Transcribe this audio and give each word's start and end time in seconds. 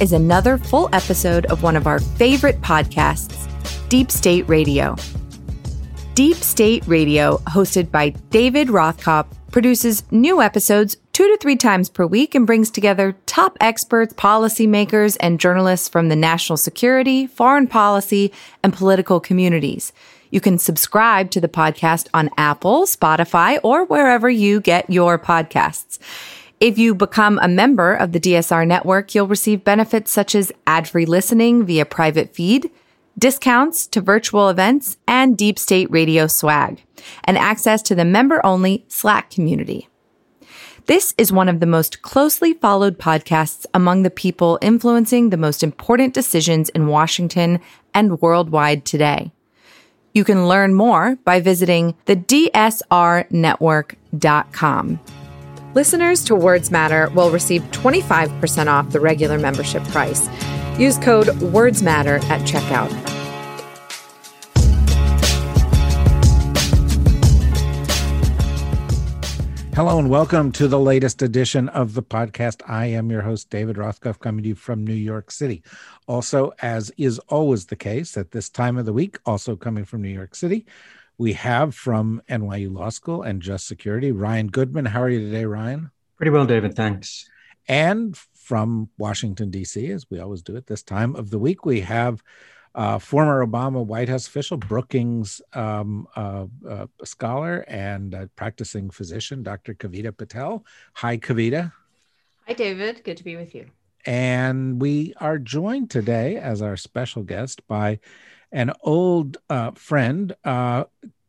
is 0.00 0.12
another 0.12 0.58
full 0.58 0.88
episode 0.92 1.46
of 1.46 1.62
one 1.62 1.76
of 1.76 1.86
our 1.86 1.98
favorite 1.98 2.60
podcasts, 2.60 3.48
Deep 3.88 4.10
State 4.10 4.48
Radio. 4.48 4.96
Deep 6.14 6.36
State 6.36 6.86
Radio, 6.86 7.38
hosted 7.48 7.90
by 7.90 8.10
David 8.30 8.68
Rothkopf, 8.68 9.26
produces 9.50 10.02
new 10.10 10.42
episodes 10.42 10.96
two 11.12 11.26
to 11.26 11.36
three 11.38 11.56
times 11.56 11.88
per 11.88 12.06
week 12.06 12.34
and 12.34 12.46
brings 12.46 12.70
together 12.70 13.16
top 13.26 13.56
experts, 13.60 14.14
policymakers, 14.14 15.16
and 15.20 15.40
journalists 15.40 15.88
from 15.88 16.08
the 16.08 16.16
national 16.16 16.56
security, 16.56 17.26
foreign 17.26 17.66
policy, 17.66 18.32
and 18.62 18.72
political 18.72 19.20
communities. 19.20 19.92
You 20.30 20.40
can 20.40 20.58
subscribe 20.58 21.30
to 21.32 21.40
the 21.40 21.48
podcast 21.48 22.08
on 22.12 22.30
Apple, 22.36 22.82
Spotify, 22.82 23.58
or 23.62 23.84
wherever 23.84 24.28
you 24.28 24.60
get 24.60 24.90
your 24.90 25.18
podcasts. 25.18 25.98
If 26.60 26.76
you 26.76 26.96
become 26.96 27.38
a 27.40 27.46
member 27.46 27.94
of 27.94 28.10
the 28.10 28.18
DSR 28.18 28.66
network, 28.66 29.14
you'll 29.14 29.28
receive 29.28 29.62
benefits 29.62 30.10
such 30.10 30.34
as 30.34 30.50
ad 30.66 30.88
free 30.88 31.06
listening 31.06 31.64
via 31.64 31.84
private 31.84 32.34
feed, 32.34 32.72
discounts 33.16 33.86
to 33.86 34.00
virtual 34.00 34.48
events, 34.48 34.96
and 35.06 35.38
deep 35.38 35.56
state 35.56 35.88
radio 35.88 36.26
swag, 36.26 36.82
and 37.22 37.38
access 37.38 37.80
to 37.82 37.94
the 37.94 38.04
member 38.04 38.44
only 38.44 38.84
Slack 38.88 39.30
community. 39.30 39.88
This 40.86 41.14
is 41.16 41.30
one 41.30 41.48
of 41.48 41.60
the 41.60 41.66
most 41.66 42.02
closely 42.02 42.54
followed 42.54 42.98
podcasts 42.98 43.64
among 43.72 44.02
the 44.02 44.10
people 44.10 44.58
influencing 44.60 45.30
the 45.30 45.36
most 45.36 45.62
important 45.62 46.12
decisions 46.12 46.70
in 46.70 46.88
Washington 46.88 47.60
and 47.94 48.20
worldwide 48.20 48.84
today. 48.84 49.30
You 50.12 50.24
can 50.24 50.48
learn 50.48 50.74
more 50.74 51.18
by 51.24 51.40
visiting 51.40 51.94
the 52.06 52.16
DSRnetwork.com. 52.16 55.00
Listeners 55.78 56.24
to 56.24 56.34
Words 56.34 56.72
Matter 56.72 57.08
will 57.10 57.30
receive 57.30 57.62
25% 57.70 58.66
off 58.66 58.90
the 58.90 58.98
regular 58.98 59.38
membership 59.38 59.84
price. 59.84 60.28
Use 60.76 60.98
code 60.98 61.28
WordsMatter 61.28 62.20
at 62.24 62.40
checkout. 62.40 62.90
Hello 69.76 70.00
and 70.00 70.10
welcome 70.10 70.50
to 70.50 70.66
the 70.66 70.80
latest 70.80 71.22
edition 71.22 71.68
of 71.68 71.94
the 71.94 72.02
podcast. 72.02 72.60
I 72.68 72.86
am 72.86 73.08
your 73.08 73.22
host, 73.22 73.48
David 73.48 73.76
Rothkopf, 73.76 74.18
coming 74.18 74.42
to 74.42 74.48
you 74.48 74.54
from 74.56 74.84
New 74.84 74.92
York 74.92 75.30
City. 75.30 75.62
Also, 76.08 76.52
as 76.60 76.90
is 76.98 77.20
always 77.28 77.66
the 77.66 77.76
case 77.76 78.16
at 78.16 78.32
this 78.32 78.48
time 78.48 78.78
of 78.78 78.84
the 78.84 78.92
week, 78.92 79.20
also 79.24 79.54
coming 79.54 79.84
from 79.84 80.02
New 80.02 80.08
York 80.08 80.34
City, 80.34 80.66
we 81.18 81.32
have 81.32 81.74
from 81.74 82.22
NYU 82.30 82.72
Law 82.72 82.90
School 82.90 83.22
and 83.22 83.42
Just 83.42 83.66
Security, 83.66 84.12
Ryan 84.12 84.46
Goodman. 84.46 84.86
How 84.86 85.02
are 85.02 85.08
you 85.08 85.18
today, 85.18 85.44
Ryan? 85.44 85.90
Pretty 86.16 86.30
well, 86.30 86.46
David. 86.46 86.74
Thanks. 86.74 87.28
And 87.66 88.16
from 88.34 88.88
Washington, 88.96 89.50
D.C., 89.50 89.90
as 89.90 90.06
we 90.08 90.20
always 90.20 90.42
do 90.42 90.56
at 90.56 90.68
this 90.68 90.82
time 90.82 91.16
of 91.16 91.30
the 91.30 91.38
week, 91.38 91.66
we 91.66 91.80
have 91.80 92.22
uh, 92.74 92.98
former 93.00 93.44
Obama 93.44 93.84
White 93.84 94.08
House 94.08 94.28
official, 94.28 94.56
Brookings 94.56 95.42
um, 95.52 96.06
uh, 96.14 96.46
uh, 96.66 96.86
scholar 97.04 97.64
and 97.66 98.30
practicing 98.36 98.88
physician, 98.88 99.42
Dr. 99.42 99.74
Kavita 99.74 100.16
Patel. 100.16 100.64
Hi, 100.94 101.18
Kavita. 101.18 101.72
Hi, 102.46 102.52
David. 102.52 103.02
Good 103.04 103.16
to 103.16 103.24
be 103.24 103.36
with 103.36 103.54
you. 103.54 103.66
And 104.06 104.80
we 104.80 105.14
are 105.20 105.38
joined 105.38 105.90
today 105.90 106.36
as 106.36 106.62
our 106.62 106.76
special 106.76 107.24
guest 107.24 107.66
by 107.66 107.98
an 108.52 108.72
old 108.82 109.38
uh, 109.48 109.72
friend. 109.72 110.34
Uh, 110.44 110.84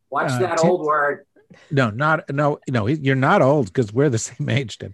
Watch 0.09 0.31
uh, 0.31 0.39
that 0.39 0.58
Tim, 0.59 0.70
old 0.70 0.81
word. 0.86 1.26
No, 1.72 1.89
not 1.89 2.30
no, 2.30 2.59
no. 2.70 2.88
You're 2.88 3.16
not 3.16 3.42
old 3.42 3.67
because 3.67 3.93
we're 3.93 4.10
the 4.10 4.17
same 4.17 4.49
age, 4.49 4.77
Tim. 4.77 4.93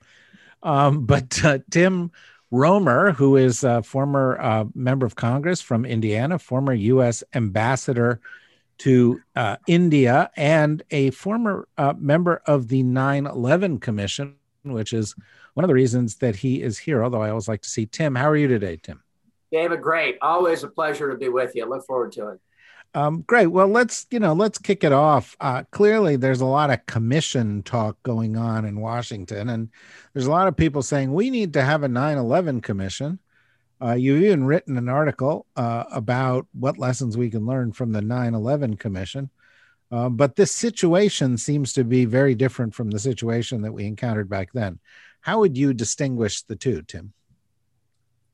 Um, 0.63 1.05
but 1.05 1.43
uh, 1.43 1.59
Tim 1.69 2.11
Roemer, 2.51 3.11
who 3.11 3.37
is 3.37 3.63
a 3.63 3.83
former 3.83 4.39
uh, 4.39 4.65
member 4.73 5.05
of 5.05 5.15
Congress 5.15 5.61
from 5.61 5.85
Indiana, 5.85 6.39
former 6.39 6.73
U.S. 6.73 7.23
ambassador 7.33 8.19
to 8.79 9.21
uh, 9.35 9.57
India, 9.67 10.29
and 10.35 10.83
a 10.91 11.11
former 11.11 11.67
uh, 11.77 11.93
member 11.97 12.41
of 12.45 12.67
the 12.67 12.83
9 12.83 13.27
11 13.27 13.79
Commission, 13.79 14.35
which 14.63 14.91
is 14.91 15.15
one 15.53 15.63
of 15.63 15.67
the 15.67 15.73
reasons 15.73 16.17
that 16.17 16.35
he 16.35 16.61
is 16.61 16.77
here. 16.77 17.03
Although 17.03 17.21
I 17.21 17.29
always 17.29 17.47
like 17.47 17.61
to 17.61 17.69
see 17.69 17.85
Tim. 17.85 18.15
How 18.15 18.29
are 18.29 18.37
you 18.37 18.47
today, 18.47 18.77
Tim? 18.81 19.01
David, 19.55 19.81
great. 19.81 20.17
Always 20.21 20.63
a 20.63 20.67
pleasure 20.67 21.09
to 21.09 21.17
be 21.17 21.29
with 21.29 21.55
you. 21.55 21.65
Look 21.65 21.85
forward 21.85 22.11
to 22.11 22.27
it. 22.27 22.41
Um, 22.93 23.21
great. 23.21 23.47
Well, 23.47 23.69
let's 23.69 24.05
you 24.11 24.19
know 24.19 24.33
let's 24.33 24.57
kick 24.57 24.83
it 24.83 24.91
off. 24.91 25.37
Uh, 25.39 25.63
clearly, 25.71 26.17
there's 26.17 26.41
a 26.41 26.45
lot 26.45 26.71
of 26.71 26.85
commission 26.87 27.63
talk 27.63 27.95
going 28.03 28.35
on 28.35 28.65
in 28.65 28.81
Washington, 28.81 29.47
and 29.47 29.69
there's 30.11 30.25
a 30.25 30.31
lot 30.31 30.49
of 30.49 30.57
people 30.57 30.81
saying 30.81 31.13
we 31.13 31.29
need 31.29 31.53
to 31.53 31.61
have 31.61 31.83
a 31.83 31.87
9/11 31.87 32.61
commission. 32.63 33.17
Uh, 33.81 33.93
you've 33.93 34.23
even 34.23 34.43
written 34.43 34.77
an 34.77 34.89
article 34.89 35.45
uh, 35.55 35.85
about 35.89 36.47
what 36.51 36.77
lessons 36.77 37.15
we 37.15 37.29
can 37.29 37.45
learn 37.45 37.71
from 37.71 37.93
the 37.93 38.01
9/11 38.01 38.77
commission. 38.77 39.29
Uh, 39.89 40.09
but 40.09 40.35
this 40.35 40.51
situation 40.51 41.37
seems 41.37 41.71
to 41.71 41.85
be 41.85 42.03
very 42.03 42.35
different 42.35 42.75
from 42.75 42.91
the 42.91 42.99
situation 42.99 43.61
that 43.61 43.71
we 43.71 43.85
encountered 43.85 44.27
back 44.27 44.51
then. 44.51 44.79
How 45.21 45.39
would 45.39 45.57
you 45.57 45.73
distinguish 45.73 46.41
the 46.41 46.57
two, 46.57 46.81
Tim? 46.81 47.13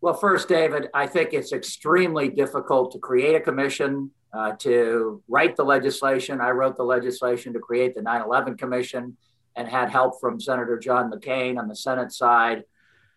Well, 0.02 0.16
first, 0.16 0.50
David, 0.50 0.90
I 0.96 1.06
think 1.06 1.32
it's 1.32 1.54
extremely 1.54 2.28
difficult 2.28 2.92
to 2.94 2.98
create 2.98 3.36
a 3.36 3.40
commission, 3.40 4.10
uh, 4.34 4.54
to 4.54 5.22
write 5.28 5.56
the 5.56 5.64
legislation. 5.64 6.42
I 6.42 6.50
wrote 6.50 6.76
the 6.76 6.84
legislation 6.84 7.54
to 7.54 7.60
create 7.60 7.94
the 7.94 8.02
9 8.02 8.22
11 8.24 8.58
Commission 8.58 9.16
and 9.56 9.68
had 9.68 9.92
help 9.92 10.20
from 10.20 10.40
Senator 10.40 10.80
John 10.80 11.12
McCain 11.12 11.60
on 11.60 11.68
the 11.68 11.76
Senate 11.76 12.12
side. 12.12 12.64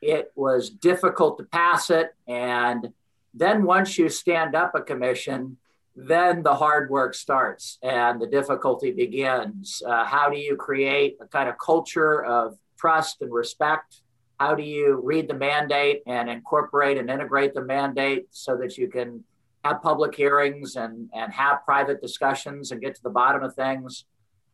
It 0.02 0.30
was 0.34 0.68
difficult 0.68 1.38
to 1.38 1.44
pass 1.44 1.88
it. 1.88 2.14
And 2.28 2.92
then 3.32 3.64
once 3.64 3.96
you 3.96 4.10
stand 4.10 4.54
up 4.54 4.74
a 4.74 4.82
commission, 4.82 5.56
then 5.96 6.42
the 6.42 6.54
hard 6.54 6.90
work 6.90 7.14
starts 7.14 7.78
and 7.82 8.20
the 8.20 8.26
difficulty 8.26 8.90
begins. 8.90 9.82
Uh, 9.86 10.04
how 10.04 10.28
do 10.28 10.36
you 10.36 10.54
create 10.56 11.16
a 11.22 11.26
kind 11.26 11.48
of 11.48 11.56
culture 11.56 12.22
of 12.22 12.58
trust 12.76 13.22
and 13.22 13.32
respect 13.32 14.02
how 14.38 14.54
do 14.54 14.62
you 14.62 15.00
read 15.02 15.28
the 15.28 15.34
mandate 15.34 16.02
and 16.06 16.28
incorporate 16.28 16.98
and 16.98 17.10
integrate 17.10 17.54
the 17.54 17.62
mandate 17.62 18.26
so 18.30 18.56
that 18.56 18.76
you 18.76 18.88
can 18.88 19.24
have 19.64 19.80
public 19.82 20.14
hearings 20.14 20.76
and, 20.76 21.08
and 21.14 21.32
have 21.32 21.64
private 21.64 22.02
discussions 22.02 22.70
and 22.70 22.80
get 22.80 22.94
to 22.96 23.02
the 23.02 23.10
bottom 23.10 23.42
of 23.42 23.54
things? 23.54 24.04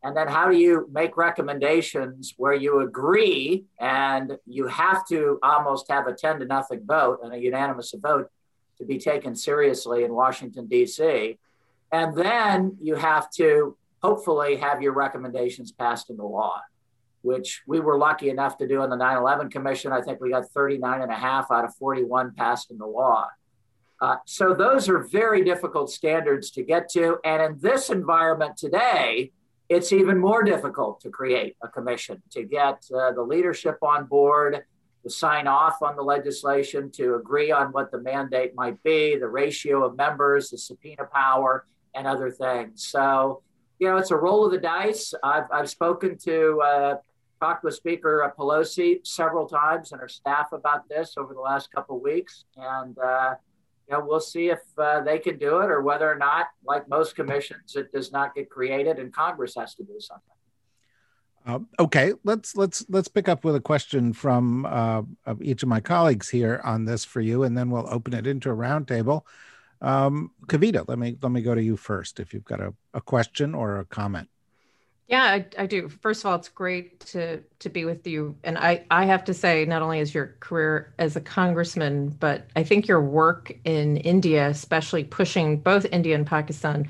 And 0.02 0.16
then 0.16 0.28
how 0.28 0.50
do 0.50 0.56
you 0.56 0.88
make 0.92 1.16
recommendations 1.16 2.34
where 2.36 2.54
you 2.54 2.80
agree 2.80 3.64
and 3.78 4.38
you 4.46 4.66
have 4.66 5.06
to 5.08 5.38
almost 5.42 5.90
have 5.90 6.06
a 6.06 6.14
10 6.14 6.40
to 6.40 6.46
nothing 6.46 6.84
vote 6.86 7.20
and 7.22 7.34
a 7.34 7.38
unanimous 7.38 7.92
vote 8.00 8.30
to 8.78 8.84
be 8.84 8.98
taken 8.98 9.34
seriously 9.34 10.04
in 10.04 10.14
Washington, 10.14 10.66
D.C.? 10.66 11.38
And 11.92 12.16
then 12.16 12.76
you 12.80 12.94
have 12.94 13.30
to 13.32 13.76
hopefully 14.02 14.56
have 14.56 14.80
your 14.80 14.92
recommendations 14.92 15.72
passed 15.72 16.08
into 16.08 16.24
law 16.24 16.60
which 17.22 17.62
we 17.66 17.80
were 17.80 17.98
lucky 17.98 18.30
enough 18.30 18.56
to 18.58 18.66
do 18.66 18.82
in 18.82 18.90
the 18.90 18.96
9-11 18.96 19.50
commission. 19.50 19.92
I 19.92 20.00
think 20.00 20.20
we 20.20 20.30
got 20.30 20.48
39 20.50 21.02
and 21.02 21.12
a 21.12 21.14
half 21.14 21.50
out 21.50 21.64
of 21.64 21.74
41 21.76 22.34
passed 22.34 22.70
into 22.70 22.86
law. 22.86 23.28
Uh, 24.00 24.16
so 24.24 24.54
those 24.54 24.88
are 24.88 25.00
very 25.00 25.44
difficult 25.44 25.90
standards 25.90 26.50
to 26.52 26.62
get 26.62 26.88
to. 26.90 27.18
And 27.24 27.42
in 27.42 27.58
this 27.60 27.90
environment 27.90 28.56
today 28.56 29.32
it's 29.70 29.92
even 29.92 30.18
more 30.18 30.42
difficult 30.42 31.00
to 31.00 31.10
create 31.10 31.56
a 31.62 31.68
commission 31.68 32.20
to 32.32 32.42
get 32.42 32.84
uh, 32.92 33.12
the 33.12 33.22
leadership 33.22 33.78
on 33.82 34.04
board 34.04 34.64
to 35.04 35.08
sign 35.08 35.46
off 35.46 35.80
on 35.80 35.94
the 35.96 36.02
legislation 36.02 36.90
to 36.90 37.14
agree 37.14 37.52
on 37.52 37.68
what 37.68 37.90
the 37.92 38.00
mandate 38.00 38.54
might 38.54 38.82
be 38.82 39.16
the 39.16 39.28
ratio 39.28 39.84
of 39.84 39.96
members 39.96 40.50
the 40.50 40.58
subpoena 40.58 41.04
power 41.14 41.66
and 41.94 42.06
other 42.06 42.30
things. 42.30 42.84
So 42.86 43.42
you 43.78 43.88
know, 43.88 43.96
it's 43.96 44.10
a 44.10 44.16
roll 44.16 44.44
of 44.44 44.52
the 44.52 44.58
dice. 44.58 45.14
I've, 45.24 45.44
I've 45.50 45.70
spoken 45.70 46.18
to 46.24 46.60
uh, 46.60 46.94
talked 47.40 47.64
with 47.64 47.74
Speaker 47.74 48.32
Pelosi 48.38 49.04
several 49.06 49.46
times 49.46 49.92
and 49.92 50.00
her 50.00 50.08
staff 50.08 50.52
about 50.52 50.88
this 50.88 51.14
over 51.16 51.34
the 51.34 51.40
last 51.40 51.72
couple 51.72 51.96
of 51.96 52.02
weeks, 52.02 52.44
and 52.56 52.96
uh, 52.98 53.34
you 53.88 53.96
know 53.96 54.04
we'll 54.06 54.20
see 54.20 54.50
if 54.50 54.60
uh, 54.78 55.00
they 55.00 55.18
can 55.18 55.38
do 55.38 55.60
it 55.60 55.70
or 55.70 55.82
whether 55.82 56.10
or 56.10 56.16
not, 56.16 56.48
like 56.64 56.88
most 56.88 57.16
commissions, 57.16 57.76
it 57.76 57.90
does 57.92 58.12
not 58.12 58.34
get 58.34 58.50
created 58.50 58.98
and 58.98 59.12
Congress 59.12 59.54
has 59.56 59.74
to 59.74 59.82
do 59.82 59.98
something. 59.98 60.34
Uh, 61.46 61.60
okay, 61.78 62.12
let's 62.22 62.54
let's 62.54 62.84
let's 62.90 63.08
pick 63.08 63.28
up 63.28 63.44
with 63.44 63.56
a 63.56 63.60
question 63.60 64.12
from 64.12 64.66
uh, 64.66 65.02
each 65.40 65.62
of 65.62 65.68
my 65.68 65.80
colleagues 65.80 66.28
here 66.28 66.60
on 66.64 66.84
this 66.84 67.04
for 67.04 67.20
you, 67.20 67.44
and 67.44 67.56
then 67.56 67.70
we'll 67.70 67.88
open 67.92 68.12
it 68.12 68.26
into 68.26 68.50
a 68.50 68.54
roundtable. 68.54 69.22
Um, 69.80 70.32
Kavita, 70.46 70.86
let 70.86 70.98
me 70.98 71.16
let 71.22 71.32
me 71.32 71.40
go 71.40 71.54
to 71.54 71.62
you 71.62 71.78
first. 71.78 72.20
If 72.20 72.34
you've 72.34 72.44
got 72.44 72.60
a, 72.60 72.74
a 72.92 73.00
question 73.00 73.54
or 73.54 73.78
a 73.78 73.86
comment. 73.86 74.28
Yeah, 75.10 75.24
I, 75.24 75.46
I, 75.58 75.66
do. 75.66 75.88
First 75.88 76.24
of 76.24 76.30
all, 76.30 76.36
it's 76.36 76.48
great 76.48 77.00
to 77.06 77.42
to 77.58 77.68
be 77.68 77.84
with 77.84 78.06
you, 78.06 78.36
and 78.44 78.56
I 78.56 78.86
I 78.92 79.06
have 79.06 79.24
to 79.24 79.34
say, 79.34 79.64
not 79.64 79.82
only 79.82 79.98
is 79.98 80.14
your 80.14 80.36
career 80.38 80.94
as 81.00 81.16
a 81.16 81.20
congressman, 81.20 82.10
but 82.10 82.46
I 82.54 82.62
think 82.62 82.86
your 82.86 83.02
work 83.02 83.52
in 83.64 83.96
India, 83.98 84.48
especially 84.48 85.02
pushing 85.02 85.60
both 85.62 85.84
India 85.90 86.14
and 86.14 86.24
Pakistan, 86.24 86.88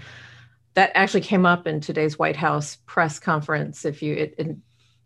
that 0.75 0.93
actually 0.95 1.23
came 1.23 1.47
up 1.47 1.67
in 1.67 1.81
today's 1.81 2.19
White 2.19 2.37
House 2.37 2.77
press 2.85 3.19
conference. 3.19 3.87
If 3.87 4.03
you 4.03 4.15
it, 4.15 4.35
it 4.37 4.57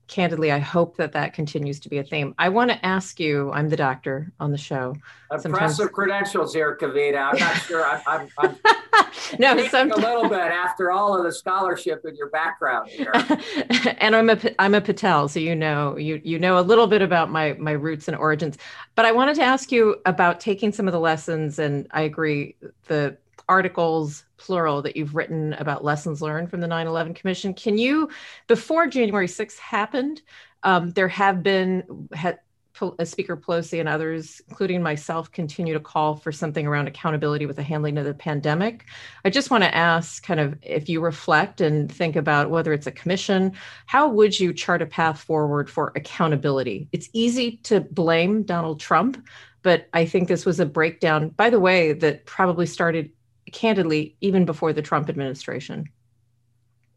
candidly, 0.07 0.53
I 0.53 0.59
hope 0.59 0.97
that 0.97 1.13
that 1.13 1.33
continues 1.33 1.81
to 1.81 1.89
be 1.89 1.99
a 1.99 2.05
theme. 2.05 2.35
I 2.39 2.49
want 2.49 2.71
to 2.71 2.87
ask 2.87 3.19
you. 3.19 3.51
I'm 3.53 3.69
the 3.69 3.77
doctor 3.77 4.33
on 4.41 4.51
the 4.51 4.59
show. 4.59 4.97
Impressive 5.31 5.77
Sometimes... 5.77 5.91
credentials 5.93 6.55
here, 6.55 6.77
Kavita. 6.81 7.33
I'm 7.33 7.39
not 7.39 7.57
sure. 7.57 7.85
I'm, 7.85 8.01
I'm, 8.07 8.29
I'm 8.39 8.57
no, 9.39 9.67
some... 9.69 9.91
a 9.91 9.97
little 9.97 10.29
bit 10.29 10.39
after 10.39 10.91
all 10.91 11.17
of 11.17 11.25
the 11.25 11.33
scholarship 11.33 12.05
in 12.05 12.15
your 12.17 12.29
background 12.29 12.89
here. 12.89 13.13
and 13.99 14.15
I'm 14.15 14.31
a 14.31 14.39
I'm 14.59 14.75
a 14.75 14.81
Patel, 14.81 15.29
so 15.29 15.41
you 15.41 15.55
know 15.55 15.97
you 15.97 16.21
you 16.23 16.39
know 16.39 16.59
a 16.59 16.63
little 16.63 16.87
bit 16.87 17.03
about 17.03 17.31
my 17.31 17.55
my 17.59 17.73
roots 17.73 18.07
and 18.07 18.17
origins. 18.17 18.59
But 18.95 19.07
I 19.07 19.13
wanted 19.13 19.35
to 19.37 19.43
ask 19.43 19.73
you 19.73 19.97
about 20.07 20.41
taking 20.41 20.73
some 20.73 20.87
of 20.87 20.93
the 20.93 21.01
lessons, 21.01 21.59
and 21.59 21.87
I 21.91 22.03
agree 22.03 22.57
the 22.87 23.17
articles 23.49 24.25
plural 24.37 24.83
that 24.83 24.97
you've 24.97 25.15
written 25.15 25.53
about 25.55 25.85
lessons 25.85 26.23
learned 26.23 26.51
from 26.51 26.61
the 26.61 26.67
9-11 26.67 27.15
commission 27.15 27.55
can 27.55 27.79
you 27.79 28.09
before 28.47 28.87
january 28.87 29.27
6th 29.27 29.59
happened 29.59 30.23
um, 30.63 30.93
there 30.93 31.09
have 31.09 31.43
been 31.43 32.09
had 32.15 32.39
uh, 32.81 33.05
Speaker 33.05 33.37
Pelosi 33.37 33.79
and 33.79 33.89
others, 33.89 34.43
including 34.49 34.83
myself, 34.83 35.31
continue 35.31 35.75
to 35.75 35.81
call 35.81 36.17
for 36.17 36.33
something 36.33 36.67
around 36.67 36.89
accountability 36.89 37.47
with 37.47 37.57
the 37.57 37.63
handling 37.63 37.99
of 37.99 38.05
the 38.05 38.15
pandemic. 38.15 38.87
I 39.25 39.31
just 39.31 39.51
want 39.51 39.63
to 39.63 39.75
ask 39.75 40.25
kind 40.25 40.41
of 40.41 40.59
if 40.63 40.89
you 40.89 41.01
reflect 41.01 41.61
and 41.61 41.91
think 41.91 42.17
about 42.17 42.51
whether 42.51 42.73
it's 42.73 42.87
a 42.87 42.93
commission, 42.93 43.53
how 43.87 44.09
would 44.09 44.39
you 44.39 44.53
chart 44.53 44.83
a 44.83 44.87
path 44.87 45.21
forward 45.21 45.71
for 45.71 45.93
accountability? 45.95 46.89
It's 46.91 47.09
easy 47.13 47.59
to 47.65 47.81
blame 47.81 48.43
Donald 48.43 48.81
Trump, 48.81 49.25
but 49.63 49.89
I 49.93 50.05
think 50.05 50.27
this 50.27 50.45
was 50.45 50.59
a 50.59 50.67
breakdown, 50.67 51.29
by 51.29 51.51
the 51.51 51.61
way, 51.61 51.93
that 51.93 52.27
probably 52.27 52.67
started 52.67 53.11
candidly 53.55 54.17
even 54.21 54.45
before 54.45 54.73
the 54.73 54.83
Trump 54.83 55.09
administration. 55.09 55.89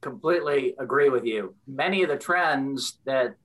Completely 0.01 0.75
agree 0.79 1.09
with 1.09 1.23
you. 1.23 1.55
Many 1.67 2.03
of 2.03 2.09
the 2.09 2.17
trends 2.17 2.99
that 3.05 3.35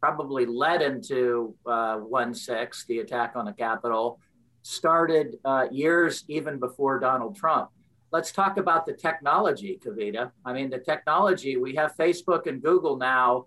probably 0.00 0.46
led 0.46 0.80
into 0.80 1.54
uh, 1.66 1.96
1 1.98 2.34
6, 2.34 2.86
the 2.86 3.00
attack 3.00 3.32
on 3.36 3.44
the 3.44 3.52
Capitol, 3.52 4.18
started 4.62 5.36
uh, 5.44 5.66
years 5.70 6.24
even 6.28 6.58
before 6.58 6.98
Donald 6.98 7.36
Trump. 7.36 7.70
Let's 8.12 8.30
talk 8.30 8.58
about 8.58 8.86
the 8.86 8.92
technology, 8.92 9.80
Kavita. 9.84 10.30
I 10.44 10.52
mean, 10.52 10.70
the 10.70 10.78
technology, 10.78 11.56
we 11.56 11.74
have 11.74 11.96
Facebook 11.96 12.46
and 12.46 12.62
Google 12.62 12.96
now 12.96 13.46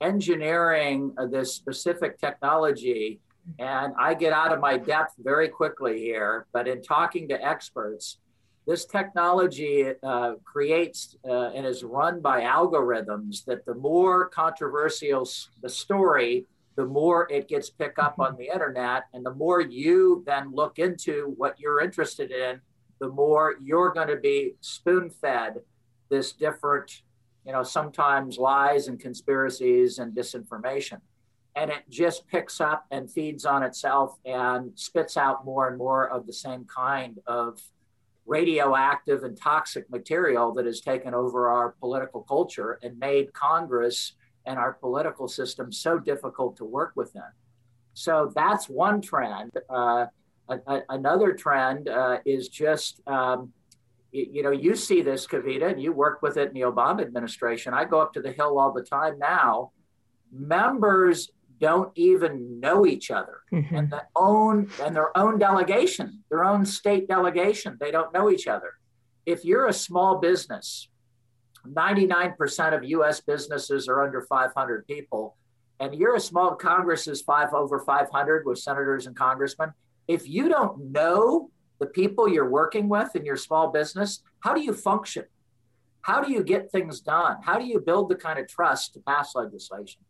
engineering 0.00 1.14
uh, 1.18 1.26
this 1.26 1.54
specific 1.54 2.18
technology. 2.18 3.20
And 3.58 3.92
I 3.98 4.14
get 4.14 4.32
out 4.32 4.52
of 4.52 4.60
my 4.60 4.76
depth 4.76 5.14
very 5.18 5.48
quickly 5.48 5.98
here, 5.98 6.46
but 6.52 6.68
in 6.68 6.82
talking 6.82 7.28
to 7.28 7.44
experts, 7.44 8.18
this 8.66 8.84
technology 8.84 9.92
uh, 10.02 10.34
creates 10.44 11.16
uh, 11.28 11.50
and 11.50 11.66
is 11.66 11.82
run 11.82 12.20
by 12.20 12.42
algorithms 12.42 13.44
that 13.44 13.64
the 13.66 13.74
more 13.74 14.28
controversial 14.28 15.28
the 15.62 15.68
story, 15.68 16.46
the 16.76 16.84
more 16.84 17.30
it 17.30 17.48
gets 17.48 17.70
picked 17.70 17.98
up 17.98 18.20
on 18.20 18.36
the 18.36 18.46
internet. 18.52 19.04
And 19.14 19.26
the 19.26 19.34
more 19.34 19.60
you 19.60 20.22
then 20.26 20.52
look 20.54 20.78
into 20.78 21.34
what 21.36 21.58
you're 21.58 21.80
interested 21.80 22.30
in, 22.30 22.60
the 23.00 23.08
more 23.08 23.56
you're 23.60 23.92
going 23.92 24.08
to 24.08 24.16
be 24.16 24.54
spoon 24.60 25.10
fed 25.10 25.54
this 26.08 26.32
different, 26.32 27.02
you 27.44 27.52
know, 27.52 27.64
sometimes 27.64 28.38
lies 28.38 28.86
and 28.86 29.00
conspiracies 29.00 29.98
and 29.98 30.14
disinformation. 30.14 31.00
And 31.56 31.70
it 31.70 31.82
just 31.90 32.28
picks 32.28 32.60
up 32.60 32.86
and 32.92 33.10
feeds 33.10 33.44
on 33.44 33.64
itself 33.64 34.18
and 34.24 34.70
spits 34.76 35.16
out 35.16 35.44
more 35.44 35.68
and 35.68 35.76
more 35.76 36.08
of 36.08 36.26
the 36.26 36.32
same 36.32 36.64
kind 36.64 37.18
of 37.26 37.60
radioactive 38.26 39.24
and 39.24 39.36
toxic 39.36 39.88
material 39.90 40.52
that 40.54 40.66
has 40.66 40.80
taken 40.80 41.14
over 41.14 41.48
our 41.48 41.70
political 41.80 42.22
culture 42.22 42.78
and 42.82 42.98
made 42.98 43.32
Congress 43.32 44.14
and 44.46 44.58
our 44.58 44.74
political 44.74 45.28
system 45.28 45.72
so 45.72 45.98
difficult 45.98 46.56
to 46.56 46.64
work 46.64 46.92
within. 46.94 47.22
So 47.94 48.32
that's 48.34 48.68
one 48.68 49.00
trend. 49.00 49.52
Uh, 49.68 50.06
a, 50.48 50.58
a, 50.66 50.82
another 50.88 51.32
trend 51.32 51.88
uh, 51.88 52.18
is 52.24 52.48
just, 52.48 53.00
um, 53.06 53.52
you, 54.12 54.26
you, 54.32 54.42
know, 54.42 54.50
you 54.50 54.76
see 54.76 55.02
this, 55.02 55.26
Kavita, 55.26 55.70
and 55.70 55.82
you 55.82 55.92
work 55.92 56.22
with 56.22 56.36
it 56.36 56.48
in 56.48 56.54
the 56.54 56.62
Obama 56.62 57.02
administration. 57.02 57.74
I 57.74 57.84
go 57.84 58.00
up 58.00 58.12
to 58.14 58.22
the 58.22 58.32
Hill 58.32 58.58
all 58.58 58.72
the 58.72 58.82
time 58.82 59.18
now. 59.18 59.72
Members 60.32 61.30
don't 61.62 61.92
even 61.94 62.58
know 62.58 62.84
each 62.84 63.10
other 63.12 63.38
mm-hmm. 63.52 63.74
and 63.74 63.90
their 63.90 64.08
own 64.16 64.68
and 64.82 64.94
their 64.94 65.16
own 65.16 65.38
delegation, 65.38 66.24
their 66.28 66.44
own 66.44 66.66
state 66.66 67.06
delegation. 67.06 67.78
They 67.80 67.92
don't 67.92 68.12
know 68.12 68.28
each 68.30 68.48
other. 68.48 68.74
If 69.24 69.44
you're 69.44 69.68
a 69.68 69.72
small 69.72 70.18
business, 70.18 70.88
99% 71.64 72.76
of 72.76 72.82
US 72.84 73.20
businesses 73.20 73.88
are 73.88 74.02
under 74.02 74.22
500 74.22 74.86
people, 74.88 75.36
and 75.78 75.94
you're 75.94 76.16
a 76.16 76.20
small 76.20 76.56
Congress 76.56 77.06
is 77.06 77.22
five 77.22 77.54
over 77.54 77.78
500 77.78 78.44
with 78.44 78.58
senators 78.58 79.06
and 79.06 79.14
congressmen. 79.14 79.72
If 80.08 80.28
you 80.28 80.48
don't 80.48 80.90
know 80.90 81.50
the 81.78 81.86
people 81.86 82.28
you're 82.28 82.50
working 82.50 82.88
with 82.88 83.14
in 83.14 83.24
your 83.24 83.36
small 83.36 83.68
business, 83.68 84.20
how 84.40 84.52
do 84.52 84.60
you 84.60 84.74
function? 84.74 85.26
How 86.00 86.20
do 86.20 86.32
you 86.32 86.42
get 86.42 86.72
things 86.72 87.00
done? 87.00 87.36
How 87.44 87.56
do 87.56 87.64
you 87.64 87.78
build 87.78 88.08
the 88.08 88.16
kind 88.16 88.40
of 88.40 88.48
trust 88.48 88.94
to 88.94 89.00
pass 89.00 89.36
legislation? 89.36 90.02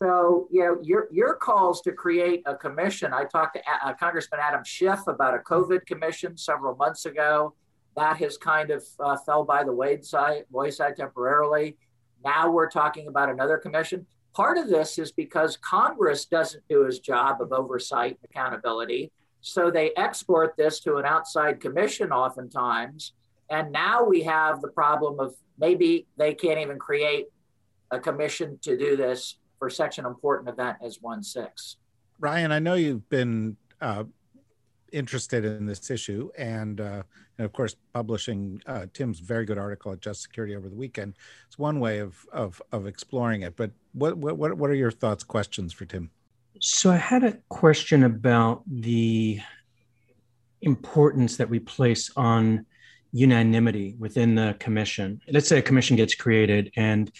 So, 0.00 0.46
you 0.50 0.60
know, 0.60 0.78
your, 0.82 1.08
your 1.10 1.34
calls 1.34 1.80
to 1.82 1.92
create 1.92 2.42
a 2.46 2.54
commission. 2.54 3.12
I 3.12 3.24
talked 3.24 3.56
to 3.56 3.62
uh, 3.84 3.94
Congressman 3.94 4.40
Adam 4.40 4.62
Schiff 4.64 5.00
about 5.08 5.34
a 5.34 5.38
COVID 5.38 5.86
commission 5.86 6.36
several 6.36 6.76
months 6.76 7.04
ago. 7.04 7.54
That 7.96 8.16
has 8.18 8.36
kind 8.36 8.70
of 8.70 8.84
uh, 9.00 9.16
fell 9.16 9.44
by 9.44 9.64
the 9.64 9.72
wayside, 9.72 10.44
wayside 10.50 10.96
temporarily. 10.96 11.76
Now 12.24 12.48
we're 12.50 12.70
talking 12.70 13.08
about 13.08 13.28
another 13.28 13.58
commission. 13.58 14.06
Part 14.34 14.56
of 14.56 14.68
this 14.68 14.98
is 14.98 15.10
because 15.10 15.56
Congress 15.56 16.26
doesn't 16.26 16.62
do 16.68 16.84
its 16.84 17.00
job 17.00 17.40
of 17.40 17.52
oversight 17.52 18.18
and 18.22 18.30
accountability. 18.30 19.10
So 19.40 19.68
they 19.68 19.92
export 19.96 20.56
this 20.56 20.78
to 20.80 20.96
an 20.96 21.06
outside 21.06 21.60
commission 21.60 22.12
oftentimes. 22.12 23.14
And 23.50 23.72
now 23.72 24.04
we 24.04 24.22
have 24.22 24.60
the 24.60 24.68
problem 24.68 25.18
of 25.18 25.34
maybe 25.58 26.06
they 26.16 26.34
can't 26.34 26.60
even 26.60 26.78
create 26.78 27.26
a 27.90 27.98
commission 27.98 28.58
to 28.62 28.76
do 28.76 28.96
this 28.96 29.38
for 29.58 29.70
such 29.70 29.98
an 29.98 30.06
important 30.06 30.48
event 30.48 30.78
as 30.82 31.00
1 31.00 31.22
6. 31.22 31.76
Ryan, 32.20 32.52
I 32.52 32.58
know 32.58 32.74
you've 32.74 33.08
been 33.08 33.56
uh, 33.80 34.04
interested 34.92 35.44
in 35.44 35.66
this 35.66 35.90
issue 35.90 36.30
and, 36.36 36.80
uh, 36.80 37.02
and 37.38 37.44
of 37.44 37.52
course, 37.52 37.76
publishing 37.92 38.60
uh, 38.66 38.86
Tim's 38.92 39.20
very 39.20 39.44
good 39.44 39.58
article 39.58 39.92
at 39.92 40.00
Just 40.00 40.22
Security 40.22 40.56
over 40.56 40.68
the 40.68 40.76
weekend. 40.76 41.14
It's 41.46 41.58
one 41.58 41.80
way 41.80 41.98
of, 41.98 42.16
of, 42.32 42.60
of 42.72 42.86
exploring 42.86 43.42
it. 43.42 43.56
But 43.56 43.70
what, 43.92 44.16
what, 44.16 44.36
what 44.36 44.70
are 44.70 44.74
your 44.74 44.90
thoughts, 44.90 45.24
questions 45.24 45.72
for 45.72 45.84
Tim? 45.84 46.10
So 46.60 46.90
I 46.90 46.96
had 46.96 47.22
a 47.22 47.38
question 47.48 48.04
about 48.04 48.62
the 48.66 49.40
importance 50.62 51.36
that 51.36 51.48
we 51.48 51.60
place 51.60 52.10
on 52.16 52.66
unanimity 53.12 53.94
within 53.98 54.34
the 54.34 54.56
commission. 54.58 55.20
Let's 55.28 55.48
say 55.48 55.58
a 55.58 55.62
commission 55.62 55.96
gets 55.96 56.14
created 56.14 56.72
and 56.76 57.10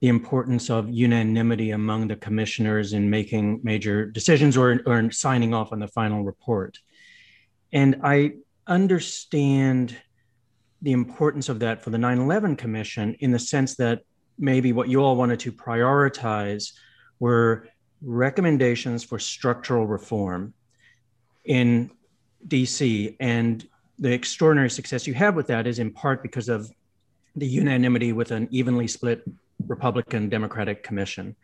the 0.00 0.08
importance 0.08 0.68
of 0.68 0.90
unanimity 0.90 1.70
among 1.70 2.08
the 2.08 2.16
commissioners 2.16 2.92
in 2.92 3.08
making 3.08 3.60
major 3.62 4.06
decisions 4.06 4.56
or, 4.56 4.80
or 4.86 5.10
signing 5.10 5.54
off 5.54 5.72
on 5.72 5.78
the 5.78 5.88
final 5.88 6.22
report. 6.22 6.78
And 7.72 8.00
I 8.02 8.32
understand 8.66 9.96
the 10.82 10.92
importance 10.92 11.48
of 11.48 11.60
that 11.60 11.82
for 11.82 11.90
the 11.90 11.98
9 11.98 12.18
11 12.18 12.56
Commission 12.56 13.16
in 13.20 13.32
the 13.32 13.38
sense 13.38 13.76
that 13.76 14.02
maybe 14.38 14.72
what 14.72 14.88
you 14.88 15.02
all 15.02 15.16
wanted 15.16 15.40
to 15.40 15.52
prioritize 15.52 16.72
were 17.18 17.68
recommendations 18.02 19.02
for 19.02 19.18
structural 19.18 19.86
reform 19.86 20.52
in 21.44 21.90
DC. 22.46 23.16
And 23.18 23.66
the 23.98 24.12
extraordinary 24.12 24.68
success 24.68 25.06
you 25.06 25.14
have 25.14 25.34
with 25.34 25.46
that 25.46 25.66
is 25.66 25.78
in 25.78 25.90
part 25.90 26.22
because 26.22 26.50
of 26.50 26.70
the 27.34 27.46
unanimity 27.46 28.12
with 28.12 28.30
an 28.30 28.48
evenly 28.50 28.86
split 28.86 29.22
Republican 29.66 30.28
Democratic 30.28 30.82
Commission. 30.82 31.36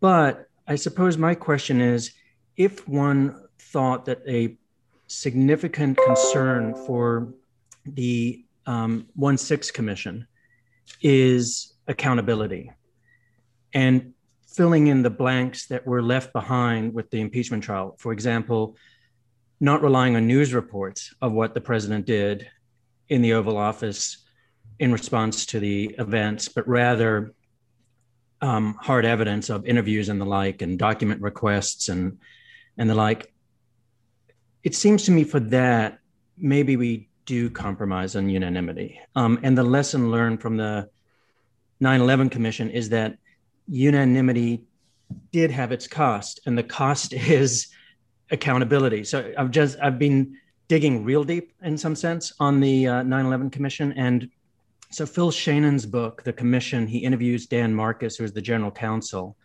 But 0.00 0.46
I 0.66 0.76
suppose 0.76 1.16
my 1.16 1.34
question 1.34 1.80
is 1.80 2.12
if 2.56 2.86
one 2.88 3.44
thought 3.58 4.04
that 4.06 4.22
a 4.26 4.56
significant 5.06 5.98
concern 6.06 6.74
for 6.86 7.34
the 7.84 8.44
um, 8.66 9.06
1 9.14 9.38
6 9.38 9.70
Commission 9.70 10.26
is 11.02 11.74
accountability 11.86 12.70
and 13.72 14.12
filling 14.46 14.88
in 14.88 15.02
the 15.02 15.10
blanks 15.10 15.66
that 15.66 15.86
were 15.86 16.02
left 16.02 16.32
behind 16.32 16.92
with 16.92 17.10
the 17.10 17.20
impeachment 17.20 17.62
trial. 17.62 17.96
For 17.98 18.12
example, 18.12 18.76
not 19.60 19.82
relying 19.82 20.16
on 20.16 20.26
news 20.26 20.54
reports 20.54 21.14
of 21.20 21.32
what 21.32 21.54
the 21.54 21.60
president 21.60 22.06
did 22.06 22.48
in 23.08 23.22
the 23.22 23.32
Oval 23.32 23.56
Office 23.56 24.27
in 24.78 24.92
response 24.92 25.46
to 25.46 25.60
the 25.60 25.94
events, 25.98 26.48
but 26.48 26.66
rather 26.68 27.32
um, 28.40 28.74
hard 28.80 29.04
evidence 29.04 29.50
of 29.50 29.66
interviews 29.66 30.08
and 30.08 30.20
the 30.20 30.24
like, 30.24 30.62
and 30.62 30.78
document 30.78 31.20
requests 31.20 31.88
and 31.88 32.18
and 32.76 32.88
the 32.88 32.94
like. 32.94 33.32
It 34.62 34.74
seems 34.74 35.04
to 35.04 35.10
me 35.10 35.24
for 35.24 35.40
that 35.40 35.98
maybe 36.36 36.76
we 36.76 37.08
do 37.26 37.50
compromise 37.50 38.16
on 38.16 38.28
unanimity. 38.28 39.00
Um, 39.16 39.38
and 39.42 39.58
the 39.58 39.62
lesson 39.62 40.10
learned 40.10 40.40
from 40.40 40.56
the 40.56 40.88
9/11 41.82 42.30
Commission 42.30 42.70
is 42.70 42.88
that 42.90 43.18
unanimity 43.66 44.62
did 45.32 45.50
have 45.50 45.72
its 45.72 45.86
cost, 45.86 46.40
and 46.46 46.56
the 46.56 46.62
cost 46.62 47.12
is 47.38 47.68
accountability. 48.30 49.04
So 49.04 49.32
I've 49.36 49.50
just 49.50 49.78
I've 49.82 49.98
been 49.98 50.36
digging 50.68 51.02
real 51.02 51.24
deep 51.24 51.52
in 51.62 51.78
some 51.78 51.96
sense 51.96 52.32
on 52.38 52.60
the 52.60 52.86
uh, 52.86 53.02
9/11 53.02 53.50
Commission, 53.50 53.92
and 53.92 54.30
so 54.90 55.04
Phil 55.06 55.30
Shenon's 55.30 55.86
book, 55.86 56.22
The 56.22 56.32
Commission, 56.32 56.86
he 56.86 56.98
interviews 56.98 57.46
Dan 57.46 57.74
Marcus, 57.74 58.16
who 58.16 58.24
is 58.24 58.32
the 58.32 58.40
general 58.40 58.70
counsel 58.70 59.36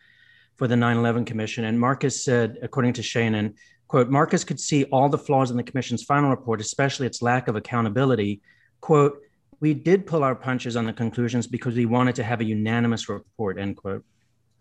for 0.55 0.67
the 0.67 0.75
9/11 0.75 1.25
Commission, 1.25 1.65
and 1.65 1.79
Marcus 1.79 2.23
said, 2.23 2.57
according 2.62 2.93
to 2.93 3.03
Shannon, 3.03 3.55
quote, 3.88 4.09
Marcus 4.09 4.43
could 4.43 4.59
see 4.59 4.85
all 4.85 5.09
the 5.09 5.17
flaws 5.17 5.51
in 5.51 5.57
the 5.57 5.63
commission's 5.63 6.03
final 6.03 6.29
report, 6.29 6.62
especially 6.62 7.07
its 7.07 7.21
lack 7.21 7.47
of 7.47 7.55
accountability. 7.55 8.41
Quote, 8.81 9.19
we 9.59 9.73
did 9.73 10.05
pull 10.05 10.23
our 10.23 10.35
punches 10.35 10.75
on 10.75 10.85
the 10.85 10.93
conclusions 10.93 11.47
because 11.47 11.75
we 11.75 11.85
wanted 11.85 12.15
to 12.15 12.23
have 12.23 12.41
a 12.41 12.43
unanimous 12.43 13.09
report, 13.09 13.57
end 13.57 13.77
quote. 13.77 14.03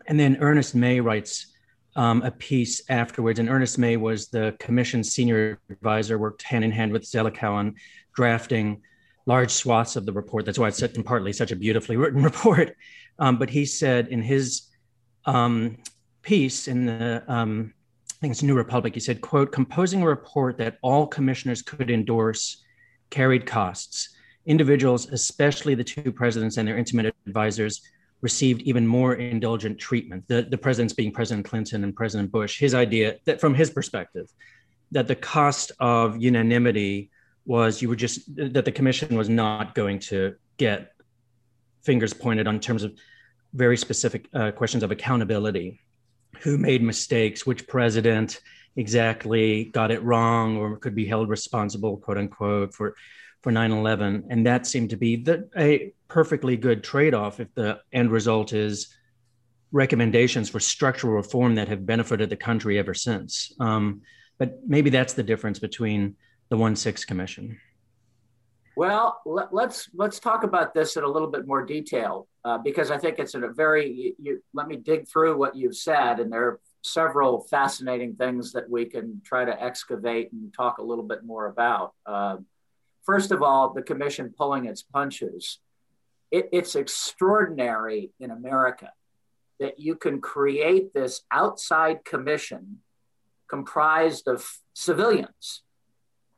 And 0.07 0.19
then 0.19 0.37
Ernest 0.39 0.75
May 0.75 0.99
writes 0.99 1.47
um, 1.95 2.21
a 2.23 2.31
piece 2.31 2.81
afterwards, 2.89 3.39
and 3.39 3.49
Ernest 3.49 3.77
May 3.77 3.97
was 3.97 4.27
the 4.27 4.55
commission's 4.59 5.13
senior 5.13 5.59
advisor, 5.69 6.17
worked 6.17 6.43
hand 6.43 6.63
in 6.63 6.71
hand 6.71 6.91
with 6.91 7.03
Zelikow 7.03 7.51
on 7.51 7.75
drafting 8.15 8.81
large 9.25 9.51
swaths 9.51 9.95
of 9.95 10.05
the 10.05 10.11
report. 10.11 10.45
That's 10.45 10.59
why 10.59 10.67
it's 10.67 10.77
such, 10.77 10.95
partly 11.05 11.33
such 11.33 11.51
a 11.51 11.55
beautifully 11.55 11.97
written 11.97 12.23
report. 12.31 12.75
Um, 13.19 13.37
but 13.37 13.49
he 13.49 13.65
said 13.65 14.07
in 14.07 14.21
his 14.21 14.63
um, 15.25 15.77
piece 16.21 16.67
in 16.67 16.85
the, 16.85 17.23
um, 17.27 17.73
I 18.09 18.15
think 18.19 18.31
it's 18.31 18.43
New 18.43 18.55
Republic, 18.55 18.93
he 18.93 18.99
said, 18.99 19.21
quote, 19.21 19.51
composing 19.51 20.01
a 20.01 20.07
report 20.07 20.57
that 20.57 20.77
all 20.81 21.07
commissioners 21.07 21.61
could 21.61 21.89
endorse 21.89 22.63
carried 23.09 23.45
costs. 23.45 24.09
Individuals, 24.45 25.07
especially 25.11 25.75
the 25.75 25.83
two 25.83 26.11
presidents 26.11 26.57
and 26.57 26.67
their 26.67 26.77
intimate 26.77 27.15
advisors, 27.27 27.81
received 28.21 28.61
even 28.61 28.87
more 28.87 29.15
indulgent 29.15 29.77
treatment. 29.77 30.23
The, 30.27 30.43
the 30.43 30.57
presidents 30.57 30.93
being 30.93 31.11
President 31.11 31.45
Clinton 31.45 31.83
and 31.83 31.95
President 31.95 32.31
Bush, 32.31 32.57
his 32.57 32.73
idea 32.73 33.17
that 33.25 33.41
from 33.41 33.53
his 33.53 33.69
perspective, 33.69 34.29
that 34.91 35.07
the 35.07 35.15
cost 35.15 35.73
of 35.79 36.21
unanimity 36.21 37.11
was 37.45 37.81
you 37.81 37.89
were 37.89 37.95
just 37.95 38.35
that 38.35 38.65
the 38.65 38.71
commission 38.71 39.15
was 39.17 39.29
not 39.29 39.75
going 39.75 39.99
to 39.99 40.35
get 40.57 40.93
fingers 41.83 42.13
pointed 42.13 42.47
on 42.47 42.59
terms 42.59 42.83
of 42.83 42.93
very 43.53 43.77
specific 43.77 44.27
uh, 44.33 44.51
questions 44.51 44.83
of 44.83 44.91
accountability. 44.91 45.79
Who 46.41 46.57
made 46.57 46.81
mistakes 46.81 47.45
which 47.45 47.67
president 47.67 48.39
exactly 48.75 49.65
got 49.65 49.91
it 49.91 50.01
wrong 50.03 50.57
or 50.57 50.77
could 50.77 50.95
be 50.95 51.05
held 51.05 51.29
responsible 51.29 51.97
quote 51.97 52.17
unquote 52.17 52.73
for 52.73 52.95
for 53.41 53.51
9-11 53.51 54.23
and 54.29 54.45
that 54.47 54.65
seemed 54.65 54.89
to 54.89 54.95
be 54.95 55.17
the, 55.17 55.47
a 55.57 55.93
perfectly 56.07 56.55
good 56.55 56.81
trade-off 56.81 57.41
if 57.41 57.53
the 57.55 57.79
end 57.91 58.09
result 58.09 58.53
is 58.53 58.95
recommendations 59.73 60.49
for 60.49 60.59
structural 60.59 61.13
reform 61.13 61.55
that 61.55 61.67
have 61.67 61.85
benefited 61.85 62.29
the 62.29 62.37
country 62.37 62.77
ever 62.77 62.93
since. 62.93 63.51
Um, 63.59 64.01
but 64.37 64.59
maybe 64.65 64.89
that's 64.89 65.13
the 65.13 65.23
difference 65.23 65.59
between 65.59 66.15
the 66.53 66.57
one 66.57 66.75
six 66.75 67.03
commission? 67.03 67.57
Well, 68.77 69.19
let, 69.25 69.45
us 69.45 69.49
let's, 69.51 69.89
let's 69.95 70.19
talk 70.19 70.43
about 70.43 70.75
this 70.75 70.97
in 70.97 71.03
a 71.03 71.07
little 71.07 71.27
bit 71.27 71.47
more 71.47 71.65
detail 71.65 72.27
uh, 72.45 72.59
because 72.59 72.91
I 72.91 72.99
think 72.99 73.17
it's 73.17 73.33
in 73.33 73.43
a 73.43 73.51
very. 73.51 74.13
You, 74.19 74.43
let 74.53 74.67
me 74.67 74.75
dig 74.75 75.07
through 75.07 75.35
what 75.35 75.55
you've 75.55 75.75
said, 75.75 76.19
and 76.19 76.31
there 76.31 76.45
are 76.47 76.59
several 76.83 77.41
fascinating 77.49 78.13
things 78.17 78.51
that 78.51 78.69
we 78.69 78.85
can 78.85 79.19
try 79.25 79.45
to 79.45 79.63
excavate 79.63 80.31
and 80.31 80.53
talk 80.53 80.77
a 80.77 80.83
little 80.83 81.03
bit 81.03 81.25
more 81.25 81.47
about. 81.47 81.95
Uh, 82.05 82.37
first 83.01 83.31
of 83.31 83.41
all, 83.41 83.73
the 83.73 83.81
commission 83.81 84.31
pulling 84.37 84.65
its 84.65 84.83
punches. 84.83 85.57
It, 86.29 86.49
it's 86.51 86.75
extraordinary 86.75 88.11
in 88.19 88.29
America 88.29 88.91
that 89.59 89.79
you 89.79 89.95
can 89.95 90.21
create 90.21 90.93
this 90.93 91.21
outside 91.31 92.05
commission 92.05 92.81
comprised 93.49 94.27
of 94.27 94.47
civilians 94.75 95.62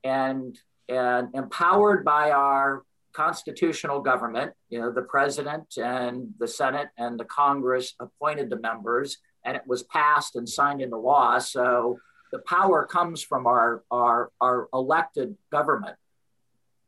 and, 0.05 0.57
and 0.87 1.29
empowered 1.33 2.05
by 2.05 2.31
our 2.31 2.83
constitutional 3.11 4.01
government, 4.01 4.53
you 4.69 4.79
know, 4.79 4.91
the 4.91 5.01
president 5.01 5.77
and 5.77 6.33
the 6.37 6.47
Senate 6.47 6.89
and 6.97 7.19
the 7.19 7.25
Congress 7.25 7.95
appointed 7.99 8.49
the 8.49 8.59
members, 8.59 9.17
and 9.43 9.55
it 9.55 9.63
was 9.65 9.83
passed 9.83 10.35
and 10.35 10.47
signed 10.47 10.81
into 10.81 10.97
law. 10.97 11.39
So 11.39 11.99
the 12.31 12.39
power 12.39 12.85
comes 12.85 13.23
from 13.23 13.47
our, 13.47 13.83
our, 13.89 14.31
our 14.41 14.67
elected 14.73 15.35
government. 15.51 15.95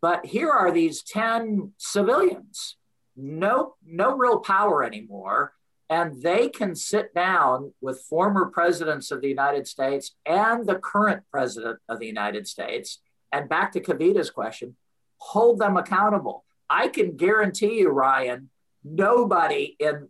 But 0.01 0.25
here 0.25 0.51
are 0.51 0.71
these 0.71 1.01
10 1.01 1.73
civilians, 1.77 2.75
no, 3.15 3.75
no 3.85 4.15
real 4.15 4.39
power 4.39 4.83
anymore. 4.83 5.53
And 5.89 6.21
they 6.21 6.49
can 6.49 6.75
sit 6.75 7.15
down 7.15 7.73
with 7.79 8.01
former 8.09 8.47
presidents 8.47 9.09
of 9.09 9.21
the 9.21 9.29
United 9.29 9.67
States 9.67 10.15
and 10.25 10.67
the 10.67 10.75
current 10.75 11.23
president 11.31 11.79
of 11.87 11.99
the 11.99 12.05
United 12.05 12.45
States 12.45 12.99
and 13.31 13.49
back 13.49 13.71
to 13.73 13.81
Kavita's 13.81 14.29
question, 14.29 14.75
hold 15.17 15.59
them 15.59 15.77
accountable. 15.77 16.43
I 16.69 16.87
can 16.87 17.15
guarantee 17.15 17.79
you, 17.79 17.89
Ryan, 17.89 18.49
nobody 18.83 19.75
in 19.79 20.09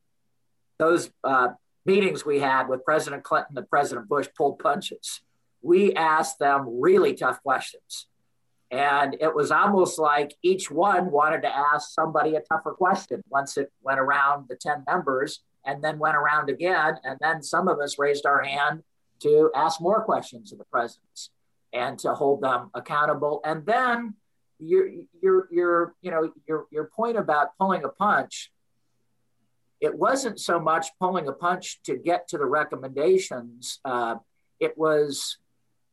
those 0.80 1.10
uh, 1.24 1.50
meetings 1.86 2.26
we 2.26 2.40
had 2.40 2.68
with 2.68 2.86
President 2.86 3.24
Clinton 3.24 3.58
and 3.58 3.70
President 3.70 4.08
Bush 4.08 4.28
pulled 4.38 4.60
punches. 4.60 5.22
We 5.62 5.94
asked 5.94 6.40
them 6.40 6.80
really 6.80 7.14
tough 7.14 7.42
questions. 7.42 8.08
And 8.70 9.16
it 9.22 9.34
was 9.34 9.50
almost 9.50 9.98
like 9.98 10.36
each 10.44 10.70
one 10.70 11.10
wanted 11.10 11.42
to 11.44 11.56
ask 11.56 11.92
somebody 11.92 12.36
a 12.36 12.42
tougher 12.42 12.74
question 12.74 13.24
once 13.30 13.58
it 13.58 13.72
went 13.82 14.00
around 14.00 14.48
the 14.50 14.58
10 14.58 14.84
members 14.86 15.42
and 15.66 15.82
then 15.82 16.00
went 16.00 16.18
around 16.18 16.50
again. 16.50 16.98
And 17.04 17.18
then 17.22 17.42
some 17.42 17.70
of 17.70 17.80
us 17.80 17.98
raised 17.98 18.26
our 18.26 18.44
hand 18.44 18.84
to 19.22 19.50
ask 19.56 19.80
more 19.80 20.04
questions 20.04 20.52
of 20.52 20.58
the 20.58 20.66
presidents 20.66 21.32
and 21.74 22.00
to 22.00 22.14
hold 22.14 22.42
them 22.42 22.70
accountable. 22.74 23.42
And 23.44 23.66
then 23.66 24.16
your 24.60 24.88
your 25.22 25.48
your 25.52 25.96
you 26.02 26.12
know 26.12 26.32
your 26.48 26.66
your 26.72 26.86
point 26.86 27.18
about 27.18 27.58
pulling 27.60 27.84
a 27.84 27.90
punch. 27.90 28.52
It 29.80 29.96
wasn't 29.96 30.40
so 30.40 30.60
much 30.60 30.88
pulling 31.00 31.28
a 31.28 31.34
punch 31.34 31.82
to 31.84 31.98
get 31.98 32.28
to 32.30 32.38
the 32.38 32.46
recommendations. 32.48 33.80
Uh, 33.86 34.16
it 34.60 34.76
was, 34.76 35.38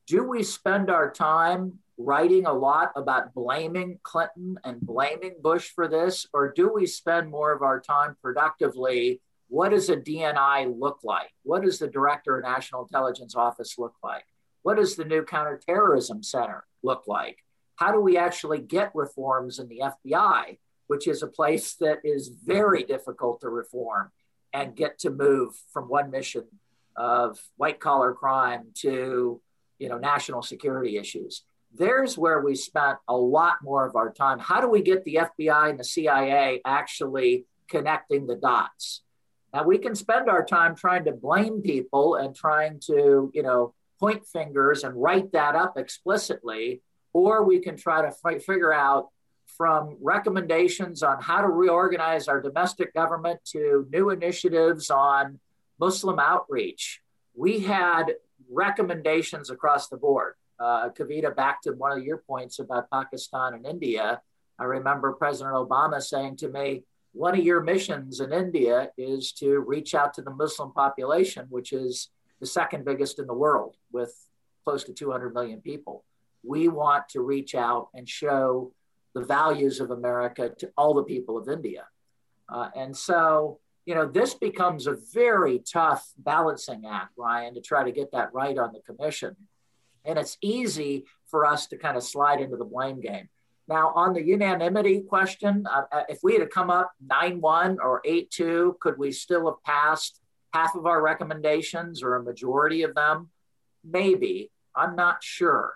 do 0.07 0.25
we 0.25 0.43
spend 0.43 0.88
our 0.88 1.11
time 1.11 1.81
writing 1.99 2.47
a 2.47 2.52
lot 2.52 2.93
about 2.97 3.35
blaming 3.35 3.99
Clinton 4.02 4.59
and 4.64 4.81
blaming 4.81 5.35
Bush 5.43 5.69
for 5.75 5.87
this, 5.87 6.26
or 6.33 6.50
do 6.50 6.73
we 6.73 6.87
spend 6.87 7.31
more 7.31 7.52
of 7.52 7.61
our 7.61 7.78
time 7.78 8.16
productively? 8.23 9.21
What 9.49 9.71
does 9.71 9.90
a 9.90 9.97
DNI 9.97 10.75
look 10.78 11.00
like? 11.04 11.31
What 11.43 11.62
does 11.62 11.78
the 11.78 11.87
Director 11.87 12.38
of 12.38 12.45
National 12.45 12.83
Intelligence 12.83 13.35
Office 13.37 13.75
look 13.78 13.95
like? 14.02 14.25
What 14.64 14.78
does 14.78 14.97
the 14.97 15.04
new 15.04 15.23
counterterrorism 15.25 16.23
center 16.23 16.64
look 16.83 17.04
like? 17.06 17.44
How 17.76 17.92
do 17.92 18.00
we 18.00 18.16
actually 18.16 18.61
get 18.61 18.94
reforms 18.94 19.59
in 19.59 19.68
the 19.68 19.83
FBI, 20.06 20.56
which 20.87 21.06
is 21.06 21.23
a 21.23 21.26
place 21.26 21.75
that 21.80 21.99
is 22.02 22.28
very 22.28 22.83
difficult 22.83 23.42
to 23.42 23.50
reform 23.50 24.11
and 24.54 24.75
get 24.75 24.99
to 25.00 25.11
move 25.11 25.52
from 25.71 25.90
one 25.90 26.11
mission 26.11 26.44
of 26.97 27.38
white 27.56 27.78
collar 27.78 28.14
crime 28.14 28.68
to 28.76 29.40
you 29.78 29.88
know 29.90 29.99
national 29.99 30.40
security 30.40 30.97
issues? 30.97 31.42
There's 31.76 32.16
where 32.16 32.40
we 32.40 32.54
spent 32.54 32.97
a 33.06 33.16
lot 33.16 33.56
more 33.62 33.87
of 33.87 33.97
our 33.97 34.14
time. 34.14 34.38
How 34.38 34.62
do 34.62 34.68
we 34.68 34.80
get 34.80 35.04
the 35.04 35.18
fbi 35.38 35.68
and 35.68 35.78
the 35.78 35.85
cia 35.85 36.62
actually 36.64 37.44
connecting 37.68 38.26
the 38.26 38.37
dots? 38.37 39.02
Now 39.52 39.64
we 39.64 39.76
can 39.76 39.94
spend 39.94 40.30
our 40.30 40.42
time 40.42 40.75
trying 40.75 41.04
to 41.04 41.12
blame 41.12 41.61
people 41.61 42.14
and 42.14 42.35
trying 42.35 42.80
to 42.87 43.30
you 43.35 43.42
know 43.42 43.75
point 44.04 44.26
fingers 44.26 44.84
and 44.84 45.00
write 45.00 45.32
that 45.32 45.54
up 45.54 45.78
explicitly, 45.78 46.82
or 47.12 47.44
we 47.44 47.58
can 47.58 47.76
try 47.76 48.02
to 48.02 48.08
f- 48.08 48.42
figure 48.42 48.73
out 48.73 49.08
from 49.56 49.96
recommendations 50.00 51.02
on 51.02 51.23
how 51.23 51.40
to 51.40 51.49
reorganize 51.49 52.28
our 52.28 52.40
domestic 52.40 52.92
government 52.92 53.40
to 53.44 53.87
new 53.90 54.11
initiatives 54.11 54.90
on 54.90 55.38
Muslim 55.78 56.18
outreach. 56.18 57.00
We 57.34 57.61
had 57.61 58.14
recommendations 58.50 59.49
across 59.50 59.88
the 59.88 59.96
board. 59.96 60.34
Uh, 60.58 60.90
Kavita, 60.90 61.34
back 61.34 61.62
to 61.62 61.70
one 61.73 61.92
of 61.96 62.04
your 62.04 62.18
points 62.18 62.58
about 62.58 62.90
Pakistan 62.90 63.54
and 63.54 63.66
India. 63.66 64.20
I 64.58 64.64
remember 64.64 65.12
President 65.12 65.54
Obama 65.54 66.00
saying 66.02 66.37
to 66.38 66.49
me, 66.49 66.84
one 67.12 67.38
of 67.38 67.44
your 67.44 67.62
missions 67.62 68.20
in 68.20 68.32
India 68.32 68.90
is 68.99 69.32
to 69.40 69.61
reach 69.61 69.94
out 69.94 70.14
to 70.14 70.23
the 70.23 70.30
Muslim 70.30 70.73
population, 70.73 71.46
which 71.49 71.73
is 71.73 72.11
the 72.44 72.50
second 72.50 72.84
biggest 72.84 73.18
in 73.18 73.26
the 73.26 73.32
world 73.32 73.74
with 73.90 74.14
close 74.64 74.84
to 74.84 74.92
200 74.92 75.32
million 75.32 75.62
people. 75.62 76.04
We 76.42 76.68
want 76.68 77.08
to 77.10 77.22
reach 77.22 77.54
out 77.54 77.88
and 77.94 78.06
show 78.06 78.74
the 79.14 79.24
values 79.24 79.80
of 79.80 79.90
America 79.90 80.50
to 80.58 80.70
all 80.76 80.92
the 80.92 81.04
people 81.04 81.38
of 81.38 81.48
India. 81.48 81.86
Uh, 82.46 82.68
and 82.76 82.94
so, 82.94 83.60
you 83.86 83.94
know, 83.94 84.06
this 84.06 84.34
becomes 84.34 84.86
a 84.86 84.98
very 85.14 85.60
tough 85.60 86.12
balancing 86.18 86.84
act, 86.84 87.12
Ryan, 87.16 87.54
to 87.54 87.62
try 87.62 87.82
to 87.82 87.92
get 87.92 88.12
that 88.12 88.34
right 88.34 88.58
on 88.58 88.74
the 88.74 88.80
commission. 88.80 89.34
And 90.04 90.18
it's 90.18 90.36
easy 90.42 91.06
for 91.30 91.46
us 91.46 91.66
to 91.68 91.78
kind 91.78 91.96
of 91.96 92.02
slide 92.02 92.42
into 92.42 92.58
the 92.58 92.66
blame 92.66 93.00
game. 93.00 93.30
Now, 93.68 93.90
on 93.94 94.12
the 94.12 94.22
unanimity 94.22 95.00
question, 95.00 95.64
uh, 95.66 95.84
uh 95.90 96.02
if 96.10 96.18
we 96.22 96.34
had 96.38 96.50
come 96.50 96.68
up 96.68 96.92
9 97.06 97.40
1 97.40 97.78
or 97.80 98.02
8 98.04 98.30
2, 98.30 98.76
could 98.82 98.98
we 98.98 99.12
still 99.12 99.46
have 99.46 99.62
passed 99.64 100.20
half 100.54 100.76
of 100.76 100.87
our 100.87 101.02
recommendations 101.02 102.02
or 102.02 102.14
a 102.14 102.23
majority 102.23 102.82
of 102.82 102.94
them? 102.94 103.28
Maybe. 103.82 104.50
I'm 104.75 104.94
not 104.94 105.23
sure. 105.23 105.75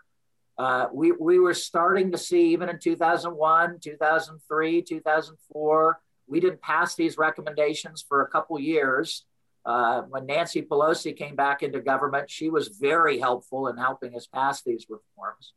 Uh, 0.56 0.86
we, 0.92 1.12
we 1.12 1.38
were 1.38 1.54
starting 1.54 2.12
to 2.12 2.18
see, 2.18 2.52
even 2.52 2.68
in 2.68 2.78
2001, 2.78 3.78
2003, 3.80 4.82
2004, 4.82 6.00
we 6.28 6.40
didn't 6.40 6.62
pass 6.62 6.94
these 6.94 7.18
recommendations 7.18 8.04
for 8.08 8.22
a 8.22 8.28
couple 8.28 8.58
years. 8.58 9.24
Uh, 9.64 10.02
when 10.02 10.26
Nancy 10.26 10.62
Pelosi 10.62 11.16
came 11.16 11.36
back 11.36 11.62
into 11.62 11.80
government, 11.80 12.30
she 12.30 12.48
was 12.48 12.68
very 12.68 13.18
helpful 13.18 13.68
in 13.68 13.76
helping 13.76 14.14
us 14.16 14.26
pass 14.26 14.62
these 14.62 14.86
reforms. 14.88 15.54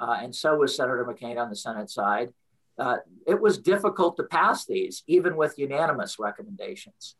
Uh, 0.00 0.18
and 0.20 0.34
so 0.34 0.56
was 0.56 0.74
Senator 0.74 1.04
McCain 1.04 1.38
on 1.38 1.48
the 1.48 1.56
Senate 1.56 1.90
side. 1.90 2.32
Uh, 2.78 2.96
it 3.26 3.40
was 3.40 3.58
difficult 3.58 4.16
to 4.16 4.24
pass 4.24 4.64
these, 4.64 5.02
even 5.06 5.36
with 5.36 5.58
unanimous 5.58 6.18
recommendations. 6.18 7.16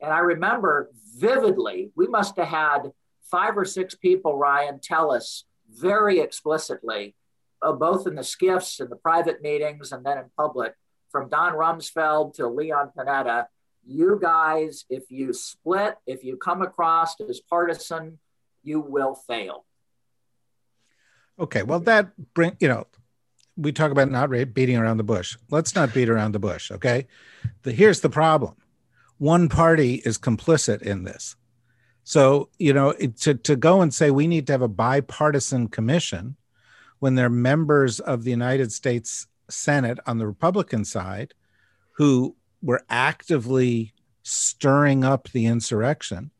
And 0.00 0.12
I 0.12 0.20
remember 0.20 0.90
vividly, 1.16 1.90
we 1.96 2.06
must 2.06 2.36
have 2.36 2.48
had 2.48 2.92
five 3.30 3.56
or 3.56 3.64
six 3.64 3.94
people, 3.94 4.36
Ryan, 4.36 4.80
tell 4.82 5.12
us 5.12 5.44
very 5.70 6.20
explicitly, 6.20 7.14
uh, 7.62 7.72
both 7.72 8.06
in 8.06 8.14
the 8.14 8.22
SCIFs 8.22 8.80
and 8.80 8.90
the 8.90 8.96
private 8.96 9.42
meetings 9.42 9.92
and 9.92 10.04
then 10.04 10.18
in 10.18 10.24
public, 10.36 10.74
from 11.10 11.28
Don 11.28 11.52
Rumsfeld 11.52 12.34
to 12.34 12.48
Leon 12.48 12.90
Panetta, 12.96 13.46
you 13.84 14.18
guys, 14.20 14.84
if 14.88 15.10
you 15.10 15.32
split, 15.32 15.96
if 16.06 16.22
you 16.22 16.36
come 16.36 16.62
across 16.62 17.20
as 17.20 17.40
partisan, 17.40 18.18
you 18.62 18.80
will 18.80 19.14
fail. 19.14 19.64
Okay, 21.38 21.62
well, 21.62 21.80
that 21.80 22.12
bring 22.34 22.56
you 22.60 22.68
know, 22.68 22.86
we 23.56 23.72
talk 23.72 23.90
about 23.90 24.10
not 24.10 24.30
beating 24.52 24.76
around 24.76 24.98
the 24.98 25.04
bush. 25.04 25.36
Let's 25.50 25.74
not 25.74 25.94
beat 25.94 26.08
around 26.08 26.32
the 26.32 26.38
bush. 26.38 26.70
Okay, 26.70 27.06
the, 27.62 27.72
here's 27.72 28.00
the 28.00 28.10
problem: 28.10 28.56
one 29.20 29.50
party 29.50 29.96
is 30.06 30.16
complicit 30.16 30.80
in 30.80 31.04
this. 31.04 31.36
So, 32.04 32.48
you 32.58 32.72
know, 32.72 32.92
to, 32.92 33.34
to 33.34 33.54
go 33.54 33.82
and 33.82 33.92
say 33.92 34.10
we 34.10 34.26
need 34.26 34.46
to 34.46 34.54
have 34.54 34.62
a 34.62 34.68
bipartisan 34.68 35.68
commission 35.68 36.36
when 37.00 37.16
they're 37.16 37.28
members 37.28 38.00
of 38.00 38.24
the 38.24 38.30
United 38.30 38.72
States 38.72 39.26
Senate 39.50 39.98
on 40.06 40.16
the 40.16 40.26
Republican 40.26 40.86
side 40.86 41.34
who 41.92 42.34
were 42.62 42.82
actively 42.88 43.92
stirring 44.22 45.04
up 45.04 45.28
the 45.28 45.44
insurrection 45.44 46.30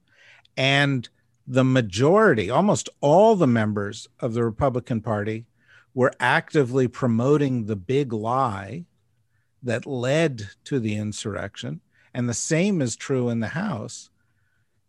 and 0.56 1.06
the 1.46 1.64
majority, 1.64 2.48
almost 2.48 2.88
all 3.02 3.36
the 3.36 3.46
members 3.46 4.08
of 4.20 4.32
the 4.32 4.42
Republican 4.42 5.02
Party 5.02 5.44
were 5.92 6.12
actively 6.18 6.88
promoting 6.88 7.66
the 7.66 7.76
big 7.76 8.14
lie 8.14 8.86
that 9.62 9.84
led 9.84 10.48
to 10.64 10.80
the 10.80 10.96
insurrection. 10.96 11.82
And 12.12 12.28
the 12.28 12.34
same 12.34 12.82
is 12.82 12.96
true 12.96 13.28
in 13.28 13.40
the 13.40 13.48
House 13.48 14.10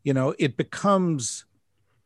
you 0.03 0.13
know, 0.13 0.33
it 0.39 0.57
becomes, 0.57 1.45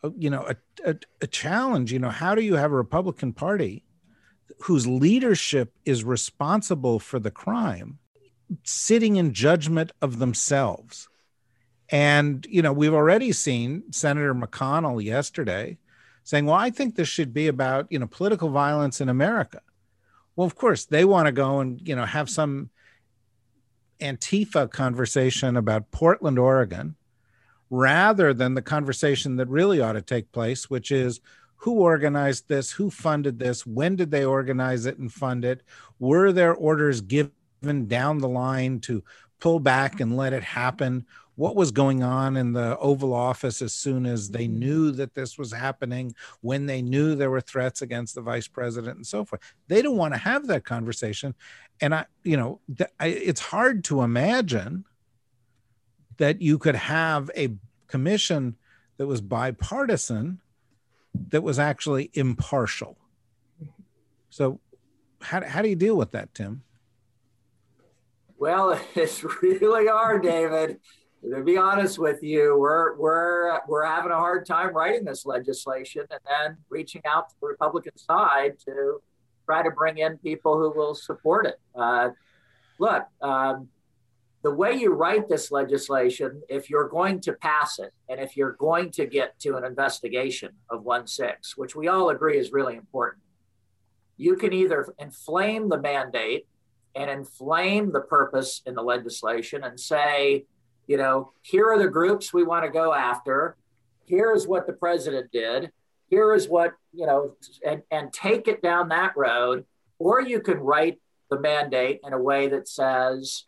uh, 0.03 0.10
you 0.17 0.29
know, 0.29 0.45
a, 0.48 0.55
a, 0.89 0.95
a 1.22 1.27
challenge. 1.27 1.91
You 1.91 2.00
know, 2.00 2.10
how 2.10 2.36
do 2.36 2.41
you 2.41 2.55
have 2.55 2.72
a 2.72 2.75
Republican 2.75 3.34
Party 3.34 3.84
whose 4.62 4.88
leadership 4.88 5.74
is 5.86 6.03
responsible 6.03 7.00
for 7.00 7.19
the 7.19 7.31
crime 7.31 8.00
sitting 8.63 9.15
in 9.15 9.34
judgment 9.34 9.91
of 10.01 10.19
themselves? 10.19 11.07
And, 11.89 12.45
you 12.50 12.62
know, 12.62 12.74
we've 12.74 12.93
already 12.93 13.31
seen 13.31 13.91
Senator 13.91 14.34
McConnell 14.34 15.03
yesterday 15.03 15.77
saying, 16.24 16.48
well, 16.48 16.55
I 16.55 16.72
think 16.72 16.95
this 16.95 17.07
should 17.07 17.34
be 17.34 17.48
about, 17.48 17.91
you 17.91 18.00
know, 18.00 18.07
political 18.07 18.50
violence 18.50 19.00
in 19.00 19.10
America. 19.10 19.62
Well, 20.36 20.48
of 20.48 20.55
course, 20.55 20.86
they 20.86 21.05
want 21.05 21.27
to 21.27 21.31
go 21.31 21.60
and, 21.60 21.79
you 21.88 21.95
know, 21.95 22.05
have 22.05 22.29
some 22.29 22.72
Antifa 24.00 24.70
conversation 24.70 25.58
about 25.58 25.92
Portland, 25.92 26.38
Oregon, 26.38 26.96
rather 27.70 28.34
than 28.34 28.53
the 28.53 28.62
conversation 28.62 29.36
that 29.38 29.48
really 29.48 29.81
ought 29.81 29.94
to 29.94 30.01
take 30.01 30.31
place, 30.31 30.70
which 30.70 30.92
is 30.92 31.22
who 31.58 31.79
organized 31.79 32.48
this, 32.48 32.72
who 32.72 32.90
funded 32.92 33.40
this, 33.40 33.66
when 33.66 33.96
did 33.96 34.12
they 34.12 34.25
organize 34.25 34.86
it 34.86 34.98
and 34.98 35.12
fund 35.12 35.44
it, 35.44 35.64
were 36.00 36.31
there 36.31 36.53
orders 36.53 37.01
given 37.01 37.88
down 37.88 38.20
the 38.20 38.27
line 38.27 38.79
to 38.81 39.03
pull 39.40 39.60
back 39.60 40.00
and 40.00 40.16
let 40.16 40.34
it 40.34 40.44
happen? 40.44 41.05
What 41.36 41.55
was 41.55 41.72
going 41.72 42.01
on 42.01 42.38
in 42.38 42.53
the 42.53 42.77
Oval 42.77 43.14
Office 43.14 43.62
as 43.62 43.74
soon 43.74 44.05
as 44.05 44.29
they 44.29 44.48
knew 44.48 44.92
that 44.92 45.16
this 45.16 45.38
was 45.38 45.51
happening, 45.51 46.16
when 46.42 46.66
they 46.66 46.81
knew 46.81 47.16
there 47.16 47.29
were 47.29 47.42
threats 47.42 47.81
against 47.81 48.16
the 48.16 48.22
vice 48.22 48.48
president 48.48 48.96
and 48.96 49.08
so 49.08 49.25
forth? 49.25 49.42
They 49.68 49.81
don't 49.81 49.98
want 49.98 50.14
to 50.14 50.20
have 50.20 50.48
that 50.48 50.64
conversation. 50.64 51.36
And 51.81 51.94
I, 51.94 52.05
you 52.24 52.38
know, 52.38 52.59
th- 52.75 52.90
I, 53.00 53.07
it's 53.07 53.42
hard 53.42 53.83
to 53.85 54.01
imagine 54.01 54.85
that 56.18 56.42
you 56.42 56.57
could 56.57 56.75
have 56.75 57.29
a 57.35 57.55
commission 57.88 58.55
that 58.98 59.07
was 59.07 59.22
bipartisan 59.22 60.40
that 61.29 61.42
was 61.42 61.59
actually 61.59 62.11
impartial. 62.14 62.98
So, 64.29 64.59
how, 65.22 65.44
how 65.46 65.61
do 65.61 65.70
you 65.70 65.75
deal 65.75 65.96
with 65.96 66.11
that, 66.11 66.33
Tim? 66.33 66.64
Well, 68.38 68.79
it's 68.96 69.24
really 69.24 69.88
hard, 69.88 70.24
David. 70.24 70.79
To 71.24 71.44
be 71.44 71.57
honest 71.57 71.98
with 71.98 72.22
you, 72.22 72.55
we're 72.59 72.96
we're 72.98 73.59
we're 73.68 73.85
having 73.85 74.11
a 74.11 74.16
hard 74.16 74.46
time 74.46 74.75
writing 74.75 75.03
this 75.05 75.25
legislation 75.25 76.03
and 76.11 76.20
then 76.24 76.57
reaching 76.70 77.01
out 77.05 77.29
to 77.29 77.35
the 77.42 77.48
Republican 77.48 77.98
side 77.98 78.59
to 78.66 79.01
try 79.46 79.64
to 79.64 79.72
bring 79.72 79.98
in 79.98 80.18
people 80.18 80.58
who 80.58 80.72
will 80.77 80.96
support 80.96 81.46
it. 81.46 81.60
Uh, 81.74 82.10
look, 82.79 83.03
um, 83.22 83.70
the 84.44 84.51
way 84.51 84.74
you 84.74 84.94
write 84.94 85.27
this 85.27 85.51
legislation, 85.51 86.42
if 86.50 86.70
you're 86.70 86.88
going 86.88 87.20
to 87.22 87.34
pass 87.34 87.79
it 87.79 87.92
and 88.10 88.20
if 88.20 88.38
you're 88.38 88.51
going 88.53 88.92
to 88.92 89.05
get 89.08 89.40
to 89.40 89.58
an 89.58 89.66
investigation 89.66 90.51
of 90.70 90.84
1 90.84 91.08
6, 91.08 91.58
which 91.58 91.75
we 91.75 91.88
all 91.88 92.10
agree 92.10 92.38
is 92.38 92.51
really 92.51 92.75
important, 92.75 93.24
you 94.18 94.36
can 94.36 94.53
either 94.53 94.94
inflame 95.00 95.70
the 95.70 95.79
mandate 95.79 96.46
and 96.96 97.10
inflame 97.10 97.92
the 97.92 98.01
purpose 98.01 98.62
in 98.66 98.75
the 98.75 98.81
legislation 98.81 99.64
and 99.64 99.79
say, 99.79 100.46
you 100.88 100.98
know, 100.98 101.31
here 101.42 101.68
are 101.72 101.79
the 101.79 101.90
groups 101.90 102.34
we 102.34 102.44
want 102.44 102.64
to 102.64 102.72
go 102.72 102.94
after. 102.94 103.58
Here's 104.05 104.48
what 104.48 104.68
the 104.68 104.74
president 104.74 105.31
did. 105.31 105.72
Here 106.16 106.34
is 106.34 106.48
what, 106.48 106.75
you 106.94 107.06
know, 107.06 107.36
and, 107.68 107.82
and 107.92 108.14
take 108.14 108.48
it 108.48 108.62
down 108.62 108.88
that 108.88 109.18
road. 109.18 109.66
Or 110.00 110.22
you 110.22 110.40
can 110.40 110.60
write 110.60 111.01
the 111.30 111.38
mandate 111.38 112.00
in 112.08 112.14
a 112.14 112.22
way 112.22 112.48
that 112.48 112.70
says, 112.70 113.44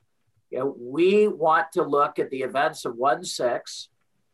you 0.49 0.59
know, 0.59 0.75
we 0.77 1.29
want 1.29 1.67
to 1.75 1.83
look 1.83 2.19
at 2.19 2.29
the 2.29 2.41
events 2.41 2.83
of 2.83 2.97
1 2.97 3.23
6, 3.23 3.87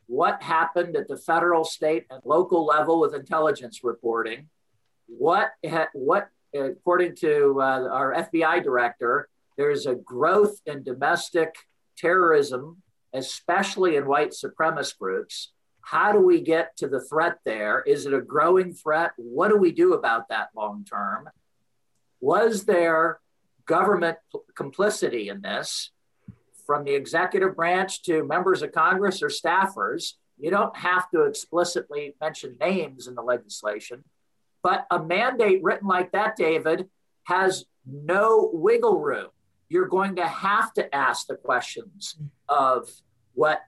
what 0.08 0.42
happened 0.42 0.96
at 0.96 1.08
the 1.08 1.16
federal, 1.16 1.64
state, 1.64 2.08
and 2.10 2.22
local 2.26 2.66
level 2.66 3.00
with 3.00 3.14
intelligence 3.14 3.82
reporting, 3.84 4.50
what, 5.06 5.52
what 5.94 6.30
according 6.56 7.16
to 7.18 7.62
uh, 7.62 7.88
our 7.88 8.16
FBI 8.16 8.64
director, 8.64 9.30
there's 9.58 9.86
a 9.86 9.94
growth 9.94 10.60
in 10.66 10.82
domestic 10.82 11.54
terrorism, 12.00 12.82
especially 13.14 13.96
in 13.96 14.08
white 14.08 14.32
supremacist 14.32 14.98
groups. 14.98 15.52
How 15.84 16.12
do 16.12 16.20
we 16.20 16.42
get 16.42 16.76
to 16.78 16.88
the 16.88 17.02
threat 17.02 17.38
there? 17.46 17.82
Is 17.82 18.06
it 18.06 18.14
a 18.14 18.22
growing 18.22 18.74
threat? 18.74 19.12
What 19.18 19.50
do 19.50 19.58
we 19.58 19.72
do 19.72 19.94
about 19.94 20.30
that 20.30 20.50
long 20.56 20.86
term? 20.86 21.30
Was 22.20 22.66
there 22.66 23.20
government 23.66 24.18
complicity 24.56 25.30
in 25.30 25.42
this? 25.42 25.92
from 26.66 26.84
the 26.84 26.94
executive 26.94 27.56
branch 27.56 28.04
to 28.04 28.24
members 28.24 28.62
of 28.62 28.72
Congress 28.72 29.22
or 29.22 29.28
staffers. 29.28 30.14
You 30.40 30.52
don't 30.52 30.76
have 30.76 31.10
to 31.12 31.24
explicitly 31.24 32.16
mention 32.20 32.58
names 32.60 33.08
in 33.08 33.16
the 33.16 33.22
legislation, 33.22 34.04
but 34.62 34.86
a 34.90 35.02
mandate 35.02 35.64
written 35.64 35.88
like 35.88 36.12
that, 36.12 36.36
David, 36.36 36.90
has 37.24 37.66
no 37.86 38.50
wiggle 38.54 39.00
room. 39.00 39.30
You're 39.70 39.88
going 39.88 40.16
to 40.18 40.28
have 40.28 40.74
to 40.74 40.94
ask 40.94 41.28
the 41.28 41.36
questions 41.36 42.18
of 42.50 42.90
what 43.34 43.62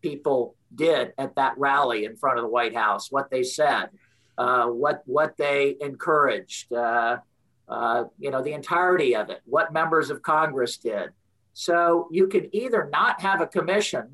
people 0.00 0.54
did 0.74 1.12
at 1.18 1.34
that 1.36 1.58
rally 1.58 2.04
in 2.04 2.16
front 2.16 2.38
of 2.38 2.44
the 2.44 2.48
White 2.48 2.74
House, 2.74 3.10
what 3.10 3.30
they 3.30 3.42
said, 3.42 3.90
uh, 4.38 4.66
what 4.66 5.02
what 5.06 5.36
they 5.36 5.76
encouraged, 5.80 6.72
uh, 6.72 7.18
uh, 7.68 8.04
you 8.18 8.30
know, 8.30 8.42
the 8.42 8.52
entirety 8.52 9.14
of 9.14 9.30
it, 9.30 9.40
what 9.44 9.72
members 9.72 10.10
of 10.10 10.22
Congress 10.22 10.76
did, 10.78 11.10
so 11.52 12.08
you 12.10 12.26
can 12.26 12.54
either 12.54 12.88
not 12.92 13.20
have 13.20 13.40
a 13.40 13.46
commission 13.46 14.08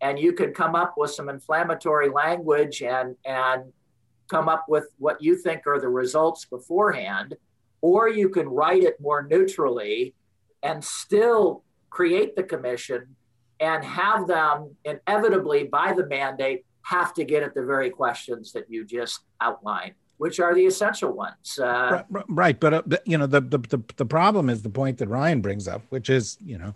and 0.00 0.18
you 0.18 0.32
can 0.32 0.52
come 0.52 0.74
up 0.74 0.94
with 0.96 1.10
some 1.10 1.28
inflammatory 1.28 2.08
language 2.08 2.82
and, 2.82 3.16
and 3.24 3.72
come 4.28 4.48
up 4.48 4.66
with 4.68 4.86
what 4.98 5.20
you 5.20 5.36
think 5.36 5.66
are 5.66 5.80
the 5.80 5.88
results 5.88 6.44
beforehand, 6.44 7.34
or 7.80 8.08
you 8.08 8.28
can 8.28 8.48
write 8.48 8.82
it 8.82 9.00
more 9.00 9.22
neutrally 9.22 10.14
and 10.62 10.84
still 10.84 11.64
create 11.90 12.36
the 12.36 12.42
commission 12.42 13.16
and 13.60 13.84
have 13.84 14.26
them 14.26 14.74
inevitably 14.84 15.64
by 15.64 15.92
the 15.92 16.06
mandate 16.06 16.64
have 16.82 17.12
to 17.14 17.24
get 17.24 17.42
at 17.42 17.54
the 17.54 17.62
very 17.62 17.90
questions 17.90 18.52
that 18.52 18.64
you 18.70 18.84
just 18.84 19.20
outlined 19.40 19.94
which 20.18 20.40
are 20.40 20.52
the 20.52 20.66
essential 20.66 21.12
ones. 21.12 21.60
Uh, 21.60 22.02
right, 22.10 22.24
right, 22.28 22.60
but 22.60 22.74
uh, 22.74 22.82
you 23.04 23.16
know 23.16 23.26
the, 23.26 23.40
the 23.40 23.58
the 23.58 23.82
the 23.96 24.04
problem 24.04 24.50
is 24.50 24.62
the 24.62 24.68
point 24.68 24.98
that 24.98 25.08
Ryan 25.08 25.40
brings 25.40 25.68
up, 25.68 25.82
which 25.90 26.10
is 26.10 26.36
you 26.44 26.58
know 26.58 26.74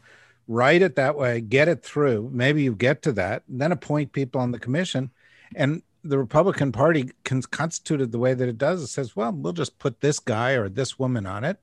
write 0.49 0.83
it 0.83 0.97
that 0.97 1.16
way, 1.16 1.40
get 1.40 1.68
it 1.68 1.83
through. 1.83 2.31
Maybe 2.33 2.62
you 2.62 2.75
get 2.75 3.03
to 3.03 3.12
that, 3.12 3.42
then 3.49 3.73
appoint 3.73 4.12
people 4.12 4.40
on 4.40 4.51
the 4.51 4.59
commission. 4.59 5.11
And 5.55 5.83
the 6.05 6.18
Republican 6.18 6.73
Party 6.73 7.11
constituted 7.25 8.11
the 8.11 8.18
way 8.18 8.35
that 8.35 8.49
it 8.49 8.59
does. 8.59 8.83
It 8.83 8.88
says, 8.88 9.14
well, 9.14 9.33
we'll 9.33 9.53
just 9.53 9.79
put 9.79 10.01
this 10.01 10.18
guy 10.18 10.53
or 10.53 10.68
this 10.68 10.99
woman 10.99 11.27
on 11.27 11.45
it, 11.45 11.59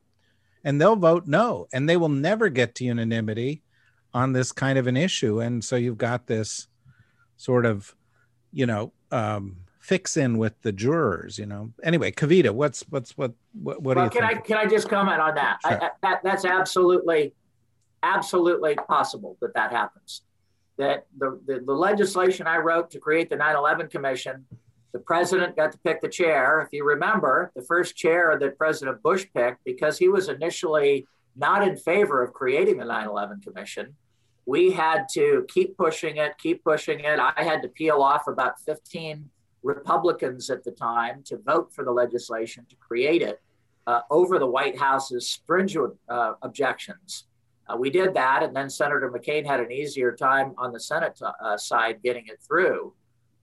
and 0.64 0.80
they'll 0.80 0.96
vote 0.96 1.28
no. 1.28 1.68
And 1.74 1.90
they 1.90 1.98
will 1.98 2.10
never 2.10 2.50
get 2.50 2.76
to 2.76 2.86
unanimity 2.86 3.64
on 4.14 4.34
this 4.34 4.52
kind 4.52 4.78
of 4.78 4.88
an 4.88 4.98
issue. 4.98 5.40
And 5.40 5.64
so 5.64 5.76
you've 5.76 5.98
got 5.98 6.28
this 6.28 6.68
sort 7.38 7.66
of, 7.66 7.96
you 8.52 8.66
know, 8.66 8.92
um, 9.12 9.58
fix 9.80 10.18
in 10.18 10.38
with 10.38 10.62
the 10.62 10.72
jurors, 10.72 11.40
you 11.40 11.46
know. 11.46 11.72
Anyway, 11.84 12.12
Kavita, 12.12 12.52
what's 12.52 12.86
what's 12.90 13.18
what 13.18 13.34
what, 13.54 13.82
what 13.82 13.98
well, 13.98 14.10
do 14.10 14.16
you 14.16 14.22
can 14.22 14.30
think? 14.30 14.42
I 14.42 14.48
can 14.48 14.58
I 14.58 14.66
just 14.66 14.90
comment 14.90 15.20
on 15.20 15.36
that? 15.36 15.60
Sure. 15.64 15.84
I, 15.84 15.90
that 16.02 16.22
that's 16.24 16.46
absolutely 16.46 17.34
absolutely 18.04 18.76
possible 18.76 19.38
that 19.42 19.54
that 19.54 19.72
happens. 19.72 20.22
That 20.78 21.08
the, 21.18 21.40
the, 21.46 21.60
the 21.66 21.74
legislation 21.74 22.48
I 22.48 22.58
wrote 22.58 22.90
to 22.92 23.00
create 23.00 23.30
the 23.30 23.36
9 23.36 23.56
11 23.56 23.90
Commission, 23.90 24.46
the 24.94 25.00
president 25.00 25.56
got 25.56 25.72
to 25.74 25.78
pick 25.80 26.02
the 26.02 26.08
chair. 26.08 26.62
If 26.62 26.70
you 26.72 26.86
remember, 26.86 27.52
the 27.56 27.62
first 27.62 27.96
chair 27.96 28.38
that 28.40 28.58
President 28.58 29.02
Bush 29.02 29.26
picked, 29.36 29.64
because 29.66 29.98
he 29.98 30.08
was 30.08 30.30
initially 30.30 31.06
not 31.36 31.68
in 31.68 31.78
favor 31.78 32.24
of 32.24 32.34
creating 32.34 32.78
the 32.78 32.86
9 32.86 33.08
11 33.08 33.42
Commission, 33.42 33.96
we 34.46 34.72
had 34.72 35.08
to 35.14 35.46
keep 35.48 35.78
pushing 35.78 36.18
it, 36.18 36.38
keep 36.38 36.64
pushing 36.64 37.00
it. 37.02 37.20
I 37.20 37.44
had 37.44 37.62
to 37.62 37.68
peel 37.68 38.02
off 38.02 38.28
about 38.28 38.60
15 38.62 39.30
Republicans 39.62 40.50
at 40.50 40.64
the 40.64 40.72
time 40.72 41.22
to 41.24 41.38
vote 41.38 41.72
for 41.74 41.84
the 41.84 41.92
legislation 41.92 42.66
to 42.70 42.76
create 42.76 43.22
it 43.22 43.42
uh, 43.88 44.02
over 44.10 44.40
the 44.40 44.46
White 44.46 44.78
House's 44.78 45.28
stringent 45.30 45.94
uh, 46.08 46.34
objections. 46.42 47.26
Uh, 47.68 47.78
we 47.78 47.90
did 47.90 48.14
that, 48.16 48.42
and 48.42 48.56
then 48.56 48.70
Senator 48.70 49.12
McCain 49.12 49.46
had 49.46 49.60
an 49.60 49.72
easier 49.72 50.16
time 50.16 50.54
on 50.58 50.72
the 50.72 50.80
Senate 50.80 51.20
uh, 51.22 51.58
side 51.58 52.02
getting 52.02 52.26
it 52.28 52.40
through. 52.42 52.94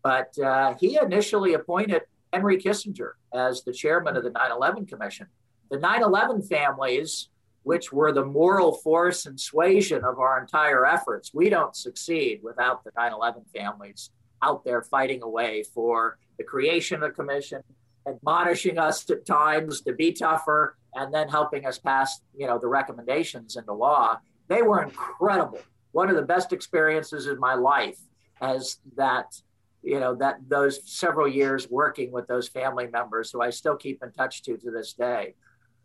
But 0.02 0.36
uh, 0.38 0.74
he 0.80 0.98
initially 1.00 1.54
appointed 1.54 2.02
Henry 2.32 2.58
Kissinger 2.58 3.12
as 3.34 3.62
the 3.62 3.72
chairman 3.72 4.16
of 4.16 4.24
the 4.24 4.30
9 4.30 4.50
11 4.50 4.86
Commission. 4.86 5.26
The 5.70 5.78
9 5.78 6.02
11 6.02 6.42
families, 6.42 7.28
which 7.66 7.92
were 7.92 8.12
the 8.12 8.24
moral 8.24 8.76
force 8.76 9.26
and 9.26 9.40
suasion 9.40 10.04
of 10.04 10.20
our 10.20 10.40
entire 10.40 10.86
efforts, 10.86 11.34
we 11.34 11.50
don't 11.50 11.74
succeed 11.74 12.38
without 12.40 12.84
the 12.84 12.92
9 12.96 13.12
11 13.12 13.42
families 13.52 14.10
out 14.40 14.64
there 14.64 14.82
fighting 14.82 15.20
away 15.20 15.64
for 15.74 16.16
the 16.38 16.44
creation 16.44 17.02
of 17.02 17.08
the 17.08 17.10
commission, 17.10 17.60
admonishing 18.06 18.78
us 18.78 19.10
at 19.10 19.26
times 19.26 19.80
to 19.80 19.92
be 19.92 20.12
tougher, 20.12 20.76
and 20.94 21.12
then 21.12 21.28
helping 21.28 21.66
us 21.66 21.76
pass, 21.76 22.20
you 22.36 22.46
know, 22.46 22.56
the 22.56 22.68
recommendations 22.68 23.56
into 23.56 23.72
law. 23.72 24.16
They 24.46 24.62
were 24.62 24.84
incredible. 24.84 25.58
One 25.90 26.08
of 26.08 26.14
the 26.14 26.22
best 26.22 26.52
experiences 26.52 27.26
in 27.26 27.40
my 27.40 27.54
life 27.54 27.98
as 28.40 28.78
that, 28.96 29.34
you 29.82 29.98
know, 29.98 30.14
that 30.14 30.36
those 30.46 30.88
several 30.88 31.26
years 31.26 31.68
working 31.68 32.12
with 32.12 32.28
those 32.28 32.46
family 32.46 32.86
members 32.86 33.32
who 33.32 33.42
I 33.42 33.50
still 33.50 33.74
keep 33.74 34.04
in 34.04 34.12
touch 34.12 34.42
to 34.44 34.56
to 34.56 34.70
this 34.70 34.92
day. 34.92 35.34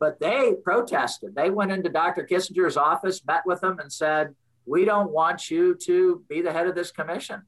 But 0.02 0.20
they 0.20 0.56
protested. 0.64 1.36
They 1.36 1.52
went 1.52 1.72
into 1.72 1.90
Dr. 1.90 2.26
Kissinger's 2.26 2.76
office, 2.76 3.24
met 3.24 3.44
with 3.46 3.64
him, 3.64 3.78
and 3.78 3.94
said, 3.94 4.36
"We 4.66 4.84
don't 4.84 5.12
want 5.12 5.52
you 5.52 5.76
to 5.76 6.26
be 6.28 6.42
the 6.42 6.52
head 6.52 6.66
of 6.66 6.74
this 6.74 6.92
commission." 6.92 7.44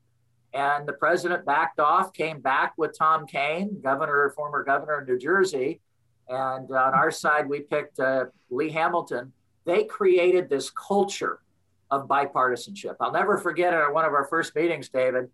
And 0.54 0.88
the 0.88 0.94
president 0.94 1.46
backed 1.46 1.80
off, 1.80 2.14
came 2.14 2.40
back 2.42 2.74
with 2.78 2.96
Tom 2.96 3.26
Kean, 3.26 3.82
governor, 3.82 4.32
former 4.36 4.64
governor 4.64 5.00
of 5.00 5.08
New 5.08 5.18
Jersey, 5.18 5.82
and 6.30 6.70
on 6.70 6.94
our 6.94 7.10
side, 7.10 7.50
we 7.50 7.62
picked 7.62 8.00
uh, 8.00 8.26
Lee 8.52 8.70
Hamilton. 8.70 9.34
They 9.66 9.86
created 9.86 10.48
this 10.48 10.70
culture 10.70 11.40
of 11.90 12.08
bipartisanship. 12.08 12.98
I'll 13.00 13.12
never 13.12 13.40
forget 13.40 13.74
it 13.74 13.78
at 13.78 13.92
one 13.92 14.06
of 14.06 14.14
our 14.14 14.26
first 14.26 14.56
meetings, 14.56 14.90
David, 14.90 15.32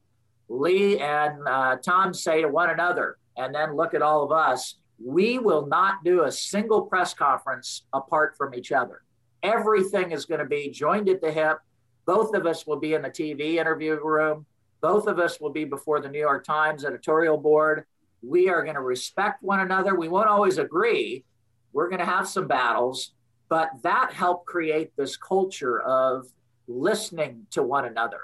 Lee 0.48 1.00
and 1.00 1.46
uh, 1.46 1.76
Tom 1.84 2.14
say 2.14 2.42
to 2.42 2.48
one 2.48 2.70
another, 2.70 3.18
and 3.36 3.54
then 3.54 3.76
look 3.76 3.94
at 3.94 4.02
all 4.02 4.24
of 4.24 4.32
us, 4.32 4.79
we 5.04 5.40
will 5.40 5.66
not 5.66 6.04
do 6.04 6.24
a 6.24 6.32
single 6.32 6.82
press 6.82 7.14
conference 7.14 7.84
apart 7.94 8.36
from 8.38 8.54
each 8.54 8.72
other. 8.72 9.02
Everything 9.44 10.12
is 10.12 10.26
going 10.26 10.40
to 10.40 10.46
be 10.46 10.70
joined 10.70 11.08
at 11.10 11.22
the 11.22 11.32
hip. 11.32 11.60
Both 12.06 12.36
of 12.36 12.46
us 12.46 12.68
will 12.68 12.80
be 12.80 12.94
in 12.94 13.02
the 13.02 13.10
TV 13.10 13.56
interview 13.56 13.98
room. 14.04 14.46
Both 14.82 15.08
of 15.08 15.20
us 15.20 15.40
will 15.40 15.52
be 15.52 15.66
before 15.66 16.02
the 16.02 16.10
New 16.10 16.20
York 16.20 16.46
Times 16.46 16.84
editorial 16.84 17.38
board. 17.38 17.86
We 18.22 18.50
are 18.50 18.64
going 18.64 18.76
to 18.76 18.82
respect 18.82 19.42
one 19.42 19.62
another. 19.62 19.96
We 19.96 20.10
won't 20.10 20.28
always 20.28 20.58
agree. 20.58 21.24
We're 21.72 21.90
going 21.90 22.00
to 22.00 22.06
have 22.06 22.28
some 22.28 22.48
battles, 22.48 23.14
but 23.48 23.70
that 23.84 24.12
helped 24.12 24.48
create 24.48 24.92
this 24.98 25.16
culture 25.16 25.80
of 25.82 26.28
listening 26.68 27.46
to 27.52 27.64
one 27.64 27.86
another. 27.86 28.22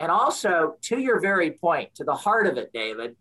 And 0.00 0.10
also, 0.10 0.76
to 0.82 0.98
your 0.98 1.20
very 1.20 1.52
point, 1.52 1.94
to 1.96 2.04
the 2.04 2.14
heart 2.14 2.46
of 2.46 2.56
it, 2.56 2.72
David, 2.72 3.16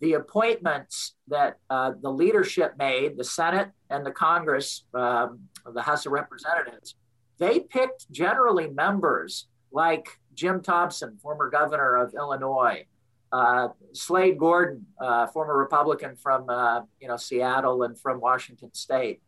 the 0.00 0.14
appointments 0.14 1.14
that 1.28 1.58
uh, 1.68 1.92
the 2.00 2.10
leadership 2.10 2.74
made, 2.78 3.16
the 3.16 3.24
Senate 3.24 3.70
and 3.90 4.04
the 4.04 4.10
Congress, 4.10 4.84
um, 4.94 5.40
the 5.74 5.82
House 5.82 6.06
of 6.06 6.12
Representatives, 6.12 6.96
they 7.38 7.60
picked 7.60 8.10
generally 8.10 8.68
members 8.68 9.48
like 9.72 10.08
Jim 10.34 10.62
Thompson, 10.62 11.18
former 11.22 11.50
governor 11.50 11.96
of 11.96 12.14
Illinois, 12.14 12.86
uh, 13.32 13.68
Slade 13.92 14.38
Gorton, 14.38 14.86
uh, 15.00 15.26
former 15.28 15.56
Republican 15.56 16.16
from 16.16 16.48
uh, 16.48 16.82
you 17.00 17.08
know 17.08 17.16
Seattle 17.16 17.82
and 17.82 17.98
from 17.98 18.20
Washington 18.20 18.72
State, 18.74 19.20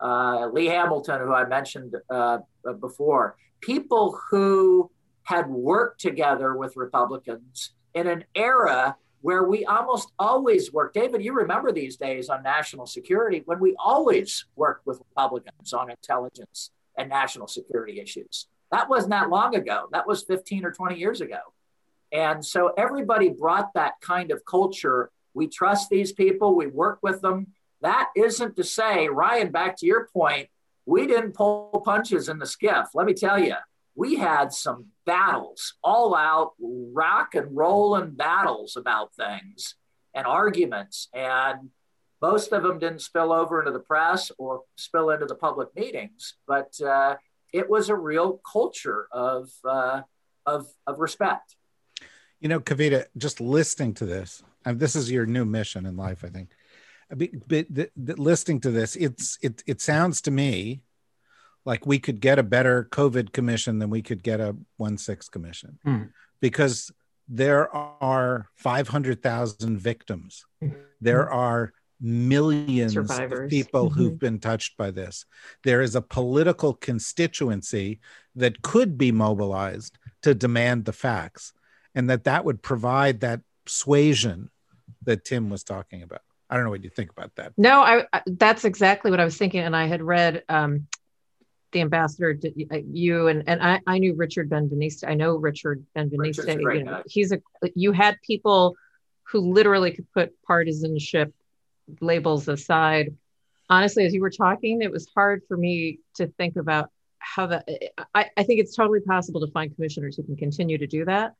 uh, 0.00 0.48
Lee 0.52 0.66
Hamilton, 0.66 1.20
who 1.20 1.32
I 1.32 1.46
mentioned 1.46 1.94
uh, 2.10 2.38
before, 2.80 3.36
people 3.60 4.18
who 4.30 4.90
had 5.22 5.48
worked 5.48 6.00
together 6.00 6.54
with 6.54 6.76
Republicans 6.76 7.74
in 7.94 8.06
an 8.06 8.24
era 8.34 8.96
where 9.24 9.44
we 9.44 9.64
almost 9.64 10.12
always 10.18 10.70
work. 10.70 10.92
David, 10.92 11.24
you 11.24 11.32
remember 11.32 11.72
these 11.72 11.96
days 11.96 12.28
on 12.28 12.42
national 12.42 12.84
security 12.84 13.40
when 13.46 13.58
we 13.58 13.74
always 13.78 14.44
worked 14.54 14.86
with 14.86 15.00
Republicans 15.08 15.72
on 15.72 15.90
intelligence 15.90 16.72
and 16.98 17.08
national 17.08 17.46
security 17.46 17.98
issues. 18.00 18.48
That 18.70 18.90
wasn't 18.90 19.12
that 19.12 19.30
long 19.30 19.54
ago. 19.54 19.88
That 19.92 20.06
was 20.06 20.24
15 20.24 20.66
or 20.66 20.72
20 20.72 20.98
years 20.98 21.22
ago. 21.22 21.38
And 22.12 22.44
so 22.44 22.74
everybody 22.76 23.30
brought 23.30 23.72
that 23.72 23.94
kind 24.02 24.30
of 24.30 24.44
culture. 24.44 25.10
We 25.32 25.48
trust 25.48 25.88
these 25.88 26.12
people, 26.12 26.54
we 26.54 26.66
work 26.66 26.98
with 27.02 27.22
them. 27.22 27.46
That 27.80 28.10
isn't 28.14 28.56
to 28.56 28.62
say, 28.62 29.08
Ryan, 29.08 29.50
back 29.50 29.78
to 29.78 29.86
your 29.86 30.06
point, 30.12 30.50
we 30.84 31.06
didn't 31.06 31.32
pull 31.32 31.82
punches 31.82 32.28
in 32.28 32.38
the 32.38 32.44
SCIF. 32.44 32.88
Let 32.92 33.06
me 33.06 33.14
tell 33.14 33.38
you, 33.38 33.54
we 33.94 34.16
had 34.16 34.52
some 34.52 34.86
battles, 35.06 35.74
all 35.82 36.14
out 36.16 36.52
rock 36.60 37.34
and 37.34 37.56
rolling 37.56 38.10
battles 38.10 38.76
about 38.76 39.14
things 39.14 39.76
and 40.14 40.26
arguments. 40.26 41.08
And 41.14 41.70
most 42.20 42.52
of 42.52 42.62
them 42.62 42.78
didn't 42.78 43.02
spill 43.02 43.32
over 43.32 43.60
into 43.60 43.72
the 43.72 43.80
press 43.80 44.32
or 44.38 44.62
spill 44.76 45.10
into 45.10 45.26
the 45.26 45.34
public 45.34 45.68
meetings, 45.76 46.34
but 46.46 46.80
uh, 46.80 47.16
it 47.52 47.68
was 47.68 47.88
a 47.88 47.94
real 47.94 48.40
culture 48.50 49.06
of, 49.12 49.50
uh, 49.64 50.02
of, 50.46 50.66
of 50.86 50.98
respect. 50.98 51.56
You 52.40 52.48
know, 52.48 52.60
Kavita, 52.60 53.06
just 53.16 53.40
listening 53.40 53.94
to 53.94 54.06
this, 54.06 54.42
and 54.64 54.78
this 54.80 54.96
is 54.96 55.10
your 55.10 55.24
new 55.24 55.44
mission 55.44 55.86
in 55.86 55.96
life, 55.96 56.24
I 56.24 56.28
think. 56.28 56.50
But, 57.10 57.30
the, 57.48 57.90
the, 57.96 58.16
listening 58.20 58.60
to 58.60 58.70
this, 58.70 58.96
it's 58.96 59.38
it 59.40 59.62
it 59.66 59.80
sounds 59.80 60.20
to 60.22 60.30
me 60.30 60.80
like 61.64 61.86
we 61.86 61.98
could 61.98 62.20
get 62.20 62.38
a 62.38 62.42
better 62.42 62.88
COVID 62.90 63.32
commission 63.32 63.78
than 63.78 63.90
we 63.90 64.02
could 64.02 64.22
get 64.22 64.40
a 64.40 64.56
one 64.76 64.98
six 64.98 65.28
commission, 65.28 65.78
mm. 65.86 66.10
because 66.40 66.90
there 67.28 67.74
are 67.74 68.48
five 68.54 68.88
hundred 68.88 69.22
thousand 69.22 69.78
victims. 69.78 70.44
Mm-hmm. 70.62 70.76
There 71.00 71.30
are 71.30 71.72
millions 72.00 72.92
Survivors. 72.92 73.46
of 73.46 73.50
people 73.50 73.88
mm-hmm. 73.88 73.98
who've 73.98 74.18
been 74.18 74.38
touched 74.38 74.76
by 74.76 74.90
this. 74.90 75.24
There 75.62 75.80
is 75.80 75.94
a 75.94 76.02
political 76.02 76.74
constituency 76.74 78.00
that 78.36 78.62
could 78.62 78.98
be 78.98 79.12
mobilized 79.12 79.96
to 80.22 80.34
demand 80.34 80.84
the 80.84 80.92
facts 80.92 81.52
and 81.94 82.10
that 82.10 82.24
that 82.24 82.44
would 82.44 82.62
provide 82.62 83.20
that 83.20 83.40
suasion 83.66 84.50
that 85.04 85.24
Tim 85.24 85.48
was 85.50 85.64
talking 85.64 86.02
about. 86.02 86.20
I 86.50 86.56
don't 86.56 86.64
know 86.64 86.70
what 86.70 86.84
you 86.84 86.90
think 86.90 87.10
about 87.10 87.34
that. 87.36 87.52
No, 87.56 87.80
I, 87.80 88.06
I 88.12 88.22
that's 88.26 88.64
exactly 88.64 89.10
what 89.10 89.20
I 89.20 89.24
was 89.24 89.36
thinking, 89.36 89.60
and 89.60 89.74
I 89.74 89.86
had 89.86 90.02
read 90.02 90.44
um, 90.48 90.86
the 91.74 91.82
ambassador, 91.82 92.38
uh, 92.72 92.78
you 92.90 93.28
and 93.28 93.46
and 93.46 93.62
I, 93.62 93.80
I 93.86 93.98
knew 93.98 94.14
Richard 94.14 94.48
Ben-Veniste. 94.48 95.04
I 95.06 95.14
know 95.14 95.36
Richard 95.36 95.84
Ben-Veniste. 95.94 96.48
You 96.60 96.84
know, 96.84 97.02
he's 97.06 97.32
a 97.32 97.40
you 97.74 97.92
had 97.92 98.16
people 98.22 98.76
who 99.24 99.52
literally 99.52 99.92
could 99.92 100.10
put 100.12 100.32
partisanship 100.42 101.34
labels 102.00 102.48
aside. 102.48 103.14
Honestly, 103.68 104.06
as 104.06 104.14
you 104.14 104.22
were 104.22 104.30
talking, 104.30 104.80
it 104.80 104.90
was 104.90 105.06
hard 105.14 105.42
for 105.46 105.56
me 105.56 105.98
to 106.14 106.28
think 106.38 106.56
about 106.56 106.90
how 107.18 107.46
that. 107.48 107.68
I, 108.14 108.30
I 108.36 108.42
think 108.44 108.60
it's 108.60 108.74
totally 108.74 109.00
possible 109.00 109.40
to 109.46 109.52
find 109.52 109.74
commissioners 109.74 110.16
who 110.16 110.22
can 110.22 110.36
continue 110.36 110.78
to 110.78 110.86
do 110.86 111.04
that 111.04 111.34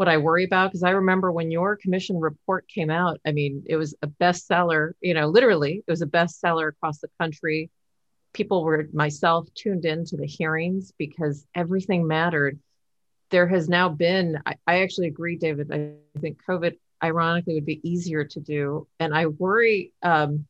what 0.00 0.08
I 0.08 0.16
worry 0.16 0.44
about 0.44 0.70
because 0.70 0.82
I 0.82 0.92
remember 0.92 1.30
when 1.30 1.50
your 1.50 1.76
commission 1.76 2.18
report 2.18 2.66
came 2.68 2.88
out, 2.88 3.20
I 3.26 3.32
mean, 3.32 3.64
it 3.66 3.76
was 3.76 3.94
a 4.00 4.06
bestseller, 4.06 4.92
you 5.02 5.12
know, 5.12 5.26
literally, 5.26 5.84
it 5.86 5.90
was 5.90 6.00
a 6.00 6.06
bestseller 6.06 6.68
across 6.68 7.00
the 7.00 7.10
country. 7.20 7.68
People 8.32 8.64
were 8.64 8.88
myself 8.92 9.52
tuned 9.54 9.84
into 9.84 10.16
the 10.16 10.26
hearings 10.26 10.92
because 10.98 11.46
everything 11.54 12.06
mattered. 12.06 12.58
There 13.30 13.46
has 13.46 13.68
now 13.68 13.88
been, 13.88 14.38
I, 14.46 14.54
I 14.66 14.82
actually 14.82 15.08
agree, 15.08 15.36
David. 15.36 15.70
I 15.72 16.18
think 16.20 16.40
COVID 16.48 16.76
ironically 17.02 17.54
would 17.54 17.66
be 17.66 17.80
easier 17.88 18.24
to 18.24 18.40
do. 18.40 18.86
And 18.98 19.14
I 19.14 19.26
worry, 19.26 19.92
um, 20.02 20.46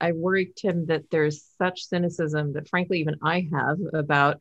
I 0.00 0.12
worry, 0.12 0.52
Tim, 0.56 0.86
that 0.86 1.10
there's 1.10 1.44
such 1.58 1.84
cynicism 1.84 2.52
that 2.52 2.68
frankly, 2.68 3.00
even 3.00 3.16
I 3.22 3.48
have 3.52 3.78
about 3.92 4.40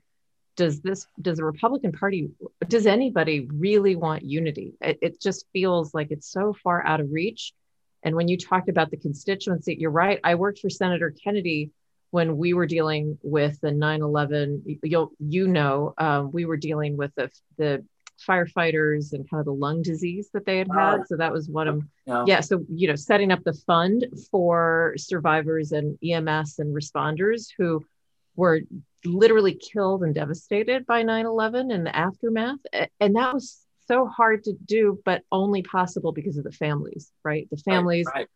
does 0.55 0.81
this 0.81 1.07
does 1.21 1.37
the 1.37 1.43
republican 1.43 1.91
party 1.91 2.29
does 2.67 2.85
anybody 2.85 3.47
really 3.51 3.95
want 3.95 4.23
unity 4.23 4.73
it, 4.81 4.97
it, 5.01 5.21
just 5.21 5.45
feels 5.51 5.93
like 5.93 6.11
it's 6.11 6.31
so 6.31 6.55
far 6.63 6.85
out 6.85 7.01
of 7.01 7.11
reach 7.11 7.53
and 8.03 8.15
when 8.15 8.27
you 8.27 8.37
talked 8.37 8.69
about 8.69 8.89
the 8.89 8.97
constituency 8.97 9.75
you're 9.77 9.91
right 9.91 10.19
i 10.23 10.35
worked 10.35 10.59
for 10.59 10.69
senator 10.69 11.13
kennedy 11.23 11.71
when 12.11 12.37
we 12.37 12.53
were 12.53 12.65
dealing 12.65 13.17
with 13.23 13.59
the 13.61 13.69
9-11 13.69 14.79
you'll 14.83 15.11
you 15.19 15.47
know 15.47 15.93
um, 15.97 16.31
we 16.31 16.45
were 16.45 16.57
dealing 16.57 16.97
with 16.97 17.11
the, 17.15 17.29
the 17.57 17.83
firefighters 18.25 19.13
and 19.13 19.29
kind 19.29 19.39
of 19.39 19.45
the 19.45 19.53
lung 19.53 19.81
disease 19.81 20.29
that 20.33 20.45
they 20.45 20.57
had 20.57 20.69
had 20.73 21.05
so 21.07 21.17
that 21.17 21.31
was 21.31 21.49
one 21.49 21.67
of 21.67 21.83
yeah. 22.05 22.23
yeah 22.25 22.39
so 22.39 22.63
you 22.69 22.87
know 22.87 22.95
setting 22.95 23.31
up 23.31 23.43
the 23.43 23.53
fund 23.53 24.05
for 24.31 24.93
survivors 24.97 25.71
and 25.71 25.97
ems 26.03 26.59
and 26.59 26.73
responders 26.73 27.47
who 27.57 27.83
were 28.35 28.61
literally 29.03 29.53
killed 29.53 30.03
and 30.03 30.15
devastated 30.15 30.85
by 30.85 31.03
9-11 31.03 31.73
and 31.73 31.85
the 31.85 31.95
aftermath 31.95 32.59
and 32.99 33.15
that 33.15 33.33
was 33.33 33.61
so 33.87 34.07
hard 34.07 34.43
to 34.43 34.53
do 34.65 34.99
but 35.05 35.21
only 35.31 35.61
possible 35.61 36.11
because 36.11 36.37
of 36.37 36.43
the 36.43 36.51
families 36.51 37.11
right 37.23 37.47
the 37.51 37.57
families 37.57 38.05
right, 38.07 38.15
right. 38.15 38.27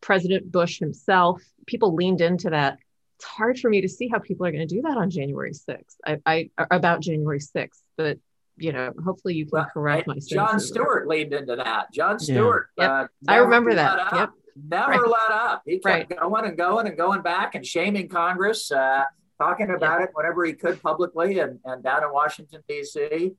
president 0.00 0.50
bush 0.50 0.78
himself 0.78 1.40
people 1.66 1.94
leaned 1.94 2.20
into 2.20 2.50
that 2.50 2.78
it's 3.22 3.30
hard 3.30 3.58
for 3.58 3.70
me 3.70 3.80
to 3.80 3.88
see 3.88 4.08
how 4.08 4.18
people 4.18 4.44
are 4.44 4.50
going 4.50 4.66
to 4.66 4.74
do 4.74 4.82
that 4.82 4.96
on 4.96 5.10
january 5.10 5.52
6th 5.52 5.96
I, 6.04 6.50
I 6.58 6.66
about 6.70 7.00
january 7.00 7.38
6th 7.38 7.80
but 7.96 8.18
you 8.56 8.72
know 8.72 8.92
hopefully 9.04 9.34
you 9.34 9.44
can 9.44 9.52
well, 9.52 9.68
correct 9.72 10.08
my 10.08 10.18
Jon 10.18 10.60
Stewart 10.60 11.08
leaned 11.08 11.32
into 11.32 11.56
that 11.56 11.92
Jon 11.92 12.18
Stewart 12.18 12.68
yeah. 12.76 13.00
yep. 13.02 13.10
uh, 13.28 13.32
i 13.32 13.36
remember 13.36 13.74
that 13.74 14.12
yep 14.12 14.30
never 14.68 14.92
right. 14.92 15.08
let 15.08 15.30
up 15.30 15.62
he 15.64 15.78
kept 15.78 16.10
right. 16.10 16.20
going 16.20 16.44
and 16.44 16.58
going 16.58 16.86
and 16.86 16.96
going 16.96 17.22
back 17.22 17.54
and 17.54 17.64
shaming 17.64 18.08
congress 18.08 18.70
uh, 18.70 19.04
talking 19.42 19.70
about 19.70 20.00
yeah. 20.00 20.04
it 20.04 20.10
whenever 20.14 20.44
he 20.44 20.52
could 20.52 20.80
publicly 20.82 21.40
and, 21.40 21.58
and 21.64 21.82
down 21.82 22.04
in 22.04 22.12
Washington 22.12 22.62
D.C. 22.68 23.32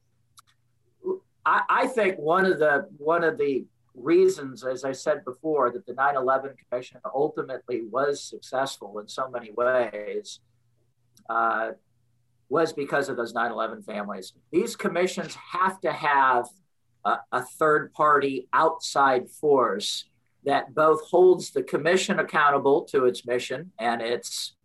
I, 1.46 1.62
I 1.70 1.88
think 1.88 2.18
one 2.18 2.46
of 2.46 2.60
the 2.60 2.88
one 2.98 3.24
of 3.24 3.38
the 3.38 3.66
reasons, 3.96 4.64
as 4.64 4.84
I 4.84 4.92
said 4.92 5.24
before, 5.24 5.72
that 5.72 5.86
the 5.86 5.94
9/11 5.94 6.56
Commission 6.58 7.00
ultimately 7.14 7.84
was 7.84 8.24
successful 8.24 9.00
in 9.00 9.08
so 9.08 9.30
many 9.30 9.52
ways. 9.52 10.40
Uh, 11.30 11.72
was 12.50 12.72
because 12.72 13.10
of 13.10 13.18
those 13.18 13.34
9/11 13.34 13.84
families. 13.84 14.34
These 14.52 14.76
commissions 14.76 15.36
have 15.36 15.82
to 15.82 15.92
have 15.92 16.48
a, 17.04 17.18
a, 17.32 17.42
third 17.42 17.92
party 17.94 18.48
outside 18.54 19.30
force 19.30 20.06
that 20.46 20.74
both 20.76 21.02
holds 21.10 21.52
the 21.52 21.64
commission 21.64 22.20
accountable 22.20 22.84
to 22.86 23.06
its 23.06 23.26
mission 23.26 23.72
and 23.80 24.02
its 24.02 24.56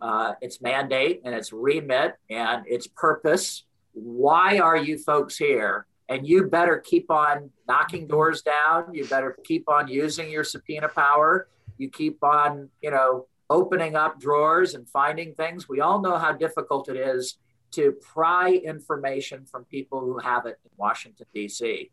uh, 0.00 0.34
its 0.40 0.60
mandate 0.60 1.22
and 1.24 1.34
its 1.34 1.52
remit 1.52 2.14
and 2.30 2.64
its 2.68 2.86
purpose. 2.86 3.64
Why 3.92 4.58
are 4.58 4.76
you 4.76 4.96
folks 4.98 5.36
here? 5.36 5.87
And 6.08 6.26
you 6.26 6.44
better 6.44 6.78
keep 6.78 7.10
on 7.10 7.50
knocking 7.66 8.06
doors 8.06 8.42
down. 8.42 8.94
You 8.94 9.04
better 9.06 9.36
keep 9.44 9.68
on 9.68 9.88
using 9.88 10.30
your 10.30 10.44
subpoena 10.44 10.88
power. 10.88 11.48
You 11.76 11.90
keep 11.90 12.22
on, 12.24 12.70
you 12.80 12.90
know, 12.90 13.26
opening 13.50 13.96
up 13.96 14.20
drawers 14.20 14.74
and 14.74 14.88
finding 14.88 15.34
things. 15.34 15.68
We 15.68 15.80
all 15.80 16.00
know 16.00 16.16
how 16.16 16.32
difficult 16.32 16.88
it 16.88 16.96
is 16.96 17.38
to 17.72 17.92
pry 17.92 18.52
information 18.52 19.44
from 19.44 19.64
people 19.64 20.00
who 20.00 20.18
have 20.18 20.46
it 20.46 20.58
in 20.64 20.70
Washington, 20.76 21.26
D.C. 21.34 21.90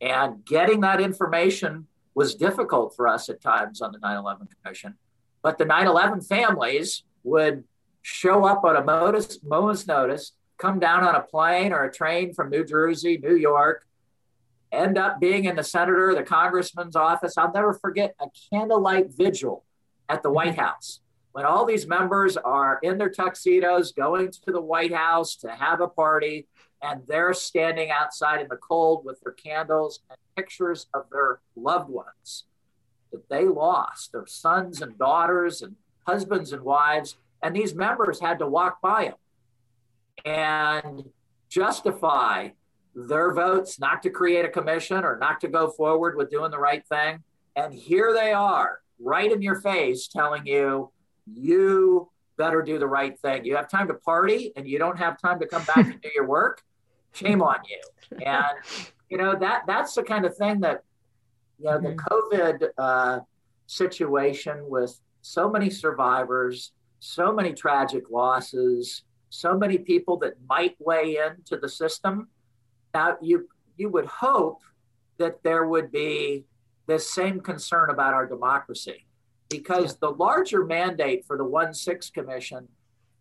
And 0.00 0.44
getting 0.44 0.80
that 0.80 1.00
information 1.00 1.86
was 2.14 2.34
difficult 2.34 2.94
for 2.94 3.08
us 3.08 3.28
at 3.28 3.40
times 3.40 3.80
on 3.80 3.92
the 3.92 3.98
9 3.98 4.16
11 4.16 4.48
Commission. 4.62 4.94
But 5.42 5.58
the 5.58 5.64
9 5.64 5.86
11 5.86 6.22
families 6.22 7.04
would 7.22 7.64
show 8.02 8.44
up 8.44 8.64
on 8.64 8.76
a 8.76 8.84
moment's, 8.84 9.86
notice, 9.86 10.32
come 10.58 10.78
down 10.78 11.04
on 11.04 11.14
a 11.14 11.20
plane 11.20 11.72
or 11.72 11.84
a 11.84 11.92
train 11.92 12.32
from 12.32 12.50
New 12.50 12.64
Jersey, 12.64 13.18
New 13.18 13.36
York, 13.36 13.86
end 14.72 14.98
up 14.98 15.20
being 15.20 15.44
in 15.44 15.56
the 15.56 15.64
senator, 15.64 16.14
the 16.14 16.22
congressman's 16.22 16.96
office. 16.96 17.36
I'll 17.38 17.52
never 17.52 17.74
forget 17.74 18.14
a 18.20 18.26
candlelight 18.50 19.12
vigil 19.12 19.64
at 20.08 20.22
the 20.22 20.30
White 20.30 20.58
House 20.58 21.00
when 21.32 21.44
all 21.44 21.64
these 21.64 21.86
members 21.86 22.36
are 22.36 22.78
in 22.82 22.96
their 22.96 23.10
tuxedos 23.10 23.92
going 23.92 24.30
to 24.30 24.52
the 24.52 24.60
White 24.60 24.94
House 24.94 25.34
to 25.36 25.50
have 25.50 25.80
a 25.80 25.88
party, 25.88 26.46
and 26.80 27.02
they're 27.08 27.34
standing 27.34 27.90
outside 27.90 28.40
in 28.40 28.48
the 28.48 28.56
cold 28.56 29.04
with 29.04 29.20
their 29.20 29.32
candles 29.32 30.00
and 30.08 30.18
pictures 30.36 30.86
of 30.94 31.06
their 31.10 31.40
loved 31.56 31.90
ones 31.90 32.44
that 33.10 33.28
they 33.28 33.46
lost, 33.46 34.12
their 34.12 34.26
sons 34.26 34.80
and 34.80 34.96
daughters 34.96 35.62
and 35.62 35.74
husbands 36.06 36.52
and 36.52 36.62
wives, 36.62 37.16
and 37.42 37.56
these 37.56 37.74
members 37.74 38.20
had 38.20 38.38
to 38.38 38.46
walk 38.46 38.80
by 38.80 39.04
him 39.04 39.14
and 40.24 41.04
justify 41.48 42.48
their 42.94 43.34
votes 43.34 43.78
not 43.78 44.02
to 44.02 44.10
create 44.10 44.44
a 44.44 44.48
commission 44.48 45.04
or 45.04 45.18
not 45.18 45.40
to 45.40 45.48
go 45.48 45.70
forward 45.70 46.16
with 46.16 46.30
doing 46.30 46.50
the 46.50 46.58
right 46.58 46.86
thing. 46.86 47.22
And 47.56 47.72
here 47.72 48.12
they 48.12 48.32
are, 48.32 48.80
right 49.00 49.30
in 49.30 49.42
your 49.42 49.60
face, 49.60 50.08
telling 50.08 50.46
you, 50.46 50.90
you 51.26 52.10
better 52.36 52.62
do 52.62 52.78
the 52.78 52.86
right 52.86 53.18
thing. 53.18 53.44
You 53.44 53.56
have 53.56 53.68
time 53.68 53.88
to 53.88 53.94
party 53.94 54.52
and 54.56 54.66
you 54.68 54.78
don't 54.78 54.98
have 54.98 55.20
time 55.20 55.38
to 55.40 55.46
come 55.46 55.64
back 55.64 55.76
and 55.76 56.00
do 56.00 56.10
your 56.14 56.26
work. 56.26 56.62
Shame 57.12 57.42
on 57.42 57.58
you. 57.68 58.18
And 58.24 58.90
you 59.08 59.18
know 59.18 59.36
that 59.38 59.62
that's 59.66 59.94
the 59.94 60.02
kind 60.02 60.24
of 60.24 60.36
thing 60.36 60.60
that 60.60 60.82
you 61.58 61.66
know 61.66 61.80
the 61.80 61.90
mm-hmm. 61.90 62.06
COVID 62.08 62.68
uh, 62.76 63.20
situation 63.66 64.68
with 64.68 65.00
so 65.22 65.48
many 65.48 65.70
survivors, 65.70 66.72
so 66.98 67.32
many 67.32 67.52
tragic 67.52 68.10
losses, 68.10 69.04
so 69.34 69.58
many 69.58 69.78
people 69.78 70.16
that 70.18 70.34
might 70.48 70.76
weigh 70.78 71.16
into 71.16 71.56
the 71.56 71.68
system. 71.68 72.28
Now, 72.94 73.16
you 73.20 73.48
you 73.76 73.88
would 73.88 74.06
hope 74.06 74.60
that 75.18 75.42
there 75.42 75.66
would 75.66 75.90
be 75.90 76.44
this 76.86 77.12
same 77.12 77.40
concern 77.40 77.90
about 77.90 78.14
our 78.14 78.26
democracy, 78.26 79.06
because 79.48 79.92
yeah. 79.92 79.98
the 80.02 80.10
larger 80.10 80.64
mandate 80.64 81.24
for 81.26 81.36
the 81.36 81.44
One 81.44 81.74
Six 81.74 82.10
Commission 82.10 82.68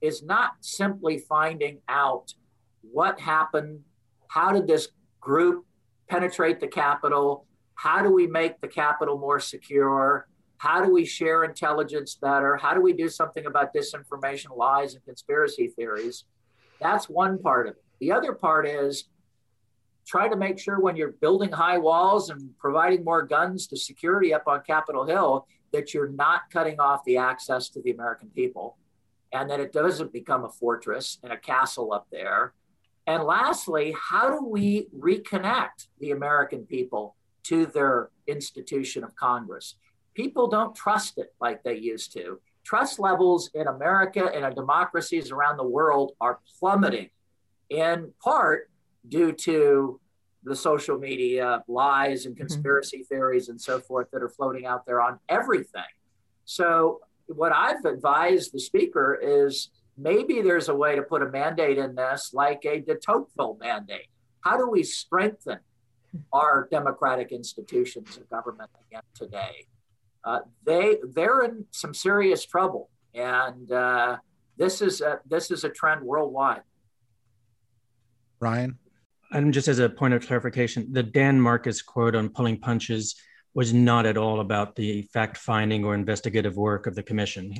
is 0.01 0.21
not 0.21 0.51
simply 0.61 1.17
finding 1.17 1.79
out 1.89 2.35
what 2.81 3.19
happened, 3.19 3.79
how 4.27 4.51
did 4.51 4.67
this 4.67 4.89
group 5.19 5.65
penetrate 6.07 6.59
the 6.59 6.67
Capitol, 6.67 7.47
how 7.73 8.03
do 8.03 8.11
we 8.11 8.27
make 8.27 8.61
the 8.61 8.67
Capitol 8.67 9.17
more 9.17 9.39
secure, 9.39 10.27
how 10.57 10.83
do 10.83 10.91
we 10.91 11.05
share 11.05 11.43
intelligence 11.43 12.15
better? 12.15 12.55
How 12.55 12.73
do 12.73 12.81
we 12.81 12.93
do 12.93 13.09
something 13.09 13.45
about 13.45 13.73
disinformation, 13.73 14.55
lies, 14.55 14.95
and 14.95 15.03
conspiracy 15.03 15.67
theories? 15.67 16.25
That's 16.79 17.09
one 17.09 17.39
part 17.39 17.67
of 17.67 17.75
it. 17.75 17.83
The 17.99 18.11
other 18.11 18.33
part 18.33 18.67
is 18.67 19.05
try 20.05 20.27
to 20.27 20.35
make 20.35 20.59
sure 20.59 20.79
when 20.79 20.95
you're 20.95 21.13
building 21.13 21.51
high 21.51 21.77
walls 21.77 22.29
and 22.29 22.57
providing 22.59 23.03
more 23.03 23.23
guns 23.23 23.67
to 23.67 23.77
security 23.77 24.33
up 24.33 24.47
on 24.47 24.61
Capitol 24.65 25.05
Hill 25.05 25.47
that 25.71 25.93
you're 25.93 26.09
not 26.09 26.49
cutting 26.51 26.79
off 26.79 27.03
the 27.05 27.17
access 27.17 27.69
to 27.69 27.81
the 27.81 27.91
American 27.91 28.29
people 28.29 28.77
and 29.31 29.49
that 29.49 29.59
it 29.59 29.73
doesn't 29.73 30.13
become 30.13 30.45
a 30.45 30.49
fortress 30.49 31.17
and 31.23 31.33
a 31.33 31.37
castle 31.37 31.91
up 31.91 32.07
there. 32.11 32.53
And 33.07 33.23
lastly, 33.23 33.95
how 33.99 34.29
do 34.29 34.45
we 34.45 34.87
reconnect 34.97 35.87
the 35.99 36.11
American 36.11 36.65
people 36.65 37.15
to 37.43 37.65
their 37.65 38.09
institution 38.27 39.03
of 39.03 39.15
Congress? 39.15 39.75
People 40.13 40.47
don't 40.47 40.75
trust 40.75 41.17
it 41.17 41.33
like 41.41 41.63
they 41.63 41.77
used 41.77 42.13
to. 42.13 42.39
Trust 42.63 42.99
levels 42.99 43.49
in 43.53 43.67
America 43.67 44.29
and 44.33 44.45
in 44.45 44.53
democracies 44.53 45.31
around 45.31 45.57
the 45.57 45.67
world 45.67 46.13
are 46.21 46.39
plummeting, 46.59 47.09
in 47.69 48.13
part 48.23 48.69
due 49.07 49.33
to 49.33 49.99
the 50.43 50.55
social 50.55 50.97
media 50.97 51.63
lies 51.67 52.25
and 52.25 52.35
mm-hmm. 52.35 52.41
conspiracy 52.41 52.99
mm-hmm. 52.99 53.15
theories 53.15 53.49
and 53.49 53.59
so 53.59 53.79
forth 53.79 54.07
that 54.11 54.21
are 54.21 54.29
floating 54.29 54.65
out 54.65 54.85
there 54.85 55.01
on 55.01 55.19
everything. 55.29 55.81
So, 56.45 57.01
what 57.27 57.53
I've 57.53 57.85
advised 57.85 58.53
the 58.53 58.59
speaker 58.59 59.17
is 59.21 59.69
maybe 59.97 60.41
there's 60.41 60.67
a 60.67 60.75
way 60.75 60.95
to 60.95 61.01
put 61.01 61.21
a 61.21 61.29
mandate 61.29 61.77
in 61.77 61.95
this, 61.95 62.31
like 62.33 62.65
a 62.65 62.81
de 62.81 62.95
Tocqueville 62.95 63.57
mandate. 63.61 64.07
How 64.41 64.57
do 64.57 64.69
we 64.69 64.83
strengthen 64.83 65.59
our 66.33 66.67
democratic 66.69 67.31
institutions 67.31 68.17
of 68.17 68.29
government 68.29 68.69
again 68.87 69.03
today? 69.15 69.67
Uh, 70.25 70.39
they 70.65 70.97
they're 71.13 71.43
in 71.43 71.65
some 71.71 71.93
serious 71.93 72.45
trouble, 72.45 72.89
and 73.13 73.71
uh, 73.71 74.17
this 74.57 74.81
is 74.81 75.01
a, 75.01 75.19
this 75.27 75.51
is 75.51 75.63
a 75.63 75.69
trend 75.69 76.01
worldwide. 76.01 76.61
Ryan, 78.39 78.77
and 79.31 79.53
just 79.53 79.67
as 79.67 79.79
a 79.79 79.89
point 79.89 80.13
of 80.13 80.25
clarification, 80.25 80.91
the 80.91 81.03
Dan 81.03 81.39
Marcus 81.39 81.81
quote 81.81 82.15
on 82.15 82.29
pulling 82.29 82.59
punches 82.59 83.15
was 83.53 83.73
not 83.73 84.05
at 84.05 84.17
all 84.17 84.39
about 84.39 84.75
the 84.75 85.03
fact 85.13 85.37
finding 85.37 85.85
or 85.85 85.93
investigative 85.93 86.57
work 86.57 86.87
of 86.87 86.95
the 86.95 87.03
commission. 87.03 87.53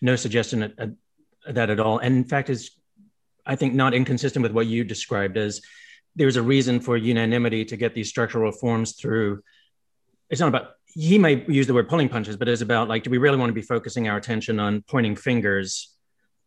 no 0.00 0.14
suggestion 0.16 0.62
of 0.62 1.54
that 1.54 1.70
at 1.70 1.80
all. 1.80 1.98
And 1.98 2.16
in 2.16 2.24
fact, 2.24 2.50
is 2.50 2.70
I 3.46 3.56
think 3.56 3.74
not 3.74 3.94
inconsistent 3.94 4.42
with 4.42 4.52
what 4.52 4.66
you 4.66 4.84
described 4.84 5.36
as 5.36 5.62
there's 6.16 6.36
a 6.36 6.42
reason 6.42 6.80
for 6.80 6.96
unanimity 6.96 7.64
to 7.66 7.76
get 7.76 7.94
these 7.94 8.08
structural 8.08 8.44
reforms 8.44 8.92
through. 8.92 9.42
It's 10.30 10.40
not 10.40 10.48
about 10.48 10.72
he 10.96 11.18
may 11.18 11.44
use 11.46 11.66
the 11.66 11.74
word 11.74 11.90
pulling 11.90 12.08
punches, 12.08 12.36
but 12.36 12.48
it's 12.48 12.62
about 12.62 12.88
like, 12.88 13.02
do 13.02 13.10
we 13.10 13.18
really 13.18 13.36
want 13.36 13.50
to 13.50 13.54
be 13.54 13.60
focusing 13.60 14.08
our 14.08 14.16
attention 14.16 14.58
on 14.58 14.82
pointing 14.88 15.14
fingers 15.14 15.94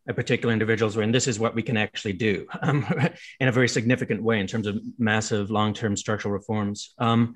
at 0.07 0.15
particular 0.15 0.51
individuals 0.51 0.97
when 0.97 1.12
this 1.12 1.27
is 1.27 1.39
what 1.39 1.53
we 1.53 1.62
can 1.62 1.77
actually 1.77 2.13
do 2.13 2.47
um, 2.63 2.83
in 3.39 3.47
a 3.47 3.51
very 3.51 3.69
significant 3.69 4.23
way 4.23 4.39
in 4.39 4.47
terms 4.47 4.65
of 4.65 4.81
massive 4.97 5.51
long-term 5.51 5.95
structural 5.95 6.33
reforms. 6.33 6.95
Um, 6.97 7.35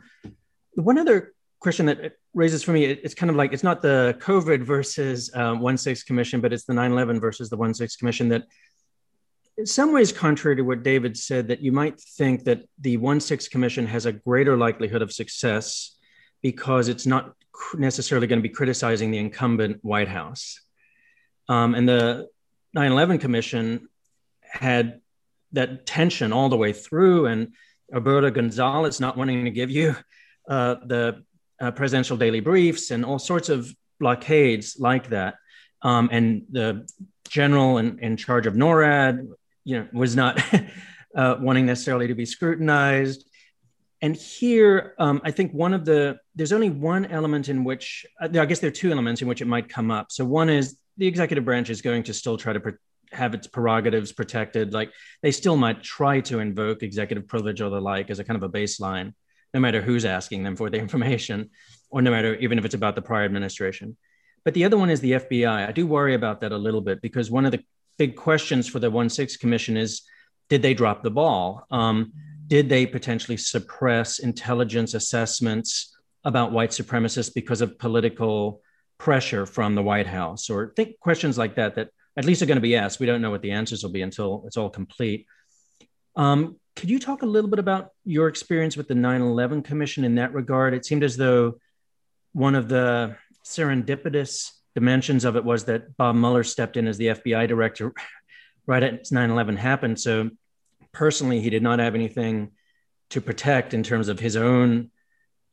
one 0.73 0.97
other 0.97 1.33
question 1.59 1.85
that 1.85 2.13
raises 2.33 2.63
for 2.63 2.71
me, 2.71 2.85
it's 2.85 3.13
kind 3.13 3.29
of 3.29 3.35
like 3.35 3.53
it's 3.53 3.63
not 3.63 3.83
the 3.83 4.17
COVID 4.19 4.63
versus 4.63 5.29
uh, 5.35 5.53
one 5.53 5.77
six 5.77 6.01
commission, 6.01 6.41
but 6.41 6.51
it's 6.51 6.65
the 6.65 6.73
9/11 6.73 7.21
versus 7.21 7.47
the 7.47 7.57
one 7.57 7.75
six 7.75 7.95
commission 7.95 8.29
that. 8.29 8.45
In 9.55 9.67
some 9.67 9.93
ways, 9.93 10.11
contrary 10.11 10.55
to 10.55 10.63
what 10.63 10.81
David 10.81 11.15
said, 11.15 11.49
that 11.49 11.61
you 11.61 11.71
might 11.71 12.01
think 12.01 12.45
that 12.45 12.63
the 12.81 12.97
1 12.97 13.19
6 13.19 13.49
Commission 13.49 13.85
has 13.85 14.07
a 14.07 14.11
greater 14.11 14.57
likelihood 14.57 15.03
of 15.03 15.13
success 15.13 15.92
because 16.43 16.89
it's 16.89 17.07
not 17.07 17.33
necessarily 17.75 18.27
going 18.27 18.39
to 18.39 18.47
be 18.47 18.53
criticizing 18.53 19.09
the 19.09 19.17
incumbent 19.17 19.83
White 19.83 20.09
House. 20.09 20.61
Um, 21.49 21.73
and 21.73 21.89
the 21.89 22.27
9 22.73 22.91
11 22.91 23.17
Commission 23.17 23.87
had 24.41 25.01
that 25.53 25.85
tension 25.85 26.31
all 26.31 26.49
the 26.49 26.57
way 26.57 26.73
through, 26.73 27.25
and 27.25 27.53
Alberto 27.93 28.29
Gonzales 28.29 28.99
not 28.99 29.17
wanting 29.17 29.45
to 29.45 29.51
give 29.51 29.71
you 29.71 29.95
uh, 30.47 30.75
the 30.85 31.23
uh, 31.61 31.71
presidential 31.71 32.17
daily 32.17 32.39
briefs 32.39 32.91
and 32.91 33.05
all 33.05 33.19
sorts 33.19 33.49
of 33.49 33.73
blockades 33.99 34.77
like 34.79 35.09
that. 35.09 35.35
Um, 35.81 36.09
and 36.11 36.43
the 36.51 36.87
general 37.29 37.77
in, 37.77 37.99
in 37.99 38.17
charge 38.17 38.47
of 38.47 38.53
NORAD, 38.53 39.27
you 39.63 39.79
know, 39.79 39.87
was 39.93 40.15
not 40.15 40.41
uh, 41.15 41.37
wanting 41.39 41.65
necessarily 41.65 42.07
to 42.07 42.15
be 42.15 42.25
scrutinized. 42.25 43.25
And 44.03 44.17
here, 44.17 44.95
um, 44.99 45.21
I 45.23 45.31
think 45.31 45.53
one 45.53 45.73
of 45.73 45.85
the 45.85 46.19
there's 46.35 46.51
only 46.51 46.69
one 46.69 47.05
element 47.05 47.47
in 47.47 47.63
which 47.63 48.05
uh, 48.21 48.27
I 48.37 48.45
guess 48.45 48.59
there 48.59 48.67
are 48.67 48.79
two 48.81 48.91
elements 48.91 49.21
in 49.21 49.29
which 49.29 49.41
it 49.41 49.47
might 49.47 49.69
come 49.69 49.91
up. 49.91 50.11
So 50.11 50.25
one 50.25 50.49
is 50.49 50.77
the 50.97 51.07
executive 51.07 51.45
branch 51.45 51.69
is 51.69 51.81
going 51.81 52.03
to 52.03 52.13
still 52.13 52.35
try 52.35 52.51
to 52.51 52.61
have 53.13 53.33
its 53.33 53.47
prerogatives 53.47 54.11
protected. 54.11 54.73
Like 54.73 54.91
they 55.21 55.31
still 55.31 55.55
might 55.55 55.83
try 55.83 56.19
to 56.19 56.39
invoke 56.39 56.83
executive 56.83 57.29
privilege 57.29 57.61
or 57.61 57.69
the 57.69 57.79
like 57.79 58.09
as 58.09 58.19
a 58.19 58.25
kind 58.25 58.35
of 58.35 58.43
a 58.43 58.49
baseline, 58.49 59.13
no 59.53 59.61
matter 59.61 59.81
who's 59.81 60.03
asking 60.03 60.43
them 60.43 60.57
for 60.57 60.69
the 60.69 60.77
information, 60.85 61.49
or 61.89 62.01
no 62.01 62.11
matter 62.11 62.35
even 62.35 62.59
if 62.59 62.65
it's 62.65 62.75
about 62.75 62.95
the 62.95 63.01
prior 63.01 63.23
administration. 63.23 63.95
But 64.43 64.53
the 64.53 64.65
other 64.65 64.77
one 64.77 64.89
is 64.89 64.99
the 64.99 65.13
FBI. 65.13 65.65
I 65.65 65.71
do 65.71 65.87
worry 65.87 66.13
about 66.13 66.41
that 66.41 66.51
a 66.51 66.57
little 66.57 66.81
bit 66.81 67.01
because 67.01 67.31
one 67.31 67.45
of 67.45 67.53
the 67.53 67.63
big 67.97 68.17
questions 68.17 68.67
for 68.67 68.79
the 68.79 68.91
1 68.91 69.07
6 69.07 69.37
Commission 69.37 69.77
is 69.77 70.01
did 70.49 70.61
they 70.61 70.73
drop 70.73 71.03
the 71.03 71.09
ball? 71.09 71.65
Um, 71.71 72.11
did 72.53 72.69
they 72.69 72.85
potentially 72.85 73.35
suppress 73.35 74.19
intelligence 74.19 74.93
assessments 74.93 75.97
about 76.23 76.51
white 76.51 76.69
supremacists 76.69 77.33
because 77.33 77.61
of 77.61 77.79
political 77.79 78.61
pressure 78.99 79.47
from 79.47 79.73
the 79.73 79.81
White 79.81 80.05
House, 80.05 80.51
or 80.51 80.71
think 80.75 80.99
questions 80.99 81.35
like 81.35 81.55
that 81.55 81.73
that 81.73 81.89
at 82.15 82.25
least 82.25 82.43
are 82.43 82.45
going 82.45 82.57
to 82.57 82.61
be 82.61 82.75
asked. 82.75 82.99
We 82.99 83.07
don't 83.07 83.23
know 83.23 83.31
what 83.31 83.41
the 83.41 83.49
answers 83.49 83.81
will 83.81 83.89
be 83.89 84.03
until 84.03 84.43
it's 84.45 84.55
all 84.55 84.69
complete. 84.69 85.25
Um, 86.15 86.59
could 86.75 86.91
you 86.91 86.99
talk 86.99 87.23
a 87.23 87.25
little 87.25 87.49
bit 87.49 87.57
about 87.57 87.89
your 88.05 88.27
experience 88.27 88.77
with 88.77 88.87
the 88.87 88.93
9 88.93 89.19
11 89.19 89.63
Commission 89.63 90.03
in 90.03 90.13
that 90.15 90.35
regard? 90.35 90.75
It 90.75 90.85
seemed 90.85 91.03
as 91.03 91.17
though 91.17 91.57
one 92.33 92.53
of 92.53 92.69
the 92.69 93.17
serendipitous 93.43 94.51
dimensions 94.75 95.25
of 95.25 95.35
it 95.37 95.43
was 95.43 95.63
that 95.63 95.97
Bob 95.97 96.15
Mueller 96.15 96.43
stepped 96.43 96.77
in 96.77 96.87
as 96.87 96.99
the 96.99 97.07
FBI 97.07 97.47
director 97.47 97.91
right 98.67 98.83
as 98.83 99.11
9 99.11 99.31
11 99.31 99.57
happened. 99.57 99.99
So, 99.99 100.29
personally, 100.93 101.41
he 101.41 101.49
did 101.49 101.63
not 101.63 101.79
have 101.79 101.95
anything 101.95 102.51
to 103.09 103.21
protect 103.21 103.73
in 103.73 103.83
terms 103.83 104.07
of 104.07 104.19
his 104.19 104.35
own 104.35 104.91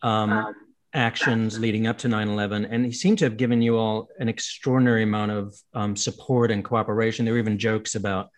um, 0.02 0.32
um 0.32 0.54
actions 0.92 1.60
leading 1.60 1.86
up 1.86 1.98
to 1.98 2.08
9-11 2.08 2.66
and 2.68 2.84
he 2.84 2.90
seemed 2.90 3.18
to 3.18 3.24
have 3.24 3.36
given 3.36 3.62
you 3.62 3.76
all 3.76 4.08
an 4.18 4.28
extraordinary 4.28 5.04
amount 5.04 5.30
of 5.30 5.54
um, 5.72 5.94
support 5.94 6.50
and 6.50 6.64
cooperation. 6.64 7.24
There 7.24 7.34
were 7.34 7.38
even 7.38 7.58
jokes 7.58 7.94
about 7.94 8.30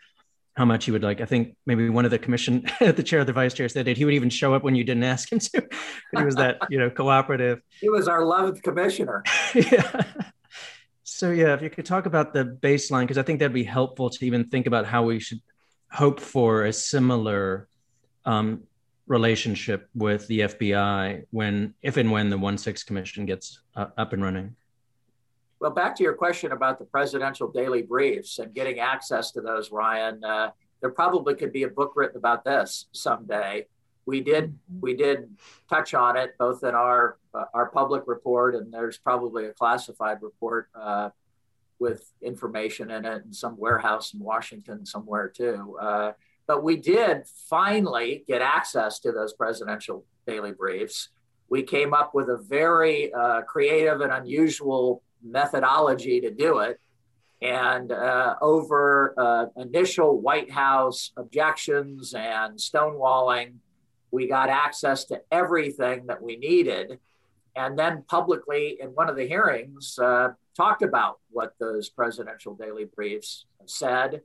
how 0.55 0.67
much 0.67 0.85
he 0.85 0.91
would 0.91 1.03
like 1.03 1.23
i 1.23 1.25
think 1.25 1.57
maybe 1.65 1.89
one 1.89 2.05
of 2.05 2.11
the 2.11 2.19
commission 2.19 2.63
the 2.81 3.03
chair 3.03 3.21
of 3.21 3.27
the 3.27 3.33
vice 3.33 3.55
chair 3.55 3.69
said 3.71 3.87
that 3.87 3.97
he 3.97 4.05
would 4.05 4.13
even 4.13 4.29
show 4.29 4.53
up 4.53 4.63
when 4.63 4.75
you 4.75 4.85
didn't 4.85 5.05
ask 5.05 5.33
him 5.33 5.39
to. 5.39 5.67
He 6.17 6.23
was 6.23 6.35
that 6.35 6.59
you 6.69 6.79
know 6.79 6.91
cooperative. 6.91 7.63
He 7.81 7.89
was 7.89 8.07
our 8.07 8.21
11th 8.21 8.63
commissioner. 8.63 9.25
Yeah. 9.55 10.03
So 11.05 11.31
yeah 11.31 11.55
if 11.55 11.63
you 11.63 11.71
could 11.71 11.87
talk 11.87 12.05
about 12.05 12.35
the 12.35 12.45
baseline 12.45 13.03
because 13.03 13.17
i 13.19 13.23
think 13.23 13.39
that'd 13.39 13.55
be 13.55 13.65
helpful 13.65 14.11
to 14.11 14.27
even 14.27 14.49
think 14.49 14.67
about 14.67 14.85
how 14.85 15.05
we 15.05 15.21
should 15.21 15.41
hope 15.93 16.21
for 16.21 16.65
a 16.65 16.73
similar 16.73 17.69
um, 18.25 18.63
relationship 19.07 19.89
with 19.95 20.27
the 20.27 20.41
FBI 20.41 21.25
when, 21.31 21.75
if 21.83 21.97
and 21.97 22.11
when 22.11 22.31
the 22.31 22.39
1 22.39 22.59
6 22.59 22.83
Commission 22.85 23.27
gets 23.27 23.61
uh, 23.77 23.87
up 23.97 24.13
and 24.13 24.23
running? 24.23 24.57
Well, 25.61 25.71
back 25.71 25.95
to 25.97 26.03
your 26.03 26.15
question 26.15 26.53
about 26.53 26.79
the 26.79 26.85
presidential 26.85 27.49
daily 27.49 27.83
briefs 27.83 28.39
and 28.39 28.53
getting 28.53 28.81
access 28.81 29.31
to 29.33 29.41
those, 29.41 29.71
Ryan. 29.71 30.25
Uh, 30.25 30.51
there 30.81 30.91
probably 30.91 31.35
could 31.37 31.53
be 31.53 31.63
a 31.63 31.69
book 31.69 31.93
written 31.95 32.17
about 32.17 32.45
this 32.45 32.87
someday. 32.93 33.67
We 34.05 34.21
did 34.21 34.59
we 34.81 34.97
did 34.97 35.31
touch 35.71 35.95
on 35.95 36.17
it 36.17 36.35
both 36.37 36.65
in 36.65 36.75
our 36.75 37.19
uh, 37.33 37.45
our 37.55 37.71
public 37.71 38.03
report 38.07 38.57
and 38.57 38.75
there's 38.75 38.99
probably 38.99 39.47
a 39.47 39.53
classified 39.53 40.19
report 40.21 40.69
uh, 40.75 41.11
with 41.83 42.13
information 42.23 42.93
in 42.93 43.05
it 43.05 43.25
in 43.27 43.33
some 43.33 43.57
warehouse 43.59 44.15
in 44.15 44.21
Washington 44.21 44.87
somewhere 44.87 45.29
too. 45.29 45.77
Uh, 45.81 46.13
but 46.47 46.63
we 46.63 46.77
did 46.77 47.27
finally 47.51 48.25
get 48.29 48.41
access 48.41 49.01
to 49.01 49.11
those 49.11 49.33
presidential 49.33 50.05
daily 50.27 50.53
briefs. 50.53 51.09
We 51.49 51.63
came 51.65 51.93
up 51.93 52.15
with 52.15 52.29
a 52.31 52.39
very 52.39 53.13
uh, 53.13 53.43
creative 53.43 54.01
and 54.01 54.13
unusual 54.13 55.03
methodology 55.23 56.21
to 56.21 56.31
do 56.31 56.61
it. 56.61 56.81
And 57.43 57.91
uh, 57.91 58.37
over 58.41 59.15
uh, 59.19 59.47
initial 59.57 60.21
White 60.21 60.51
House 60.53 61.11
objections 61.17 62.15
and 62.15 62.57
stonewalling, 62.59 63.55
we 64.13 64.29
got 64.29 64.49
access 64.49 65.05
to 65.07 65.21
everything 65.33 66.07
that 66.07 66.23
we 66.23 66.37
needed. 66.37 67.01
And 67.57 67.77
then 67.77 68.05
publicly 68.09 68.79
in 68.81 68.91
one 68.91 69.09
of 69.11 69.17
the 69.17 69.27
hearings, 69.27 69.99
uh, 69.99 70.29
talked 70.57 70.83
about 70.83 71.19
what 71.31 71.55
those 71.59 71.89
presidential 71.89 72.55
daily 72.55 72.85
briefs 72.85 73.47
said 73.67 74.23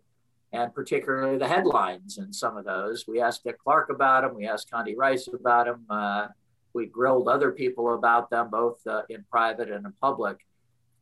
and 0.54 0.74
particularly 0.74 1.38
the 1.38 1.48
headlines 1.48 2.18
in 2.18 2.32
some 2.32 2.58
of 2.58 2.66
those. 2.66 3.06
We 3.08 3.22
asked 3.22 3.44
Dick 3.44 3.58
Clarke 3.60 3.90
about 3.90 4.24
them. 4.24 4.36
We 4.36 4.48
asked 4.48 4.72
Condi 4.72 4.96
Rice 4.96 5.28
about 5.28 5.66
them. 5.66 5.86
Uh, 5.90 6.28
we 6.74 6.86
grilled 6.86 7.28
other 7.28 7.52
people 7.52 7.94
about 7.94 8.30
them, 8.30 8.50
both 8.50 8.86
uh, 8.88 9.02
in 9.10 9.26
private 9.30 9.70
and 9.70 9.86
in 9.86 9.94
public. 10.00 10.38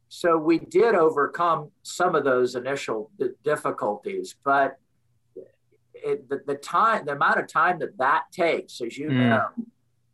So 0.10 0.38
we 0.38 0.60
did 0.60 0.96
overcome 0.96 1.72
some 1.84 2.16
of 2.16 2.24
those 2.24 2.56
initial 2.56 3.12
d- 3.20 3.30
difficulties, 3.44 4.36
but 4.44 4.78
it, 5.94 6.28
the, 6.30 6.42
the, 6.46 6.56
time, 6.56 7.06
the 7.06 7.14
amount 7.14 7.40
of 7.40 7.48
time 7.48 7.80
that 7.80 7.98
that 7.98 8.26
takes, 8.32 8.82
as 8.82 8.98
you 8.98 9.10
mm. 9.10 9.30
know, 9.30 9.48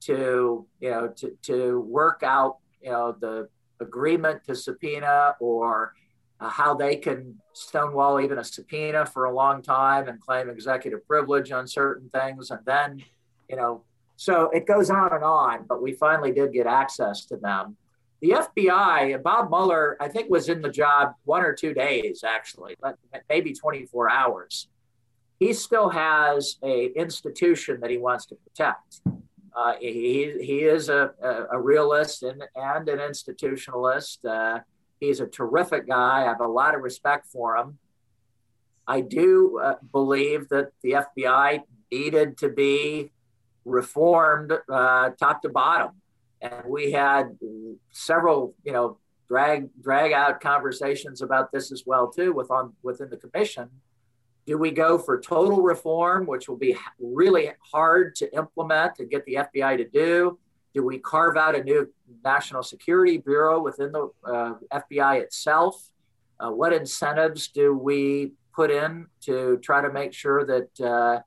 to 0.02 0.66
you 0.80 0.90
know 0.90 1.08
to 1.10 1.38
to 1.44 1.80
work 1.82 2.24
out 2.24 2.58
you 2.82 2.90
know 2.90 3.16
the 3.20 3.48
agreement 3.82 4.44
to 4.46 4.56
subpoena 4.56 5.36
or 5.40 5.94
uh, 6.40 6.50
how 6.50 6.74
they 6.74 6.96
can 6.96 7.36
stonewall 7.54 8.20
even 8.20 8.40
a 8.40 8.44
subpoena 8.44 9.06
for 9.06 9.26
a 9.26 9.34
long 9.34 9.62
time 9.62 10.08
and 10.08 10.20
claim 10.20 10.50
executive 10.50 11.06
privilege 11.08 11.52
on 11.52 11.68
certain 11.68 12.10
things. 12.10 12.50
And 12.52 12.62
then, 12.66 13.04
you 13.50 13.56
know, 13.56 13.84
so 14.16 14.50
it 14.52 14.66
goes 14.66 14.90
on 14.90 15.14
and 15.14 15.24
on, 15.24 15.66
but 15.68 15.82
we 15.82 15.94
finally 15.94 16.32
did 16.32 16.54
get 16.54 16.68
access 16.68 17.26
to 17.26 17.38
them. 17.38 17.78
The 18.22 18.30
FBI, 18.56 19.24
Bob 19.24 19.50
Mueller, 19.50 19.98
I 20.00 20.08
think 20.08 20.30
was 20.30 20.48
in 20.48 20.62
the 20.62 20.70
job 20.70 21.16
one 21.26 21.44
or 21.44 21.54
two 21.54 21.74
days, 21.74 22.24
actually, 22.24 22.76
maybe 23.30 23.52
24 23.52 24.12
hours. 24.12 24.68
He 25.40 25.54
still 25.54 25.90
has 25.90 26.58
a 26.64 26.92
institution 26.96 27.80
that 27.82 27.90
he 27.90 27.98
wants 27.98 28.28
to 28.28 28.36
protect. 28.36 29.02
Uh, 29.56 29.74
he, 29.80 30.34
he 30.42 30.60
is 30.60 30.90
a, 30.90 31.12
a, 31.22 31.58
a 31.58 31.60
realist 31.60 32.24
and, 32.24 32.44
and 32.56 32.88
an 32.90 33.00
institutionalist. 33.00 34.26
Uh, 34.26 34.60
He's 35.02 35.20
a 35.20 35.26
terrific 35.26 35.88
guy. 35.88 36.22
I 36.22 36.26
have 36.26 36.42
a 36.42 36.48
lot 36.48 36.76
of 36.76 36.82
respect 36.82 37.26
for 37.26 37.58
him. 37.58 37.80
I 38.88 39.02
do 39.02 39.60
uh, 39.62 39.76
believe 39.92 40.48
that 40.50 40.70
the 40.84 41.04
FBI 41.18 41.64
needed 41.92 42.38
to 42.38 42.50
be 42.50 43.12
reformed 43.66 44.54
uh, 44.72 45.10
top 45.20 45.42
to 45.42 45.50
bottom. 45.50 45.94
And 46.40 46.66
we 46.68 46.92
had 46.92 47.38
several, 47.92 48.54
you 48.64 48.72
know, 48.72 49.00
drag 49.28 49.70
drag 49.82 50.12
out 50.12 50.40
conversations 50.40 51.22
about 51.22 51.52
this 51.52 51.72
as 51.72 51.84
well 51.86 52.12
too 52.12 52.32
with 52.34 52.52
on 52.52 52.74
within 52.84 53.10
the 53.10 53.18
commission. 53.18 53.70
Do 54.52 54.58
we 54.58 54.72
go 54.72 54.98
for 54.98 55.18
total 55.18 55.62
reform, 55.62 56.26
which 56.26 56.50
will 56.50 56.58
be 56.58 56.76
really 57.00 57.52
hard 57.72 58.16
to 58.16 58.36
implement 58.36 59.00
and 59.00 59.10
get 59.10 59.24
the 59.24 59.36
FBI 59.36 59.78
to 59.78 59.88
do? 59.88 60.38
Do 60.74 60.84
we 60.84 61.00
carve 61.00 61.38
out 61.38 61.56
a 61.56 61.64
new 61.64 61.90
National 62.22 62.62
Security 62.62 63.18
Bureau 63.18 63.62
within 63.64 63.94
the 63.94 64.10
uh, 64.26 64.56
FBI 64.74 65.22
itself? 65.22 65.82
Uh, 66.38 66.52
what 66.52 66.74
incentives 66.74 67.48
do 67.48 67.74
we 67.74 68.34
put 68.54 68.72
in 68.72 69.08
to 69.22 69.58
try 69.64 69.82
to 69.82 69.90
make 69.90 70.12
sure 70.12 70.46
that 70.46 70.82
uh, 70.82 71.22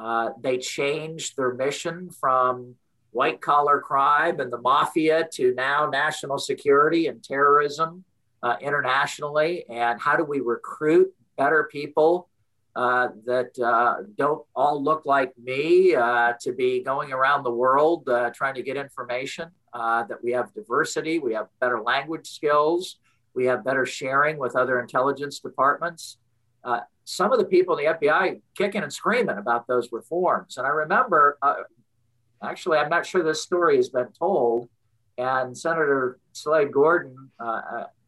uh, 0.00 0.30
they 0.40 0.56
change 0.56 1.34
their 1.34 1.54
mission 1.54 2.08
from 2.08 2.76
white 3.10 3.40
collar 3.40 3.80
crime 3.80 4.38
and 4.38 4.52
the 4.52 4.60
mafia 4.60 5.26
to 5.32 5.54
now 5.56 5.90
national 5.90 6.38
security 6.38 7.08
and 7.08 7.20
terrorism 7.20 8.04
uh, 8.44 8.54
internationally? 8.60 9.64
And 9.68 10.00
how 10.00 10.14
do 10.14 10.22
we 10.22 10.38
recruit 10.38 11.12
better 11.36 11.64
people 11.64 12.28
uh, 12.76 13.08
that 13.24 13.56
uh, 13.60 14.02
don't 14.16 14.44
all 14.56 14.82
look 14.82 15.06
like 15.06 15.32
me 15.38 15.94
uh, 15.94 16.32
to 16.40 16.52
be 16.52 16.82
going 16.82 17.12
around 17.12 17.44
the 17.44 17.50
world 17.50 18.08
uh, 18.08 18.30
trying 18.34 18.54
to 18.54 18.62
get 18.62 18.76
information? 18.76 19.48
Uh, 19.72 20.04
that 20.04 20.22
we 20.22 20.30
have 20.32 20.52
diversity, 20.54 21.18
we 21.18 21.34
have 21.34 21.48
better 21.60 21.82
language 21.82 22.28
skills, 22.28 22.98
we 23.34 23.44
have 23.44 23.64
better 23.64 23.84
sharing 23.84 24.38
with 24.38 24.54
other 24.54 24.78
intelligence 24.80 25.40
departments. 25.40 26.18
some 27.04 27.32
of 27.32 27.38
the 27.38 27.44
people 27.44 27.76
in 27.76 27.84
the 27.84 27.92
FBI 27.92 28.40
kicking 28.56 28.82
and 28.82 28.92
screaming 28.92 29.36
about 29.36 29.66
those 29.66 29.90
reforms. 29.92 30.56
And 30.56 30.66
I 30.66 30.70
remember 30.70 31.38
actually, 32.42 32.78
I'm 32.78 32.88
not 32.88 33.04
sure 33.04 33.22
this 33.22 33.42
story 33.42 33.76
has 33.76 33.88
been 33.88 34.12
told. 34.18 34.68
And 35.18 35.56
Senator 35.56 36.18
Slade 36.32 36.72
Gorton 36.72 37.30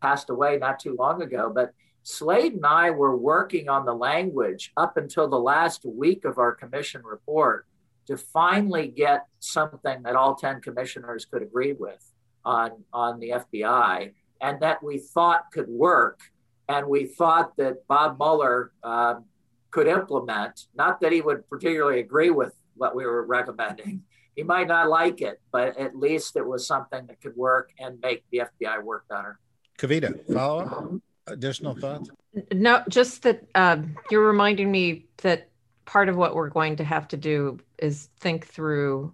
passed 0.01 0.31
away 0.31 0.59
not 0.59 0.79
too 0.79 0.97
long 0.99 1.23
ago, 1.23 1.53
but 1.55 1.73
Slade 2.09 2.53
and 2.53 2.65
I 2.65 2.93
were 2.93 3.17
working 3.17 3.69
on 3.69 3.85
the 3.85 3.93
language 3.93 4.71
up 4.77 4.97
until 4.97 5.27
the 5.27 5.41
last 5.41 5.85
week 5.85 6.25
of 6.25 6.39
our 6.39 6.55
commission 6.55 7.03
report 7.03 7.67
to 8.07 8.17
finally 8.17 8.87
get 8.87 9.27
something 9.41 10.05
that 10.05 10.15
all 10.15 10.37
10 10.37 10.61
commissioners 10.61 11.25
could 11.25 11.43
agree 11.43 11.73
with 11.73 12.13
on, 12.45 12.85
on 12.93 13.19
the 13.19 13.31
FBI 13.31 14.13
and 14.41 14.61
that 14.61 14.85
we 14.85 14.99
thought 14.99 15.51
could 15.53 15.69
work. 15.69 16.21
And 16.69 16.87
we 16.87 17.07
thought 17.07 17.57
that 17.57 17.85
Bob 17.89 18.19
Mueller 18.21 18.71
um, 18.85 19.25
could 19.73 19.89
implement, 19.89 20.67
not 20.77 21.01
that 21.01 21.11
he 21.11 21.21
would 21.21 21.49
particularly 21.51 21.99
agree 21.99 22.31
with 22.31 22.55
what 22.77 22.95
we 22.95 23.05
were 23.05 23.27
recommending, 23.27 24.05
he 24.37 24.45
might 24.45 24.69
not 24.69 24.89
like 24.89 25.23
it, 25.23 25.41
but 25.51 25.77
at 25.77 25.97
least 25.97 26.37
it 26.37 26.47
was 26.47 26.69
something 26.69 27.05
that 27.09 27.21
could 27.21 27.35
work 27.35 27.71
and 27.81 27.99
make 28.01 28.23
the 28.31 28.43
FBI 28.63 28.81
work 28.81 29.09
better. 29.09 29.41
Kavita, 29.77 30.33
follow 30.33 30.61
up? 30.61 31.01
Additional 31.27 31.75
thoughts? 31.75 32.11
No, 32.53 32.83
just 32.89 33.23
that 33.23 33.47
uh, 33.55 33.79
you're 34.11 34.27
reminding 34.27 34.71
me 34.71 35.07
that 35.19 35.49
part 35.85 36.09
of 36.09 36.17
what 36.17 36.35
we're 36.35 36.51
going 36.51 36.77
to 36.77 36.85
have 36.85 37.09
to 37.09 37.17
do 37.17 37.59
is 37.79 38.09
think 38.19 38.47
through 38.47 39.13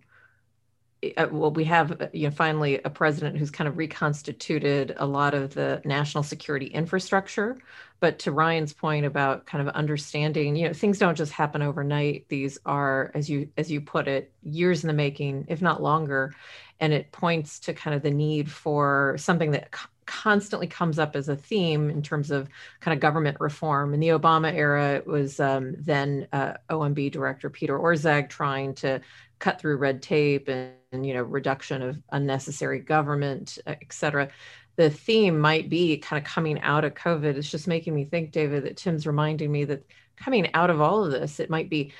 uh, 1.17 1.27
well, 1.33 1.51
we 1.51 1.65
have 1.65 2.01
uh, 2.01 2.07
you 2.13 2.29
know 2.29 2.31
finally 2.31 2.81
a 2.85 2.91
president 2.91 3.37
who's 3.37 3.51
kind 3.51 3.67
of 3.67 3.77
reconstituted 3.77 4.95
a 4.99 5.07
lot 5.07 5.35
of 5.35 5.55
the 5.55 5.83
national 5.85 6.23
security 6.23 6.67
infrastructure. 6.67 7.59
But 7.99 8.21
to 8.21 8.33
Ryan's 8.33 8.73
point 8.73 9.07
about 9.07 9.47
kind 9.47 9.67
of 9.67 9.75
understanding, 9.75 10.57
you 10.57 10.69
know, 10.69 10.73
things 10.73 10.99
don't 10.99 11.17
just 11.17 11.33
happen 11.33 11.63
overnight. 11.63 12.29
These 12.29 12.59
are, 12.67 13.11
as 13.15 13.29
you 13.29 13.49
as 13.57 13.71
you 13.71 13.81
put 13.81 14.07
it, 14.07 14.33
years 14.43 14.85
in 14.85 14.89
the 14.89 14.95
making, 14.95 15.47
if 15.49 15.61
not 15.61 15.83
longer. 15.83 16.35
And 16.79 16.93
it 16.93 17.13
points 17.13 17.61
to 17.61 17.75
kind 17.75 17.95
of 17.95 18.03
the 18.03 18.11
need 18.11 18.51
for 18.51 19.17
something 19.19 19.53
that 19.53 19.71
constantly 20.07 20.67
comes 20.67 20.99
up 20.99 21.17
as 21.17 21.29
a 21.29 21.37
theme 21.37 21.91
in 21.91 22.03
terms 22.03 22.31
of 22.31 22.49
kind 22.81 22.95
of 22.95 23.01
government 23.01 23.39
reform. 23.41 23.95
In 23.95 24.01
the 24.01 24.09
Obama 24.09 24.53
era, 24.53 24.95
it 24.95 25.07
was 25.07 25.41
um, 25.41 25.75
then 25.79 26.27
uh, 26.33 26.55
OMB 26.71 27.13
Director 27.13 27.51
Peter 27.51 27.79
Orszag 27.79 28.29
trying 28.29 28.75
to 28.77 29.01
cut 29.39 29.61
through 29.61 29.77
red 29.77 30.03
tape 30.03 30.49
and, 30.49 30.73
and 30.93 31.07
you 31.07 31.15
know 31.15 31.23
reduction 31.23 31.83
of 31.83 31.99
unnecessary 32.13 32.79
government, 32.81 33.59
et 33.67 33.93
cetera. 33.93 34.29
The 34.77 34.91
theme 34.91 35.39
might 35.39 35.69
be 35.69 35.99
kind 35.99 36.25
of 36.25 36.31
coming 36.31 36.61
out 36.61 36.85
of 36.85 36.95
COVID. 36.95 37.37
It's 37.37 37.51
just 37.51 37.69
making 37.69 37.95
me 37.95 38.05
think, 38.05 38.33
David, 38.33 38.65
that 38.65 38.77
Tim's 38.79 39.07
reminding 39.07 39.53
me 39.53 39.65
that 39.65 39.85
coming 40.17 40.53
out 40.55 40.71
of 40.71 40.81
all 40.81 41.05
of 41.05 41.13
this, 41.13 41.41
it 41.41 41.51
might 41.51 41.69
be 41.69 41.93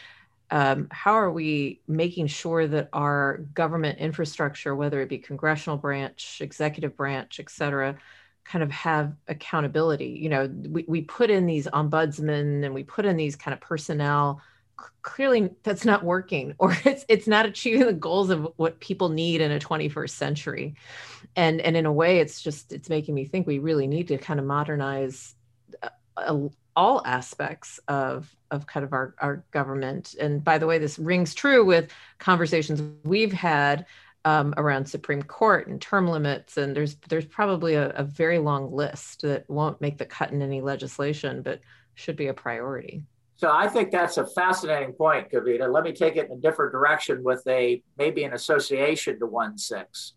um, 0.53 0.89
how 0.91 1.15
are 1.15 1.33
we 1.33 1.81
making 1.89 2.27
sure 2.27 2.69
that 2.69 2.91
our 2.93 3.39
government 3.55 3.99
infrastructure, 3.99 4.77
whether 4.77 5.01
it 5.01 5.09
be 5.09 5.17
congressional 5.17 5.79
branch, 5.79 6.43
executive 6.43 6.95
branch, 6.95 7.41
et 7.41 7.49
cetera, 7.49 7.97
kind 8.45 8.63
of 8.63 8.71
have 8.71 9.15
accountability? 9.29 10.19
You 10.21 10.29
know, 10.29 10.51
we, 10.69 10.85
we 10.87 11.01
put 11.01 11.31
in 11.31 11.47
these 11.47 11.67
ombudsmen 11.69 12.67
and 12.67 12.75
we 12.75 12.83
put 12.85 13.07
in 13.07 13.17
these 13.17 13.35
kind 13.35 13.55
of 13.55 13.61
personnel 13.61 14.43
clearly 15.01 15.49
that's 15.63 15.85
not 15.85 16.05
working 16.05 16.55
or 16.59 16.77
it's 16.85 17.05
it's 17.09 17.29
not 17.29 17.47
achieving 17.47 17.87
the 17.87 17.93
goals 17.93 18.31
of 18.31 18.49
what 18.57 18.81
people 18.81 19.11
need 19.11 19.41
in 19.41 19.53
a 19.53 19.59
21st 19.61 20.11
century 20.11 20.75
and 21.37 21.61
and 21.61 21.77
in 21.77 21.87
a 21.87 21.93
way 21.93 22.19
it's 22.19 22.43
just 22.43 22.73
it's 22.73 22.89
making 22.89 23.15
me 23.15 23.25
think 23.25 23.47
we 23.47 23.61
really 23.61 23.87
need 23.87 24.09
to 24.09 24.19
kind 24.19 24.41
of 24.41 24.47
modernize 24.47 25.37
all 26.75 27.03
aspects 27.05 27.79
of 27.89 28.35
of 28.51 28.67
kind 28.67 28.85
of 28.85 28.93
our 28.93 29.15
our 29.19 29.45
government 29.51 30.15
and 30.21 30.43
by 30.43 30.57
the 30.59 30.67
way 30.67 30.79
this 30.79 30.99
rings 30.99 31.35
true 31.35 31.65
with 31.65 31.91
conversations 32.19 32.83
we've 33.05 33.33
had 33.33 33.87
um, 34.25 34.55
around 34.57 34.87
Supreme 34.87 35.23
Court 35.23 35.67
and 35.67 35.81
term 35.81 36.07
limits, 36.07 36.57
and 36.57 36.77
there's 36.77 36.97
there's 37.09 37.27
probably 37.27 37.75
a, 37.75 37.91
a 37.91 38.05
very 38.05 38.39
long 38.39 38.73
list 38.73 39.23
that 39.23 39.49
won't 39.49 39.81
make 39.81 39.99
the 39.99 40.07
cut 40.07 40.31
in 40.31 40.43
any 40.43 40.61
legislation, 40.61 41.43
but 41.43 41.61
should 41.95 42.17
be 42.17 42.29
a 42.29 42.35
priority. 42.35 43.05
So 43.37 43.51
I 43.51 43.67
think 43.67 43.91
that's 43.91 44.19
a 44.19 44.27
fascinating 44.27 44.93
point, 44.93 45.31
Kavita. 45.31 45.71
Let 45.73 45.83
me 45.83 45.93
take 45.93 46.17
it 46.17 46.27
in 46.27 46.39
a 46.39 46.41
different 46.41 46.71
direction 46.73 47.25
with 47.25 47.43
a 47.49 47.83
maybe 47.99 48.23
an 48.23 48.35
association 48.35 49.19
to 49.19 49.27
one 49.27 49.59
six. 49.59 50.13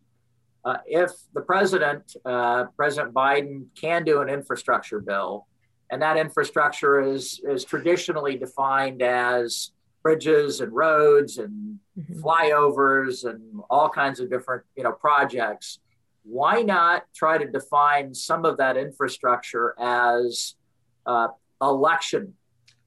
Uh, 0.63 0.77
if 0.85 1.11
the 1.33 1.41
president, 1.41 2.15
uh, 2.25 2.65
President 2.75 3.13
Biden, 3.13 3.65
can 3.79 4.03
do 4.03 4.21
an 4.21 4.29
infrastructure 4.29 4.99
bill, 4.99 5.47
and 5.95 6.01
that 6.01 6.17
infrastructure 6.17 6.99
is 6.99 7.39
is 7.47 7.63
traditionally 7.63 8.35
defined 8.35 9.01
as 9.01 9.71
bridges 10.03 10.59
and 10.59 10.73
roads 10.73 11.37
and 11.37 11.79
mm-hmm. 11.97 12.21
flyovers 12.21 13.23
and 13.23 13.61
all 13.69 13.87
kinds 13.89 14.19
of 14.19 14.29
different 14.29 14.63
you 14.75 14.83
know 14.83 14.91
projects, 14.91 15.79
why 16.23 16.61
not 16.61 17.03
try 17.15 17.37
to 17.37 17.47
define 17.47 18.13
some 18.13 18.43
of 18.43 18.57
that 18.57 18.75
infrastructure 18.75 19.73
as 19.79 20.55
uh, 21.05 21.29
election 21.61 22.33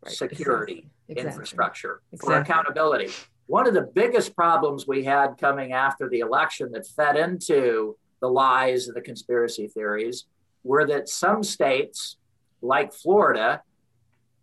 right. 0.05 0.13
security 0.13 0.91
exactly. 1.09 1.31
infrastructure 1.31 2.03
exactly. 2.13 2.35
for 2.35 2.41
accountability. 2.43 3.09
One 3.47 3.67
of 3.67 3.73
the 3.73 3.89
biggest 3.95 4.37
problems 4.37 4.87
we 4.87 5.03
had 5.03 5.39
coming 5.39 5.73
after 5.73 6.11
the 6.11 6.19
election 6.19 6.73
that 6.73 6.87
fed 6.87 7.17
into 7.17 7.97
the 8.21 8.29
lies 8.29 8.87
and 8.87 8.95
the 8.95 9.01
conspiracy 9.01 9.67
theories 9.67 10.27
were 10.63 10.87
that 10.89 11.09
some 11.09 11.43
states, 11.43 12.19
like 12.63 12.93
Florida, 12.93 13.63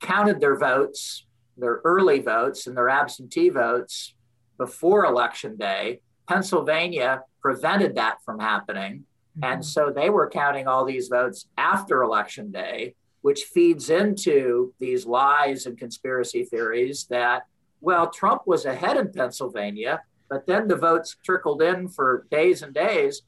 counted 0.01 0.39
their 0.39 0.57
votes, 0.57 1.25
their 1.57 1.81
early 1.83 2.19
votes 2.19 2.67
and 2.67 2.75
their 2.75 2.89
absentee 2.89 3.49
votes 3.49 4.13
before 4.57 5.05
election 5.05 5.55
day. 5.57 6.01
Pennsylvania 6.27 7.23
prevented 7.41 7.95
that 7.95 8.17
from 8.23 8.39
happening. 8.39 9.05
Mm-hmm. 9.37 9.43
And 9.43 9.65
so 9.65 9.91
they 9.91 10.09
were 10.09 10.29
counting 10.29 10.67
all 10.67 10.85
these 10.85 11.07
votes 11.07 11.47
after 11.57 12.03
election 12.03 12.51
day 12.51 12.95
which 13.25 13.45
feeds 13.45 13.89
into 13.89 14.71
these 14.79 15.07
lies 15.07 15.65
and 15.65 15.79
conspiracy 15.79 16.43
theories 16.43 17.07
that, 17.09 17.41
well, 17.81 18.07
Trump 18.11 18.43
was 18.45 18.65
ahead 18.65 18.97
in 18.97 19.11
Pennsylvania, 19.11 19.99
but 20.29 20.45
then 20.45 20.67
the 20.67 20.75
votes 20.75 21.15
trickled 21.25 21.63
in 21.63 21.89
for 21.89 22.27
days 22.29 22.61
and 22.61 22.71
days. 22.71 23.23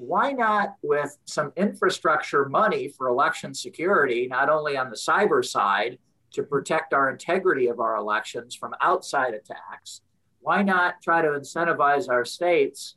Why 0.00 0.32
not, 0.32 0.76
with 0.82 1.18
some 1.26 1.52
infrastructure 1.58 2.46
money 2.46 2.88
for 2.88 3.08
election 3.08 3.52
security, 3.52 4.26
not 4.26 4.48
only 4.48 4.74
on 4.74 4.88
the 4.88 4.96
cyber 4.96 5.44
side 5.44 5.98
to 6.32 6.42
protect 6.42 6.94
our 6.94 7.10
integrity 7.10 7.66
of 7.66 7.80
our 7.80 7.96
elections 7.96 8.54
from 8.54 8.74
outside 8.80 9.34
attacks, 9.34 10.00
why 10.40 10.62
not 10.62 11.02
try 11.02 11.20
to 11.20 11.28
incentivize 11.28 12.08
our 12.08 12.24
states 12.24 12.96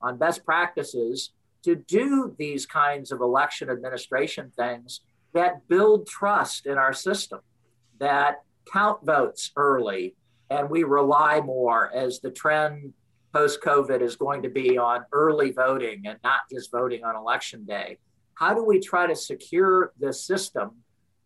on 0.00 0.16
best 0.16 0.42
practices 0.42 1.32
to 1.64 1.76
do 1.76 2.34
these 2.38 2.64
kinds 2.64 3.12
of 3.12 3.20
election 3.20 3.68
administration 3.68 4.50
things 4.56 5.02
that 5.34 5.68
build 5.68 6.06
trust 6.06 6.64
in 6.64 6.78
our 6.78 6.94
system, 6.94 7.40
that 8.00 8.42
count 8.72 9.04
votes 9.04 9.52
early, 9.54 10.14
and 10.48 10.70
we 10.70 10.82
rely 10.82 11.42
more 11.42 11.94
as 11.94 12.20
the 12.20 12.30
trend 12.30 12.94
post 13.32 13.60
COVID 13.62 14.00
is 14.00 14.16
going 14.16 14.42
to 14.42 14.48
be 14.48 14.78
on 14.78 15.04
early 15.12 15.52
voting 15.52 16.06
and 16.06 16.18
not 16.24 16.40
just 16.50 16.70
voting 16.70 17.04
on 17.04 17.16
election 17.16 17.64
day. 17.64 17.98
How 18.34 18.54
do 18.54 18.64
we 18.64 18.80
try 18.80 19.06
to 19.06 19.16
secure 19.16 19.92
this 19.98 20.24
system 20.24 20.76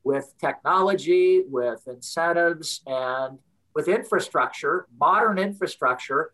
with 0.05 0.35
technology, 0.41 1.43
with 1.49 1.87
incentives, 1.87 2.83
and 2.87 3.39
with 3.75 3.89
infrastructure, 3.89 4.87
modern 4.99 5.39
infrastructure 5.39 6.33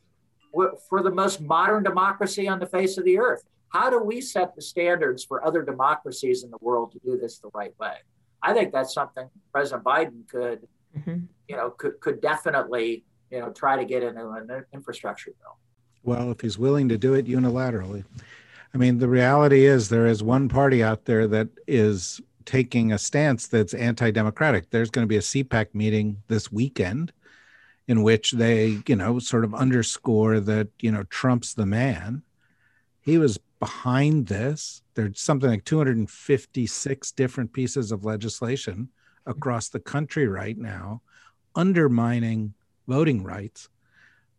for 0.89 1.03
the 1.03 1.11
most 1.11 1.41
modern 1.41 1.83
democracy 1.83 2.49
on 2.49 2.59
the 2.59 2.67
face 2.67 2.97
of 2.99 3.05
the 3.05 3.19
earth? 3.19 3.45
How 3.69 3.91
do 3.91 4.03
we 4.03 4.21
set 4.21 4.55
the 4.55 4.63
standards 4.63 5.25
for 5.25 5.45
other 5.45 5.63
democracies 5.63 6.43
in 6.43 6.51
the 6.51 6.57
world 6.61 6.93
to 6.93 6.99
do 7.05 7.19
this 7.19 7.39
the 7.39 7.51
right 7.53 7.75
way? 7.79 7.97
I 8.43 8.55
think 8.55 8.73
that's 8.73 8.95
something 8.95 9.29
President 9.53 9.85
Biden 9.85 10.27
could, 10.29 10.67
mm-hmm. 10.97 11.25
you 11.49 11.57
know, 11.57 11.71
could 11.71 12.01
could 12.01 12.21
definitely, 12.21 13.05
you 13.31 13.41
know, 13.41 13.51
try 13.51 13.77
to 13.77 13.85
get 13.85 14.03
into 14.03 14.29
an 14.31 14.65
infrastructure 14.73 15.33
bill. 15.41 15.57
Well, 16.03 16.31
if 16.31 16.41
he's 16.41 16.59
willing 16.59 16.89
to 16.89 16.99
do 16.99 17.15
it 17.15 17.27
unilaterally. 17.27 18.05
I 18.75 18.79
mean, 18.79 18.99
the 18.99 19.09
reality 19.09 19.65
is 19.65 19.89
there 19.89 20.07
is 20.07 20.23
one 20.23 20.49
party 20.49 20.83
out 20.83 21.05
there 21.05 21.27
that 21.29 21.49
is 21.67 22.21
taking 22.45 22.93
a 22.93 22.99
stance 22.99 23.47
that's 23.47 23.75
anti-democratic. 23.75 24.71
There's 24.71 24.91
going 24.91 25.05
to 25.05 25.09
be 25.09 25.17
a 25.17 25.21
CPAC 25.21 25.75
meeting 25.75 26.23
this 26.29 26.51
weekend 26.51 27.13
in 27.87 28.03
which 28.03 28.33
they, 28.33 28.83
you 28.87 28.97
know, 28.97 29.19
sort 29.19 29.45
of 29.45 29.55
underscore 29.55 30.41
that, 30.41 30.69
you 30.81 30.93
know, 30.93 31.03
Trump's 31.05 31.55
the 31.55 31.67
man. 31.67 32.23
He 33.01 33.19
was 33.19 33.39
behind 33.59 34.27
this. 34.27 34.83
There's 34.95 35.21
something 35.21 35.49
like 35.49 35.65
256 35.65 37.13
different 37.13 37.53
pieces 37.53 37.91
of 37.91 38.05
legislation 38.05 38.91
across 39.27 39.69
the 39.69 39.81
country 39.81 40.27
right 40.29 40.57
now 40.57 41.03
undermining 41.55 42.55
voting 42.89 43.23
rights. 43.23 43.69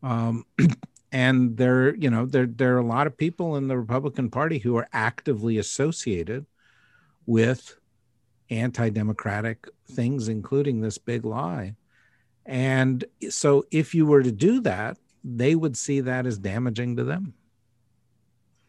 Um, 0.04 0.46
and 1.12 1.56
there, 1.56 1.96
you 1.96 2.10
know, 2.10 2.26
there 2.26 2.48
there 2.48 2.76
are 2.76 2.80
a 2.80 2.86
lot 2.86 3.08
of 3.08 3.18
people 3.18 3.56
in 3.56 3.68
the 3.68 3.78
Republican 3.78 4.30
Party 4.30 4.58
who 4.58 4.76
are 4.76 4.90
actively 4.92 5.58
associated 5.58 6.46
with 7.26 7.78
anti-democratic 8.50 9.68
things, 9.92 10.28
including 10.28 10.82
this 10.82 10.98
big 10.98 11.24
lie. 11.24 11.76
And 12.46 13.06
so, 13.30 13.64
if 13.72 13.94
you 13.94 14.06
were 14.06 14.24
to 14.24 14.32
do 14.32 14.60
that, 14.62 14.98
they 15.24 15.56
would 15.56 15.78
see 15.78 16.02
that 16.02 16.26
as 16.26 16.40
damaging 16.40 16.96
to 16.96 17.04
them. 17.04 17.34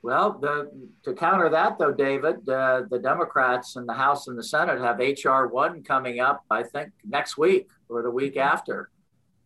Well, 0.03 0.39
the, 0.39 0.71
to 1.05 1.15
counter 1.15 1.51
that, 1.51 1.79
though, 1.79 1.93
David, 1.93 2.49
uh, 2.49 2.83
the 2.91 2.99
Democrats 2.99 3.77
in 3.77 3.85
the 3.85 3.93
House 3.93 4.29
and 4.29 4.39
the 4.39 4.43
Senate 4.43 4.81
have 4.81 5.01
H.R. 5.01 5.49
1 5.49 5.83
coming 5.83 6.21
up, 6.21 6.45
I 6.51 6.63
think, 6.63 6.91
next 7.05 7.37
week 7.37 7.69
or 7.89 8.03
the 8.03 8.11
week 8.11 8.39
after, 8.39 8.91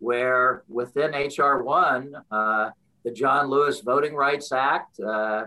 where 0.04 0.62
within 0.68 1.14
H.R. 1.14 1.62
1, 1.62 2.14
uh, 2.30 2.70
the 3.04 3.10
John 3.10 3.48
Lewis 3.48 3.80
Voting 3.80 4.14
Rights 4.14 4.52
Act, 4.52 5.00
uh, 5.00 5.46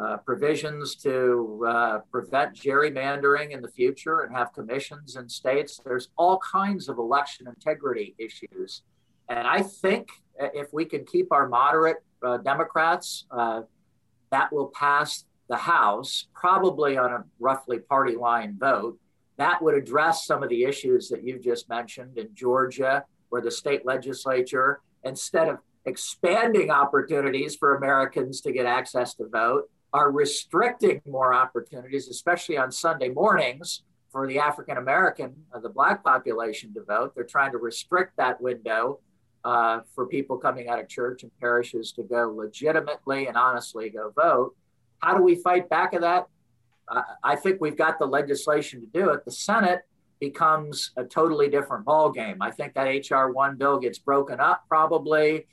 uh 0.00 0.16
provisions 0.26 0.96
to 0.96 1.64
uh, 1.68 1.98
prevent 2.10 2.52
gerrymandering 2.56 3.52
in 3.52 3.62
the 3.62 3.68
future 3.68 4.20
and 4.22 4.34
have 4.34 4.52
commissions 4.52 5.14
in 5.14 5.28
states. 5.28 5.80
There's 5.84 6.08
all 6.16 6.38
kinds 6.38 6.88
of 6.88 6.98
election 6.98 7.46
integrity 7.46 8.16
issues. 8.18 8.82
And 9.28 9.46
I 9.46 9.62
think 9.62 10.08
uh, 10.40 10.48
if 10.52 10.72
we 10.72 10.84
can 10.84 11.06
keep 11.06 11.30
our 11.30 11.48
moderate 11.48 11.98
Democrats, 12.42 13.26
that 13.30 14.52
will 14.52 14.72
pass 14.74 15.24
the 15.48 15.56
House, 15.56 16.26
probably 16.34 16.96
on 16.96 17.12
a 17.12 17.24
roughly 17.38 17.78
party 17.78 18.16
line 18.16 18.56
vote. 18.58 18.98
That 19.36 19.62
would 19.62 19.74
address 19.74 20.26
some 20.26 20.42
of 20.42 20.48
the 20.48 20.64
issues 20.64 21.08
that 21.10 21.22
you've 21.22 21.42
just 21.42 21.68
mentioned 21.68 22.18
in 22.18 22.34
Georgia, 22.34 23.04
where 23.34 23.42
the 23.42 23.50
state 23.50 23.84
legislature, 23.84 24.80
instead 25.02 25.48
of 25.48 25.58
expanding 25.86 26.70
opportunities 26.70 27.56
for 27.56 27.74
Americans 27.74 28.40
to 28.40 28.52
get 28.52 28.64
access 28.64 29.12
to 29.12 29.26
vote, 29.26 29.68
are 29.92 30.12
restricting 30.12 31.02
more 31.04 31.34
opportunities, 31.34 32.06
especially 32.06 32.56
on 32.56 32.70
Sunday 32.70 33.08
mornings 33.08 33.82
for 34.12 34.28
the 34.28 34.38
African 34.38 34.76
American, 34.76 35.34
uh, 35.52 35.58
the 35.58 35.68
Black 35.68 36.04
population 36.04 36.72
to 36.74 36.84
vote. 36.84 37.12
They're 37.16 37.24
trying 37.24 37.50
to 37.50 37.58
restrict 37.58 38.16
that 38.18 38.40
window 38.40 39.00
uh, 39.44 39.80
for 39.96 40.06
people 40.06 40.38
coming 40.38 40.68
out 40.68 40.78
of 40.78 40.88
church 40.88 41.24
and 41.24 41.32
parishes 41.40 41.90
to 41.94 42.04
go 42.04 42.32
legitimately 42.32 43.26
and 43.26 43.36
honestly 43.36 43.90
go 43.90 44.12
vote. 44.14 44.54
How 45.00 45.16
do 45.16 45.24
we 45.24 45.34
fight 45.34 45.68
back 45.68 45.92
of 45.92 46.02
that? 46.02 46.28
Uh, 46.86 47.02
I 47.24 47.34
think 47.34 47.60
we've 47.60 47.76
got 47.76 47.98
the 47.98 48.06
legislation 48.06 48.80
to 48.80 48.86
do 48.86 49.10
it. 49.10 49.24
The 49.24 49.32
Senate 49.32 49.80
becomes 50.20 50.92
a 50.96 51.04
totally 51.04 51.48
different 51.48 51.84
ballgame. 51.84 52.36
I 52.40 52.50
think 52.50 52.74
that 52.74 52.84
HR 52.84 53.32
one 53.32 53.56
bill 53.56 53.78
gets 53.78 53.98
broken 53.98 54.40
up 54.40 54.64
probably. 54.68 55.46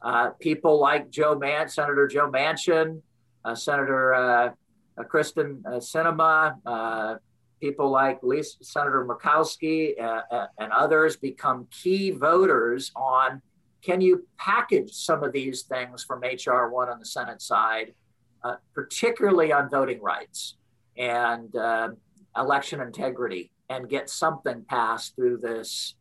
Uh, 0.00 0.30
people 0.38 0.78
like 0.78 1.10
Joe 1.10 1.36
Man, 1.36 1.68
Senator 1.68 2.06
Joe 2.06 2.30
Manchin, 2.30 3.02
uh, 3.44 3.54
Senator 3.54 4.14
uh, 4.14 4.50
uh, 4.96 5.02
Kyrsten 5.04 5.62
Sinema, 5.64 7.18
people 7.60 7.90
like 7.90 8.22
Lisa, 8.22 8.56
Senator 8.62 9.04
Murkowski 9.04 10.00
uh, 10.00 10.22
uh, 10.30 10.46
and 10.58 10.72
others 10.72 11.16
become 11.16 11.66
key 11.70 12.10
voters 12.10 12.92
on 12.96 13.42
can 13.80 14.00
you 14.00 14.26
package 14.36 14.92
some 14.92 15.22
of 15.22 15.32
these 15.32 15.62
things 15.62 16.02
from 16.02 16.20
HR 16.20 16.68
1 16.68 16.88
on 16.88 16.98
the 16.98 17.06
Senate 17.06 17.40
side, 17.40 17.94
uh, 18.42 18.56
particularly 18.74 19.52
on 19.52 19.70
voting 19.70 20.02
rights 20.02 20.56
and 20.96 21.54
uh, 21.54 21.90
election 22.36 22.80
integrity, 22.80 23.52
and 23.68 23.88
get 23.88 24.08
something 24.08 24.64
passed 24.68 25.14
through 25.14 25.38
this, 25.38 25.94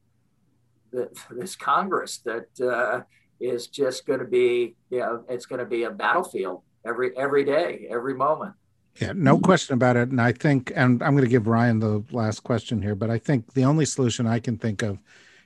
this 0.92 1.56
Congress 1.56 2.20
that 2.20 2.62
uh, 2.62 3.02
is 3.40 3.68
just 3.68 4.06
going 4.06 4.20
to 4.20 4.26
be, 4.26 4.76
you 4.90 5.00
know, 5.00 5.24
it's 5.30 5.46
going 5.46 5.60
to 5.60 5.66
be 5.66 5.84
a 5.84 5.92
battlefield 5.92 6.62
every 6.86 7.16
every 7.18 7.44
day, 7.44 7.88
every 7.90 8.14
moment. 8.14 8.54
Yeah, 9.00 9.14
no 9.16 9.38
question 9.38 9.76
about 9.76 9.96
it. 9.96 10.10
And 10.10 10.20
I 10.20 10.32
think, 10.32 10.72
and 10.76 11.04
I'm 11.04 11.14
going 11.14 11.24
to 11.24 11.30
give 11.30 11.46
Ryan 11.46 11.80
the 11.80 12.04
last 12.12 12.44
question 12.44 12.82
here, 12.82 12.96
but 12.96 13.12
I 13.12 13.20
think 13.20 13.54
the 13.54 13.66
only 13.66 13.86
solution 13.86 14.26
I 14.26 14.40
can 14.40 14.58
think 14.58 14.82
of 14.82 14.98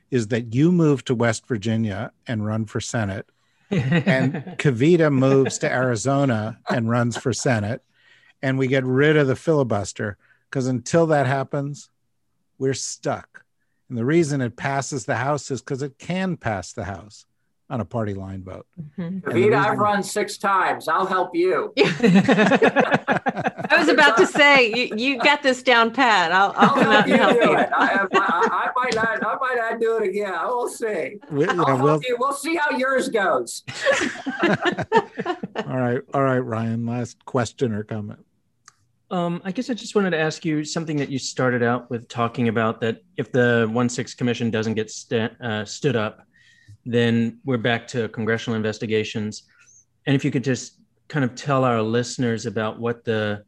is 0.09 0.27
that 0.27 0.53
you 0.53 0.71
move 0.71 1.03
to 1.05 1.15
West 1.15 1.47
Virginia 1.47 2.11
and 2.27 2.45
run 2.45 2.65
for 2.65 2.79
Senate, 2.79 3.27
and 3.69 4.33
Kavita 4.57 5.11
moves 5.11 5.57
to 5.59 5.71
Arizona 5.71 6.59
and 6.69 6.89
runs 6.89 7.17
for 7.17 7.33
Senate, 7.33 7.81
and 8.41 8.57
we 8.57 8.67
get 8.67 8.85
rid 8.85 9.17
of 9.17 9.27
the 9.27 9.35
filibuster. 9.35 10.17
Because 10.49 10.67
until 10.67 11.07
that 11.07 11.27
happens, 11.27 11.89
we're 12.61 12.73
stuck. 12.75 13.43
And 13.89 13.97
the 13.97 14.05
reason 14.05 14.39
it 14.39 14.55
passes 14.55 15.05
the 15.05 15.15
House 15.15 15.49
is 15.49 15.61
because 15.61 15.81
it 15.81 15.97
can 15.97 16.37
pass 16.37 16.73
the 16.73 16.83
House 16.83 17.25
on 17.71 17.81
a 17.81 17.85
party 17.85 18.13
line 18.13 18.43
vote. 18.43 18.67
Mm-hmm. 18.99 19.53
I've 19.55 19.79
run 19.79 20.03
six 20.03 20.37
times. 20.37 20.87
I'll 20.87 21.07
help 21.07 21.35
you. 21.35 21.73
I 21.79 23.77
was 23.79 23.87
about 23.87 24.15
to 24.17 24.27
say 24.27 24.71
you, 24.71 24.95
you 24.95 25.17
got 25.17 25.41
this 25.41 25.63
down 25.63 25.91
pat. 25.91 26.31
I'll, 26.31 26.53
I'll, 26.55 26.75
I'll 26.75 26.91
help 26.91 27.07
you. 27.07 27.17
Help 27.17 27.35
you. 27.35 27.51
I, 27.51 27.63
I, 27.63 28.07
I, 28.13 28.69
might 28.75 28.93
not. 28.95 29.25
I 29.25 29.35
might 29.39 29.55
not 29.57 29.79
do 29.79 29.97
it 29.97 30.09
again. 30.09 30.33
We'll 30.43 30.67
see. 30.67 31.17
We, 31.31 31.47
you 31.47 31.53
know, 31.53 31.79
we'll, 31.81 31.99
we'll 32.19 32.33
see 32.33 32.55
how 32.55 32.77
yours 32.77 33.09
goes. 33.09 33.63
all 34.43 35.77
right, 35.79 36.01
all 36.13 36.23
right, 36.23 36.39
Ryan. 36.39 36.85
Last 36.85 37.25
question 37.25 37.73
or 37.73 37.83
comment. 37.83 38.23
Um, 39.11 39.41
I 39.43 39.51
guess 39.51 39.69
I 39.69 39.73
just 39.73 39.93
wanted 39.93 40.11
to 40.11 40.17
ask 40.17 40.45
you 40.45 40.63
something 40.63 40.95
that 40.95 41.09
you 41.09 41.19
started 41.19 41.61
out 41.61 41.89
with 41.89 42.07
talking 42.07 42.47
about 42.47 42.79
that 42.79 43.01
if 43.17 43.29
the 43.33 43.69
one 43.69 43.89
six 43.89 44.13
commission 44.13 44.49
doesn't 44.49 44.75
get 44.75 44.89
st- 44.89 45.33
uh, 45.41 45.65
stood 45.65 45.97
up, 45.97 46.25
then 46.85 47.39
we're 47.43 47.57
back 47.57 47.85
to 47.87 48.07
congressional 48.07 48.55
investigations. 48.55 49.43
And 50.07 50.15
if 50.15 50.23
you 50.23 50.31
could 50.31 50.45
just 50.45 50.79
kind 51.09 51.25
of 51.25 51.35
tell 51.35 51.65
our 51.65 51.81
listeners 51.81 52.45
about 52.45 52.79
what 52.79 53.03
the 53.03 53.43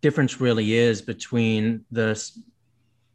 difference 0.00 0.40
really 0.40 0.72
is 0.72 1.02
between 1.02 1.84
the 1.90 2.18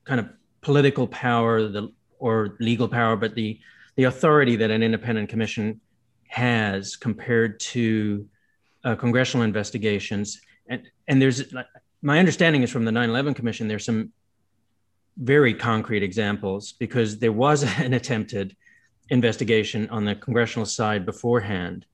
kind 0.03 0.19
of 0.19 0.29
political 0.61 1.07
power 1.07 1.67
the, 1.67 1.91
or 2.19 2.57
legal 2.59 2.87
power, 2.87 3.15
but 3.15 3.33
the, 3.33 3.59
the 3.95 4.03
authority 4.03 4.55
that 4.55 4.69
an 4.69 4.83
independent 4.83 5.29
commission 5.29 5.81
has 6.27 6.95
compared 6.95 7.59
to 7.59 8.27
uh, 8.83 8.95
congressional 8.95 9.43
investigations. 9.43 10.39
And, 11.11 11.21
there's 11.21 11.53
my 12.01 12.19
understanding 12.19 12.63
is 12.63 12.71
from 12.71 12.85
the 12.85 12.91
9 12.91 13.09
11 13.09 13.33
Commission, 13.33 13.67
there's 13.67 13.83
some 13.83 14.13
very 15.17 15.53
concrete 15.53 16.03
examples 16.03 16.71
because 16.71 17.19
there 17.19 17.33
was 17.33 17.63
an 17.79 17.93
attempted 17.93 18.55
investigation 19.09 19.89
on 19.89 20.05
the 20.05 20.15
congressional 20.15 20.65
side 20.65 21.05
beforehand, 21.05 21.85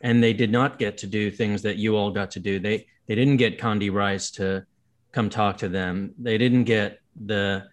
and 0.00 0.20
they 0.20 0.32
did 0.32 0.50
not 0.50 0.80
get 0.80 0.98
to 0.98 1.06
do 1.06 1.30
things 1.30 1.62
that 1.62 1.76
you 1.76 1.96
all 1.96 2.10
got 2.10 2.32
to 2.32 2.40
do. 2.40 2.58
They 2.58 2.86
they 3.06 3.14
didn't 3.14 3.36
get 3.36 3.60
Condi 3.60 3.92
Rice 3.92 4.32
to 4.32 4.66
come 5.12 5.30
talk 5.30 5.58
to 5.58 5.68
them. 5.68 6.12
They 6.18 6.36
didn't 6.36 6.64
get 6.64 7.00
the 7.24 7.68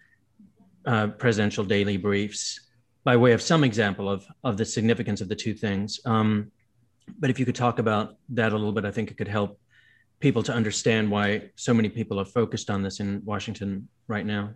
uh, 0.86 1.08
presidential 1.08 1.64
daily 1.64 1.96
briefs 1.96 2.60
by 3.02 3.16
way 3.16 3.32
of 3.32 3.42
some 3.42 3.64
example 3.64 4.08
of 4.08 4.24
of 4.44 4.56
the 4.56 4.64
significance 4.64 5.20
of 5.20 5.28
the 5.28 5.34
two 5.34 5.54
things. 5.54 5.98
Um, 6.04 6.52
but 7.18 7.30
if 7.30 7.40
you 7.40 7.44
could 7.44 7.56
talk 7.56 7.80
about 7.80 8.16
that 8.28 8.52
a 8.52 8.56
little 8.56 8.72
bit, 8.72 8.84
I 8.84 8.92
think 8.92 9.10
it 9.10 9.16
could 9.16 9.28
help 9.28 9.58
people 10.20 10.42
to 10.42 10.52
understand 10.52 11.10
why 11.10 11.50
so 11.56 11.74
many 11.74 11.88
people 11.88 12.18
are 12.20 12.24
focused 12.24 12.70
on 12.70 12.82
this 12.82 13.00
in 13.00 13.22
Washington 13.24 13.88
right 14.08 14.24
now. 14.24 14.50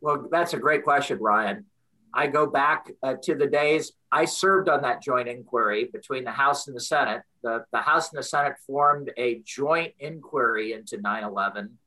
Well, 0.00 0.28
that's 0.30 0.54
a 0.54 0.58
great 0.58 0.84
question, 0.84 1.18
Ryan. 1.18 1.64
I 2.12 2.26
go 2.26 2.46
back 2.46 2.90
uh, 3.02 3.14
to 3.24 3.34
the 3.34 3.46
days 3.46 3.92
I 4.10 4.24
served 4.24 4.68
on 4.68 4.82
that 4.82 5.02
joint 5.02 5.28
inquiry 5.28 5.90
between 5.92 6.24
the 6.24 6.30
House 6.30 6.66
and 6.66 6.74
the 6.74 6.80
Senate. 6.80 7.22
The, 7.42 7.64
the 7.72 7.78
House 7.78 8.10
and 8.10 8.18
the 8.18 8.22
Senate 8.22 8.54
formed 8.66 9.10
a 9.18 9.42
joint 9.44 9.92
inquiry 9.98 10.72
into 10.72 10.98
9 10.98 11.24
11, 11.24 11.78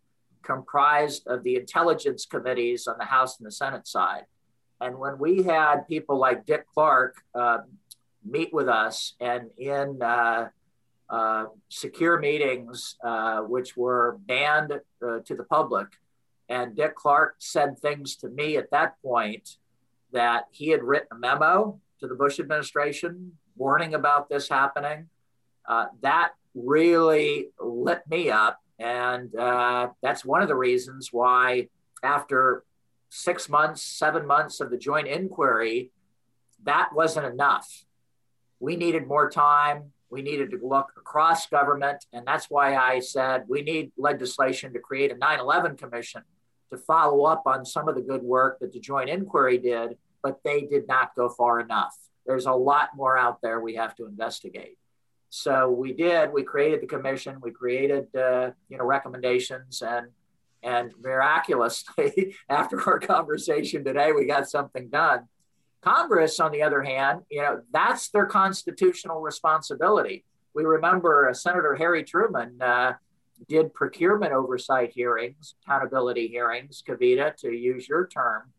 comprised 0.44 1.26
of 1.28 1.44
the 1.44 1.56
intelligence 1.56 2.26
committees 2.26 2.88
on 2.88 2.96
the 3.00 3.06
House 3.06 3.40
and 3.40 3.48
the 3.48 3.52
Senate 3.52 3.88
side. 3.88 4.26
And 4.82 4.98
when 5.00 5.18
we 5.18 5.44
had 5.44 5.88
people 5.88 6.18
like 6.18 6.46
Dick 6.46 6.66
Clarke 6.74 7.16
uh, 7.34 7.60
meet 8.24 8.54
with 8.54 8.70
us 8.70 9.16
and 9.20 9.50
in 9.58 10.02
uh, 10.02 10.50
uh, 11.10 11.46
secure 11.70 12.20
meetings, 12.20 12.96
uh, 13.04 13.40
which 13.42 13.76
were 13.76 14.18
banned 14.26 14.74
uh, 14.74 15.20
to 15.26 15.36
the 15.36 15.44
public, 15.44 15.88
and 16.50 16.76
Dick 16.76 16.96
Clarke 16.96 17.36
said 17.40 17.80
things 17.80 18.16
to 18.18 18.30
me 18.30 18.58
at 18.58 18.72
that 18.72 19.02
point 19.02 19.58
that 20.12 20.46
he 20.52 20.70
had 20.70 20.84
written 20.84 21.10
a 21.12 21.20
memo 21.20 21.80
to 22.00 22.08
the 22.08 22.16
Bush 22.16 22.40
administration 22.40 23.34
warning 23.56 23.94
about 23.94 24.30
this 24.30 24.50
happening. 24.50 25.10
Uh, 25.68 25.86
that 26.02 26.32
really 26.56 27.50
lit 27.60 28.02
me 28.10 28.32
up. 28.32 28.60
And 28.80 29.36
uh, 29.36 29.90
that's 30.02 30.26
one 30.26 30.42
of 30.42 30.48
the 30.48 30.56
reasons 30.56 31.10
why 31.12 31.68
after 32.02 32.64
six 33.10 33.50
months, 33.50 33.82
seven 33.82 34.26
months 34.26 34.62
of 34.62 34.72
the 34.72 34.78
joint 34.78 35.08
inquiry, 35.08 35.92
that 36.64 36.90
wasn't 36.94 37.26
enough. 37.26 37.86
We 38.60 38.76
needed 38.76 39.08
more 39.08 39.30
time. 39.30 39.92
We 40.10 40.22
needed 40.22 40.52
to 40.52 40.60
look 40.62 40.92
across 40.98 41.48
government. 41.48 42.06
And 42.14 42.26
that's 42.26 42.50
why 42.50 42.76
I 42.76 43.00
said 43.00 43.44
we 43.48 43.62
need 43.62 43.92
legislation 43.98 44.74
to 44.74 44.80
create 44.80 45.12
a 45.12 45.18
9 45.18 45.40
11 45.40 45.78
commission 45.78 46.24
to 46.72 46.78
follow 46.78 47.26
up 47.26 47.44
on 47.46 47.66
some 47.66 47.88
of 47.88 47.96
the 47.96 48.02
good 48.02 48.24
work 48.24 48.60
that 48.60 48.74
the 48.74 48.80
joint 48.80 49.10
inquiry 49.10 49.58
did, 49.58 49.98
but 50.22 50.40
they 50.44 50.62
did 50.62 50.88
not 50.88 51.16
go 51.16 51.30
far 51.30 51.60
enough. 51.60 51.96
There's 52.26 52.46
a 52.46 52.54
lot 52.54 52.90
more 52.96 53.18
out 53.18 53.42
there 53.42 53.60
we 53.60 53.76
have 53.76 53.96
to 53.96 54.06
investigate. 54.06 54.78
So 55.30 55.70
we 55.70 55.94
did. 55.94 56.32
We 56.32 56.44
created 56.44 56.82
the 56.82 56.88
commission. 56.88 57.40
We 57.42 57.52
created, 57.52 58.14
uh, 58.16 58.52
you 58.68 58.78
know, 58.78 58.86
recommendations, 58.86 59.82
and 59.82 60.08
and 60.62 60.92
miraculously, 61.02 62.36
after 62.50 62.82
our 62.90 63.00
conversation 63.00 63.84
today, 63.84 64.12
we 64.12 64.26
got 64.26 64.50
something 64.50 64.90
done. 64.90 65.28
Congress, 65.82 66.40
on 66.40 66.52
the 66.52 66.62
other 66.62 66.84
hand, 66.84 67.22
you 67.30 67.42
know, 67.42 67.62
that's 67.72 68.10
their 68.10 68.26
constitutional 68.26 69.22
responsibility. 69.22 70.26
We 70.54 70.64
remember 70.64 71.30
uh, 71.30 71.34
Senator 71.34 71.76
Harry 71.76 72.04
Truman 72.04 72.62
uh, 72.62 72.94
did 73.48 73.74
procurement 73.74 74.34
oversight 74.34 74.92
hearings, 74.94 75.56
accountability 75.64 76.28
hearings, 76.28 76.84
Kavita, 76.86 77.36
to 77.38 77.52
use 77.52 77.88
your 77.88 78.08
term. 78.08 78.52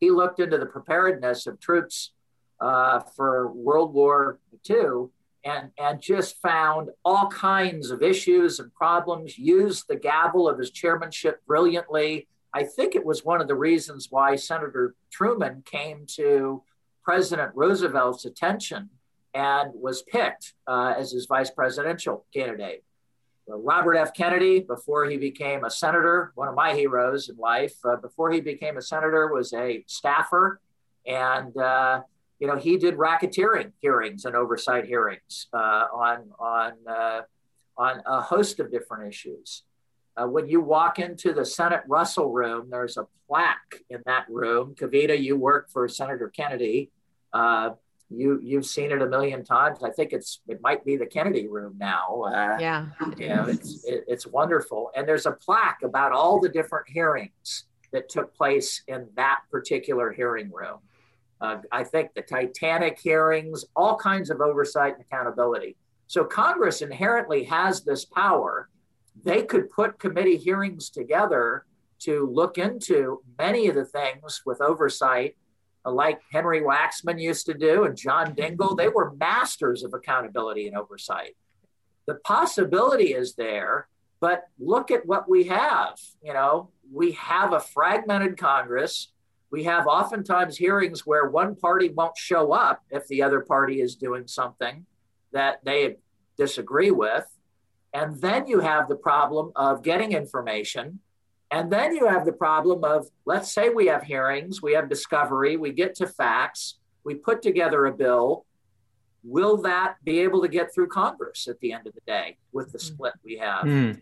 He 0.00 0.10
looked 0.10 0.40
into 0.40 0.58
the 0.58 0.66
preparedness 0.66 1.46
of 1.46 1.60
troops 1.60 2.12
uh, 2.60 3.00
for 3.00 3.52
World 3.52 3.92
War 3.92 4.38
II 4.68 5.08
and, 5.44 5.70
and 5.78 6.00
just 6.00 6.40
found 6.40 6.90
all 7.04 7.28
kinds 7.28 7.90
of 7.90 8.02
issues 8.02 8.60
and 8.60 8.72
problems, 8.72 9.36
used 9.36 9.86
the 9.88 9.96
gavel 9.96 10.48
of 10.48 10.58
his 10.58 10.70
chairmanship 10.70 11.44
brilliantly. 11.46 12.28
I 12.54 12.64
think 12.64 12.94
it 12.94 13.04
was 13.04 13.24
one 13.24 13.40
of 13.40 13.48
the 13.48 13.54
reasons 13.54 14.08
why 14.10 14.36
Senator 14.36 14.94
Truman 15.10 15.62
came 15.64 16.04
to 16.16 16.62
President 17.02 17.52
Roosevelt's 17.54 18.24
attention 18.24 18.90
and 19.34 19.72
was 19.74 20.02
picked 20.02 20.54
uh, 20.66 20.94
as 20.96 21.12
his 21.12 21.26
vice 21.26 21.50
presidential 21.50 22.26
candidate. 22.32 22.84
Robert 23.48 23.96
F. 23.96 24.14
Kennedy, 24.14 24.60
before 24.60 25.06
he 25.06 25.16
became 25.16 25.64
a 25.64 25.70
senator, 25.70 26.32
one 26.36 26.48
of 26.48 26.54
my 26.54 26.74
heroes 26.74 27.28
in 27.28 27.36
life, 27.36 27.74
uh, 27.84 27.96
before 27.96 28.30
he 28.30 28.40
became 28.40 28.76
a 28.76 28.82
senator, 28.82 29.32
was 29.32 29.52
a 29.52 29.82
staffer 29.88 30.60
and 31.06 31.56
uh, 31.56 32.02
you 32.38 32.48
know, 32.48 32.56
he 32.56 32.76
did 32.76 32.96
racketeering 32.96 33.70
hearings 33.80 34.24
and 34.24 34.34
oversight 34.34 34.84
hearings 34.84 35.46
uh, 35.52 35.86
on 35.94 36.30
on 36.40 36.72
uh, 36.88 37.20
on 37.78 38.02
a 38.04 38.20
host 38.20 38.58
of 38.58 38.70
different 38.70 39.08
issues. 39.08 39.62
Uh, 40.16 40.26
when 40.26 40.48
you 40.48 40.60
walk 40.60 40.98
into 40.98 41.32
the 41.32 41.44
Senate 41.44 41.82
Russell 41.88 42.30
room, 42.30 42.68
there's 42.70 42.96
a 42.96 43.06
plaque 43.26 43.82
in 43.88 44.02
that 44.04 44.26
room. 44.28 44.74
Kavita, 44.74 45.20
you 45.20 45.36
work 45.36 45.70
for 45.70 45.88
Senator 45.88 46.28
Kennedy. 46.28 46.90
Uh, 47.32 47.70
you 48.10 48.38
you've 48.42 48.66
seen 48.66 48.90
it 48.90 49.00
a 49.00 49.06
million 49.06 49.42
times. 49.42 49.78
I 49.82 49.90
think 49.90 50.12
it's 50.12 50.40
it 50.46 50.60
might 50.60 50.84
be 50.84 50.96
the 50.96 51.06
Kennedy 51.06 51.48
room 51.48 51.76
now. 51.78 52.24
Uh, 52.26 52.58
yeah, 52.60 52.86
you 53.16 53.28
know, 53.28 53.44
it's 53.44 53.84
it, 53.84 54.04
it's 54.06 54.26
wonderful. 54.26 54.90
And 54.94 55.08
there's 55.08 55.24
a 55.24 55.32
plaque 55.32 55.80
about 55.82 56.12
all 56.12 56.38
the 56.38 56.50
different 56.50 56.88
hearings 56.88 57.64
that 57.92 58.10
took 58.10 58.34
place 58.34 58.82
in 58.88 59.08
that 59.16 59.40
particular 59.50 60.12
hearing 60.12 60.50
room. 60.50 60.78
Uh, 61.40 61.58
I 61.72 61.84
think 61.84 62.14
the 62.14 62.22
Titanic 62.22 63.00
hearings, 63.00 63.64
all 63.74 63.96
kinds 63.96 64.30
of 64.30 64.40
oversight 64.40 64.94
and 64.94 65.04
accountability. 65.10 65.76
So 66.06 66.24
Congress 66.24 66.82
inherently 66.82 67.44
has 67.44 67.82
this 67.82 68.04
power. 68.04 68.68
They 69.24 69.42
could 69.42 69.70
put 69.70 69.98
committee 69.98 70.36
hearings 70.36 70.90
together 70.90 71.64
to 72.00 72.28
look 72.32 72.58
into 72.58 73.22
many 73.38 73.68
of 73.68 73.74
the 73.74 73.84
things 73.84 74.42
with 74.44 74.60
oversight, 74.60 75.36
like 75.84 76.20
Henry 76.32 76.60
Waxman 76.60 77.20
used 77.20 77.46
to 77.46 77.54
do 77.54 77.84
and 77.84 77.96
John 77.96 78.34
Dingell. 78.34 78.76
They 78.76 78.88
were 78.88 79.14
masters 79.14 79.84
of 79.84 79.94
accountability 79.94 80.66
and 80.66 80.76
oversight. 80.76 81.36
The 82.06 82.16
possibility 82.16 83.14
is 83.14 83.34
there, 83.34 83.88
but 84.20 84.44
look 84.58 84.90
at 84.90 85.06
what 85.06 85.28
we 85.28 85.44
have. 85.44 85.98
You 86.22 86.32
know, 86.32 86.70
we 86.92 87.12
have 87.12 87.52
a 87.52 87.60
fragmented 87.60 88.36
Congress 88.38 89.12
we 89.52 89.64
have 89.64 89.86
oftentimes 89.86 90.56
hearings 90.56 91.06
where 91.06 91.28
one 91.28 91.54
party 91.54 91.90
won't 91.90 92.16
show 92.16 92.52
up 92.52 92.82
if 92.90 93.06
the 93.06 93.22
other 93.22 93.40
party 93.40 93.82
is 93.82 93.94
doing 93.94 94.26
something 94.26 94.86
that 95.32 95.62
they 95.62 95.96
disagree 96.38 96.90
with. 96.90 97.26
And 97.94 98.20
then 98.20 98.46
you 98.46 98.60
have 98.60 98.88
the 98.88 98.96
problem 98.96 99.52
of 99.54 99.82
getting 99.82 100.12
information. 100.12 101.00
And 101.50 101.70
then 101.70 101.94
you 101.94 102.06
have 102.06 102.24
the 102.24 102.32
problem 102.32 102.82
of, 102.82 103.06
let's 103.26 103.52
say 103.52 103.68
we 103.68 103.86
have 103.86 104.02
hearings, 104.02 104.62
we 104.62 104.72
have 104.72 104.88
discovery, 104.88 105.58
we 105.58 105.72
get 105.72 105.94
to 105.96 106.06
facts, 106.06 106.78
we 107.04 107.14
put 107.14 107.42
together 107.42 107.86
a 107.86 107.92
bill. 107.92 108.46
Will 109.22 109.58
that 109.58 109.96
be 110.02 110.20
able 110.20 110.40
to 110.42 110.48
get 110.48 110.74
through 110.74 110.88
Congress 110.88 111.46
at 111.48 111.60
the 111.60 111.72
end 111.72 111.86
of 111.86 111.94
the 111.94 112.00
day 112.06 112.38
with 112.52 112.72
the 112.72 112.78
hmm. 112.78 112.94
split 112.94 113.12
we 113.24 113.36
have 113.36 113.64
mm. 113.64 114.00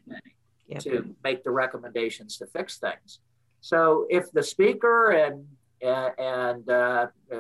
yep. 0.66 0.80
to 0.82 1.14
make 1.22 1.44
the 1.44 1.50
recommendations 1.50 2.38
to 2.38 2.46
fix 2.46 2.78
things? 2.78 3.18
So 3.60 4.06
if 4.08 4.30
the 4.32 4.42
speaker 4.42 5.10
and 5.10 5.46
and 5.82 6.68
uh, 6.68 7.06
uh, 7.32 7.38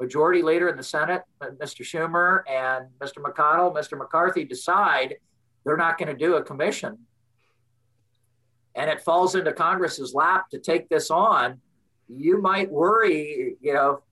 majority 0.00 0.42
leader 0.42 0.68
in 0.68 0.76
the 0.76 0.82
Senate, 0.82 1.22
uh, 1.40 1.48
Mr. 1.62 1.82
Schumer 1.82 2.42
and 2.50 2.86
Mr. 2.98 3.18
McConnell, 3.18 3.74
Mr. 3.74 3.98
McCarthy 3.98 4.44
decide 4.44 5.16
they're 5.64 5.76
not 5.76 5.98
going 5.98 6.08
to 6.08 6.16
do 6.16 6.34
a 6.36 6.42
commission, 6.42 6.98
and 8.74 8.90
it 8.90 9.00
falls 9.00 9.34
into 9.34 9.52
Congress's 9.52 10.14
lap 10.14 10.50
to 10.50 10.58
take 10.58 10.88
this 10.88 11.10
on, 11.10 11.60
you 12.08 12.40
might 12.40 12.70
worry, 12.70 13.56
you 13.60 13.72
know, 13.72 14.02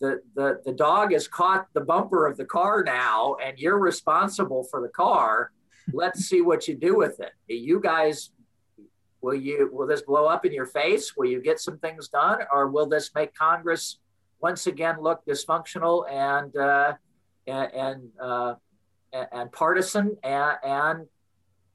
the, 0.00 0.20
the, 0.34 0.60
the 0.64 0.72
dog 0.72 1.12
has 1.12 1.26
caught 1.28 1.68
the 1.72 1.80
bumper 1.80 2.26
of 2.26 2.36
the 2.36 2.44
car 2.44 2.82
now 2.82 3.36
and 3.42 3.58
you're 3.58 3.78
responsible 3.78 4.64
for 4.64 4.82
the 4.82 4.88
car. 4.88 5.52
Let's 5.92 6.26
see 6.26 6.42
what 6.42 6.68
you 6.68 6.74
do 6.74 6.96
with 6.96 7.20
it. 7.20 7.32
You 7.46 7.80
guys 7.80 8.30
Will 9.22 9.34
you 9.34 9.70
will 9.72 9.88
this 9.88 10.02
blow 10.02 10.26
up 10.26 10.44
in 10.44 10.52
your 10.52 10.66
face? 10.66 11.16
Will 11.16 11.26
you 11.26 11.40
get 11.40 11.58
some 11.58 11.78
things 11.78 12.06
done, 12.06 12.40
or 12.52 12.68
will 12.68 12.86
this 12.86 13.10
make 13.12 13.34
Congress 13.34 13.98
once 14.40 14.68
again 14.68 15.00
look 15.00 15.24
dysfunctional 15.26 16.08
and 16.08 16.56
uh, 16.56 16.92
and 17.46 17.72
and, 17.74 18.08
uh, 18.20 18.54
and 19.12 19.50
partisan 19.52 20.16
and, 20.22 20.56
and 20.64 21.06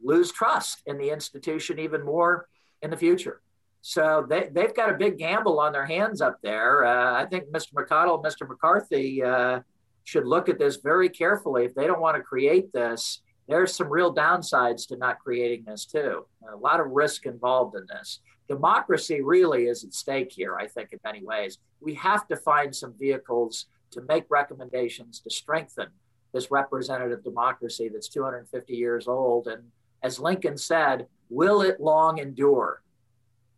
lose 0.03 0.31
trust 0.31 0.81
in 0.85 0.97
the 0.97 1.09
institution 1.09 1.79
even 1.79 2.03
more 2.03 2.47
in 2.81 2.89
the 2.89 2.97
future? 2.97 3.41
So 3.81 4.25
they, 4.29 4.49
they've 4.51 4.75
got 4.75 4.91
a 4.91 4.97
big 4.97 5.17
gamble 5.17 5.59
on 5.59 5.73
their 5.73 5.85
hands 5.85 6.21
up 6.21 6.37
there. 6.43 6.85
Uh, 6.85 7.21
I 7.21 7.25
think 7.25 7.51
Mr. 7.51 7.73
McConnell, 7.73 8.23
Mr. 8.23 8.47
McCarthy 8.47 9.23
uh, 9.23 9.61
should 10.03 10.27
look 10.27 10.49
at 10.49 10.59
this 10.59 10.77
very 10.77 11.09
carefully. 11.09 11.65
If 11.65 11.73
they 11.73 11.87
don't 11.87 12.01
want 12.01 12.15
to 12.15 12.23
create 12.23 12.71
this, 12.73 13.21
there's 13.47 13.75
some 13.75 13.89
real 13.89 14.13
downsides 14.13 14.87
to 14.87 14.97
not 14.97 15.19
creating 15.19 15.65
this 15.65 15.85
too. 15.85 16.25
A 16.51 16.55
lot 16.55 16.79
of 16.79 16.87
risk 16.91 17.25
involved 17.25 17.75
in 17.75 17.85
this. 17.87 18.19
Democracy 18.47 19.21
really 19.21 19.65
is 19.65 19.83
at 19.83 19.93
stake 19.93 20.31
here, 20.31 20.57
I 20.57 20.67
think, 20.67 20.89
in 20.91 20.99
many 21.03 21.23
ways. 21.23 21.57
We 21.79 21.95
have 21.95 22.27
to 22.27 22.35
find 22.35 22.75
some 22.75 22.93
vehicles 22.99 23.65
to 23.91 24.01
make 24.07 24.25
recommendations 24.29 25.19
to 25.21 25.29
strengthen 25.29 25.87
this 26.33 26.51
representative 26.51 27.23
democracy 27.23 27.89
that's 27.89 28.07
250 28.07 28.73
years 28.73 29.07
old. 29.07 29.47
And 29.47 29.63
as 30.03 30.19
Lincoln 30.19 30.57
said, 30.57 31.07
will 31.29 31.61
it 31.61 31.79
long 31.79 32.19
endure? 32.19 32.81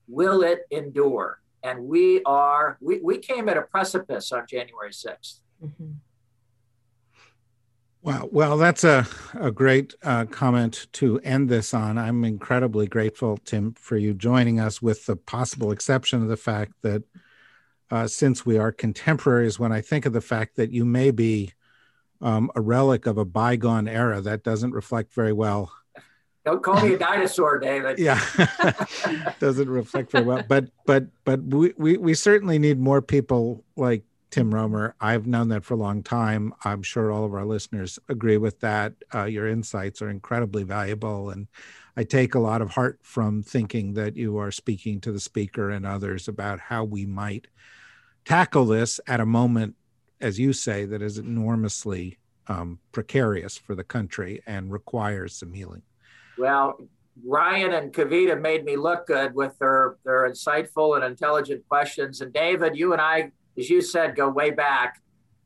Will 0.07 0.43
it 0.43 0.65
endure? 0.71 1.39
And 1.63 1.87
we 1.87 2.21
are, 2.23 2.77
we, 2.81 2.99
we 2.99 3.17
came 3.17 3.47
at 3.47 3.57
a 3.57 3.61
precipice 3.61 4.31
on 4.31 4.45
January 4.47 4.91
6th. 4.91 5.39
Mm-hmm. 5.63 5.91
Wow. 8.01 8.27
Well, 8.33 8.57
that's 8.57 8.83
a, 8.83 9.07
a 9.33 9.49
great 9.49 9.93
uh, 10.03 10.25
comment 10.25 10.87
to 10.93 11.21
end 11.21 11.47
this 11.47 11.73
on. 11.73 11.97
I'm 11.97 12.25
incredibly 12.25 12.85
grateful, 12.85 13.37
Tim, 13.37 13.73
for 13.75 13.95
you 13.95 14.13
joining 14.13 14.59
us, 14.59 14.81
with 14.81 15.05
the 15.05 15.15
possible 15.15 15.71
exception 15.71 16.21
of 16.21 16.27
the 16.27 16.35
fact 16.35 16.73
that 16.81 17.03
uh, 17.89 18.07
since 18.07 18.45
we 18.45 18.57
are 18.57 18.73
contemporaries, 18.73 19.57
when 19.57 19.71
I 19.71 19.79
think 19.79 20.05
of 20.05 20.11
the 20.11 20.19
fact 20.19 20.57
that 20.57 20.71
you 20.71 20.83
may 20.83 21.11
be 21.11 21.53
um, 22.23 22.49
a 22.55 22.61
relic 22.61 23.05
of 23.05 23.17
a 23.17 23.25
bygone 23.25 23.87
era, 23.87 24.21
that 24.21 24.43
doesn't 24.43 24.71
reflect 24.71 25.13
very 25.13 25.33
well. 25.33 25.71
Don't 26.45 26.63
call 26.63 26.81
me 26.81 26.95
a 26.95 26.97
dinosaur, 26.97 27.59
David. 27.59 27.99
yeah, 27.99 28.19
doesn't 29.39 29.69
reflect 29.69 30.11
very 30.11 30.25
well. 30.25 30.43
But 30.47 30.69
but 30.85 31.05
but 31.23 31.41
we, 31.43 31.73
we 31.77 31.97
we 31.97 32.13
certainly 32.15 32.57
need 32.57 32.79
more 32.79 33.01
people 33.01 33.63
like 33.77 34.03
Tim 34.33 34.51
Roemer. 34.51 34.95
I've 34.99 35.27
known 35.27 35.49
that 35.49 35.63
for 35.63 35.75
a 35.75 35.77
long 35.77 36.01
time. 36.01 36.55
I'm 36.65 36.81
sure 36.81 37.11
all 37.11 37.23
of 37.23 37.35
our 37.35 37.45
listeners 37.45 37.99
agree 38.09 38.37
with 38.37 38.61
that. 38.61 38.93
Uh, 39.13 39.25
your 39.25 39.47
insights 39.47 40.01
are 40.01 40.09
incredibly 40.09 40.63
valuable. 40.63 41.29
And 41.29 41.47
I 41.95 42.03
take 42.03 42.33
a 42.33 42.39
lot 42.39 42.63
of 42.63 42.71
heart 42.71 42.97
from 43.03 43.43
thinking 43.43 43.93
that 43.93 44.17
you 44.17 44.39
are 44.39 44.49
speaking 44.49 44.99
to 45.01 45.11
the 45.11 45.19
speaker 45.19 45.69
and 45.69 45.85
others 45.85 46.27
about 46.27 46.59
how 46.59 46.83
we 46.83 47.05
might 47.05 47.45
tackle 48.25 48.65
this 48.65 48.99
at 49.05 49.19
a 49.19 49.25
moment, 49.25 49.75
as 50.23 50.39
you 50.39 50.53
say, 50.53 50.85
that 50.85 51.01
is 51.01 51.17
enormously 51.17 52.17
um, 52.47 52.79
precarious 52.93 53.57
for 53.57 53.75
the 53.75 53.83
country 53.83 54.41
and 54.47 54.71
requires 54.71 55.35
some 55.35 55.51
healing. 55.51 55.83
Well, 56.37 56.79
Ryan 57.23 57.73
and 57.73 57.93
Kavita 57.93 58.39
made 58.39 58.63
me 58.63 58.75
look 58.77 59.05
good 59.05 59.35
with 59.35 59.57
their 59.59 59.97
their 60.03 60.27
insightful 60.27 60.95
and 60.95 61.05
intelligent 61.05 61.67
questions. 61.67 62.21
And 62.21 62.33
David, 62.33 62.75
you 62.75 62.93
and 62.93 63.01
I, 63.01 63.31
as 63.57 63.69
you 63.69 63.81
said, 63.81 64.15
go 64.15 64.29
way 64.29 64.49
back. 64.49 64.99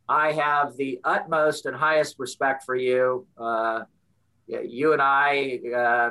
I 0.08 0.32
have 0.32 0.78
the 0.78 1.02
utmost 1.04 1.66
and 1.66 1.76
highest 1.76 2.16
respect 2.20 2.64
for 2.64 2.76
you. 2.76 3.28
Uh, 3.38 3.82
you 4.48 4.94
and 4.94 5.02
I 5.02 5.60
uh, 5.76 6.10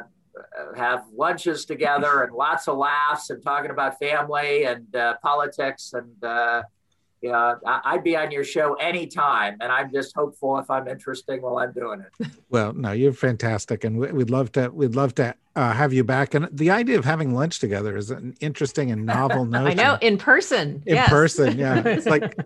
have 0.77 1.05
lunches 1.15 1.65
together 1.65 2.25
and 2.25 2.35
lots 2.35 2.69
of 2.69 2.77
laughs 2.77 3.31
and 3.31 3.43
talking 3.43 3.71
about 3.71 3.99
family 3.99 4.65
and 4.65 4.95
uh, 4.95 5.15
politics 5.23 5.95
and 5.95 6.23
uh, 7.31 7.57
yeah, 7.65 7.81
I'd 7.85 8.05
be 8.05 8.17
on 8.17 8.31
your 8.31 8.45
show 8.45 8.75
anytime, 8.75 9.57
and 9.61 9.71
I'm 9.73 9.93
just 9.93 10.15
hopeful 10.15 10.59
if 10.59 10.71
I'm 10.71 10.89
interesting 10.89 11.43
while 11.43 11.59
I'm 11.59 11.73
doing 11.73 12.01
it. 12.01 12.29
Well, 12.49 12.73
no, 12.73 12.93
you're 12.93 13.13
fantastic, 13.13 13.83
and 13.83 13.99
we'd 13.99 14.31
love 14.31 14.53
to 14.53 14.71
we'd 14.71 14.95
love 14.95 15.17
to 15.17 15.35
uh, 15.57 15.73
have 15.73 15.93
you 15.93 16.05
back. 16.05 16.33
And 16.33 16.49
the 16.53 16.71
idea 16.71 16.97
of 16.97 17.05
having 17.05 17.35
lunch 17.35 17.59
together 17.59 17.97
is 17.97 18.11
an 18.11 18.35
interesting 18.41 18.93
and 18.93 19.05
novel 19.05 19.45
notion. 19.45 19.67
I 19.81 19.83
know 19.83 19.99
in 20.01 20.17
person. 20.17 20.83
In 20.87 20.95
yes. 20.95 21.09
person, 21.09 21.59
yeah. 21.59 21.83
It's 21.85 22.07
like 22.07 22.37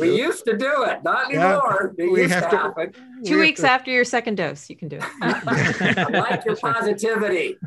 we 0.00 0.16
used 0.16 0.46
to 0.46 0.56
do 0.56 0.84
it, 0.84 1.04
not 1.04 1.28
anymore. 1.28 1.94
Yeah, 1.98 2.06
we 2.06 2.28
have 2.28 2.50
to, 2.50 2.56
to 2.86 2.92
Two 3.24 3.38
weeks 3.38 3.60
to... 3.60 3.70
after 3.70 3.90
your 3.90 4.04
second 4.04 4.36
dose, 4.36 4.70
you 4.70 4.76
can 4.76 4.88
do 4.88 4.96
it. 4.96 5.04
I 5.20 6.04
like 6.08 6.44
your 6.46 6.56
positivity. 6.56 7.58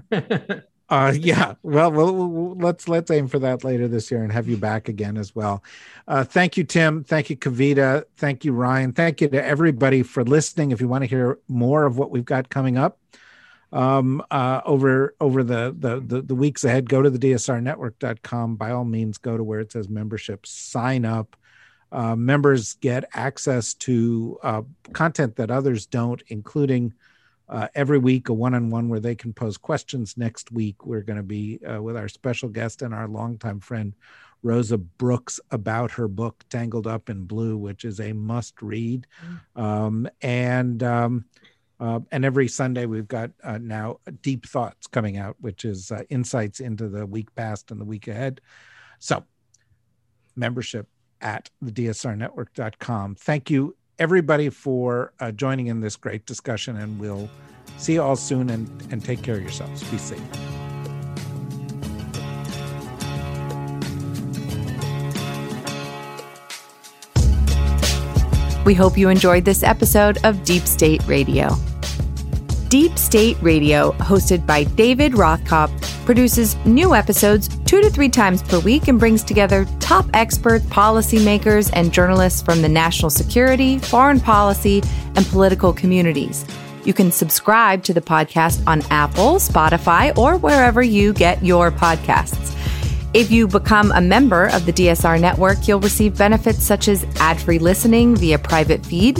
Uh, 0.89 1.13
yeah. 1.19 1.55
Well, 1.63 1.91
well, 1.91 2.55
let's 2.55 2.87
let's 2.87 3.11
aim 3.11 3.27
for 3.27 3.39
that 3.39 3.63
later 3.63 3.87
this 3.87 4.09
year 4.09 4.23
and 4.23 4.31
have 4.31 4.47
you 4.47 4.55
back 4.55 4.87
again 4.87 5.17
as 5.17 5.35
well. 5.35 5.63
Uh, 6.07 6.23
thank 6.23 6.55
you, 6.55 6.63
Tim. 6.63 7.03
Thank 7.03 7.29
you, 7.29 7.35
Kavita. 7.35 8.05
Thank 8.15 8.45
you, 8.45 8.53
Ryan. 8.53 8.93
Thank 8.93 9.19
you 9.19 9.27
to 9.27 9.45
everybody 9.45 10.01
for 10.01 10.23
listening. 10.23 10.71
If 10.71 10.79
you 10.79 10.87
want 10.87 11.03
to 11.03 11.07
hear 11.07 11.39
more 11.49 11.85
of 11.85 11.97
what 11.97 12.09
we've 12.09 12.23
got 12.23 12.49
coming 12.49 12.77
up 12.77 12.97
um, 13.73 14.23
uh, 14.31 14.61
over 14.65 15.13
over 15.19 15.43
the, 15.43 15.75
the, 15.77 15.99
the 15.99 16.21
the 16.21 16.35
weeks 16.35 16.63
ahead, 16.63 16.87
go 16.87 17.01
to 17.01 17.09
the 17.09 17.19
DSRnetwork.com. 17.19 18.55
By 18.55 18.71
all 18.71 18.85
means, 18.85 19.17
go 19.17 19.35
to 19.35 19.43
where 19.43 19.59
it 19.59 19.73
says 19.73 19.89
membership. 19.89 20.45
Sign 20.45 21.03
up. 21.03 21.35
Uh, 21.91 22.15
members 22.15 22.75
get 22.75 23.05
access 23.13 23.73
to 23.73 24.37
uh, 24.43 24.61
content 24.93 25.35
that 25.37 25.51
others 25.51 25.85
don't, 25.85 26.21
including 26.27 26.93
uh, 27.49 27.67
every 27.75 27.97
week 27.97 28.29
a 28.29 28.33
one-on-one 28.33 28.89
where 28.89 28.99
they 28.99 29.15
can 29.15 29.33
pose 29.33 29.57
questions. 29.57 30.17
Next 30.17 30.51
week 30.51 30.85
we're 30.85 31.01
going 31.01 31.17
to 31.17 31.23
be 31.23 31.59
uh, 31.65 31.81
with 31.81 31.95
our 31.95 32.07
special 32.07 32.49
guest 32.49 32.81
and 32.81 32.93
our 32.93 33.07
longtime 33.07 33.59
friend 33.59 33.93
rosa 34.43 34.77
brooks 34.77 35.39
about 35.51 35.91
her 35.91 36.07
book 36.07 36.43
tangled 36.49 36.85
up 36.85 37.09
in 37.09 37.23
blue 37.23 37.57
which 37.57 37.83
is 37.85 37.99
a 37.99 38.13
must 38.13 38.61
read. 38.61 39.07
Mm. 39.55 39.61
um, 39.61 40.09
and 40.21 40.83
um, 40.83 41.25
uh, 41.79 41.99
and 42.11 42.25
every 42.25 42.47
sunday 42.47 42.85
we've 42.85 43.07
got 43.07 43.31
uh, 43.43 43.57
now 43.57 43.99
deep 44.21 44.45
thoughts 44.45 44.87
coming 44.87 45.17
out 45.17 45.35
which 45.39 45.65
is 45.65 45.91
uh, 45.91 46.03
insights 46.09 46.59
into 46.59 46.87
the 46.87 47.05
week 47.05 47.33
past 47.35 47.71
and 47.71 47.79
the 47.79 47.85
week 47.85 48.07
ahead. 48.07 48.41
So 48.99 49.23
membership 50.35 50.87
at 51.19 51.49
the 51.61 51.71
dsrnetwork.com 51.71 53.15
thank 53.15 53.49
you 53.49 53.75
everybody 53.99 54.49
for 54.49 55.13
uh, 55.19 55.31
joining 55.31 55.67
in 55.67 55.81
this 55.81 55.95
great 55.95 56.25
discussion, 56.25 56.77
and 56.77 56.99
we'll 56.99 57.29
see 57.77 57.93
you 57.93 58.01
all 58.01 58.15
soon. 58.15 58.49
And, 58.49 58.69
and 58.91 59.03
take 59.03 59.21
care 59.23 59.35
of 59.35 59.41
yourselves. 59.41 59.83
Be 59.89 59.97
safe. 59.97 60.21
We 68.65 68.73
hope 68.73 68.97
you 68.97 69.07
enjoyed 69.07 69.45
this 69.45 69.63
episode 69.63 70.17
of 70.25 70.43
Deep 70.43 70.63
State 70.63 71.01
Radio. 71.07 71.55
Deep 72.67 72.97
State 72.97 73.37
Radio, 73.41 73.93
hosted 73.93 74.45
by 74.45 74.65
David 74.65 75.13
Rothkopf, 75.13 75.71
produces 76.07 76.55
new 76.65 76.95
episodes 76.95 77.49
two 77.65 77.81
to 77.81 77.89
three 77.89 78.07
times 78.07 78.41
per 78.41 78.61
week 78.61 78.87
and 78.87 78.97
brings 78.97 79.25
together 79.25 79.67
top 79.81 80.05
experts, 80.13 80.63
policymakers, 80.67 81.69
and 81.73 81.91
journalists 81.91 82.41
from 82.41 82.61
the 82.61 82.69
national 82.69 83.09
security, 83.09 83.77
foreign 83.77 84.17
policy, 84.17 84.81
and 85.17 85.25
political 85.25 85.73
communities. 85.73 86.45
You 86.85 86.93
can 86.93 87.11
subscribe 87.11 87.83
to 87.83 87.93
the 87.93 87.99
podcast 87.99 88.65
on 88.65 88.83
Apple, 88.89 89.33
Spotify, 89.33 90.17
or 90.17 90.37
wherever 90.37 90.81
you 90.81 91.11
get 91.11 91.43
your 91.43 91.71
podcasts. 91.71 92.55
If 93.13 93.29
you 93.29 93.45
become 93.45 93.91
a 93.91 93.99
member 93.99 94.45
of 94.53 94.65
the 94.65 94.71
DSR 94.71 95.19
network, 95.19 95.67
you'll 95.67 95.81
receive 95.81 96.17
benefits 96.17 96.63
such 96.63 96.87
as 96.87 97.05
ad 97.19 97.41
free 97.41 97.59
listening 97.59 98.15
via 98.15 98.39
private 98.39 98.85
feed, 98.85 99.19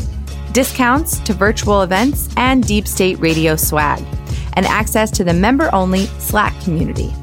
discounts 0.53 1.19
to 1.19 1.33
virtual 1.33 1.81
events, 1.81 2.29
and 2.37 2.65
deep 2.65 2.87
state 2.87 3.19
radio 3.19 3.57
swag 3.57 4.01
and 4.57 4.65
access 4.65 5.09
to 5.11 5.23
the 5.23 5.33
member 5.33 5.73
only 5.73 6.07
Slack 6.17 6.59
community. 6.61 7.13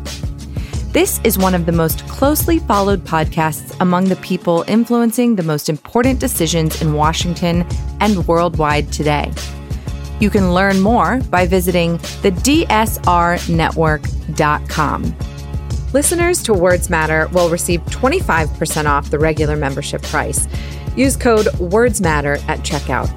This 0.92 1.20
is 1.24 1.36
one 1.36 1.56
of 1.56 1.66
the 1.66 1.72
most 1.72 2.06
closely 2.06 2.60
followed 2.60 3.04
podcasts 3.04 3.76
among 3.80 4.04
the 4.04 4.14
people 4.16 4.64
influencing 4.68 5.34
the 5.34 5.42
most 5.42 5.68
important 5.68 6.20
decisions 6.20 6.80
in 6.80 6.94
Washington 6.94 7.66
and 8.00 8.24
worldwide 8.28 8.92
today. 8.92 9.32
You 10.20 10.30
can 10.30 10.54
learn 10.54 10.80
more 10.80 11.18
by 11.30 11.48
visiting 11.48 11.96
the 12.22 12.30
DSRnetwork.com. 12.30 15.16
Listeners 15.92 16.42
to 16.44 16.54
Words 16.54 16.88
Matter 16.88 17.26
will 17.32 17.50
receive 17.50 17.80
25% 17.86 18.86
off 18.86 19.10
the 19.10 19.18
regular 19.18 19.56
membership 19.56 20.02
price. 20.02 20.46
Use 20.96 21.16
code 21.16 21.46
WordsMatter 21.46 22.40
at 22.48 22.60
checkout. 22.60 23.10